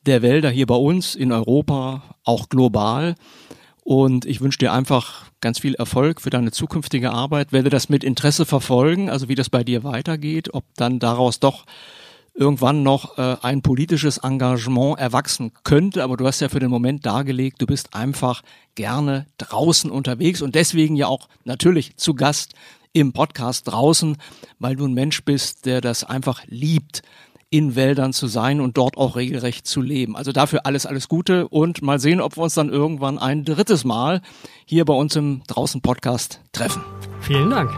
der 0.07 0.23
Wälder 0.23 0.51
hier 0.51 0.67
bei 0.67 0.77
uns 0.77 1.15
in 1.15 1.33
Europa, 1.33 2.17
auch 2.25 2.49
global. 2.49 3.17
Und 3.91 4.25
ich 4.25 4.41
wünsche 4.41 4.61
dir 4.61 4.73
einfach 4.73 5.25
ganz 5.41 5.59
viel 5.59 5.75
Erfolg 5.75 6.21
für 6.21 6.31
deine 6.31 6.53
zukünftige 6.53 7.11
Arbeit. 7.11 7.51
Werde 7.51 7.71
das 7.71 7.89
mit 7.89 8.05
Interesse 8.05 8.47
verfolgen, 8.47 9.11
also 9.11 9.29
wie 9.29 9.35
das 9.35 9.51
bei 9.51 9.65
dir 9.65 9.83
weitergeht, 9.83 10.55
ob 10.55 10.63
dann 10.77 11.01
daraus 11.01 11.41
doch 11.41 11.67
irgendwann 12.33 12.85
noch 12.85 13.19
äh, 13.19 13.37
ein 13.43 13.63
politisches 13.63 14.19
Engagement 14.19 15.01
erwachsen 15.01 15.51
könnte. 15.65 16.05
Aber 16.05 16.17
du 16.17 16.25
hast 16.25 16.39
ja 16.39 16.49
für 16.49 16.61
den 16.61 16.71
Moment 16.71 17.05
dargelegt, 17.05 17.61
du 17.61 17.67
bist 17.67 17.93
einfach 17.93 18.43
gerne 18.77 19.27
draußen 19.39 19.91
unterwegs 19.91 20.41
und 20.41 20.55
deswegen 20.55 20.95
ja 20.95 21.09
auch 21.09 21.29
natürlich 21.43 21.97
zu 21.97 22.15
Gast 22.15 22.55
im 22.93 23.13
Podcast 23.13 23.67
draußen, 23.67 24.19
weil 24.61 24.77
du 24.77 24.87
ein 24.87 24.95
Mensch 24.95 25.25
bist, 25.25 25.67
der 25.67 25.81
das 25.81 26.05
einfach 26.05 26.45
liebt, 26.47 27.03
in 27.51 27.77
Wäldern 27.77 28.13
zu 28.13 28.27
sein 28.29 28.61
und 28.61 28.77
dort 28.77 28.97
auch 28.97 29.15
regelrecht 29.17 29.67
zu 29.67 29.81
leben. 29.81 30.17
Also 30.17 30.31
dafür 30.33 30.67
alles, 30.67 30.87
alles 30.87 31.09
Gute 31.09 31.49
und 31.49 31.83
mal 31.83 31.99
sehen, 31.99 32.21
ob 32.21 32.37
wir 32.37 32.45
uns 32.45 32.55
dann 32.55 32.69
irgendwann 32.71 33.19
ein 33.19 33.45
drittes 33.45 33.85
Mal 33.85 34.23
hier 34.65 34.85
bei 34.85 34.95
uns 34.95 35.17
im 35.17 35.43
Draußen 35.49 35.81
Podcast 35.81 36.41
treffen. 36.53 36.85
Vielen 37.21 37.51
Dank. 37.51 37.73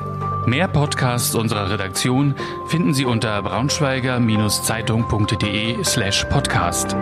Mehr 0.47 0.69
Podcasts 0.69 1.35
unserer 1.35 1.71
Redaktion 1.71 2.35
finden 2.67 2.93
Sie 2.95 3.07
unter 3.07 3.43
braunschweiger-zeitung.de 3.43 5.85
slash 5.85 6.25
podcast. 6.27 6.95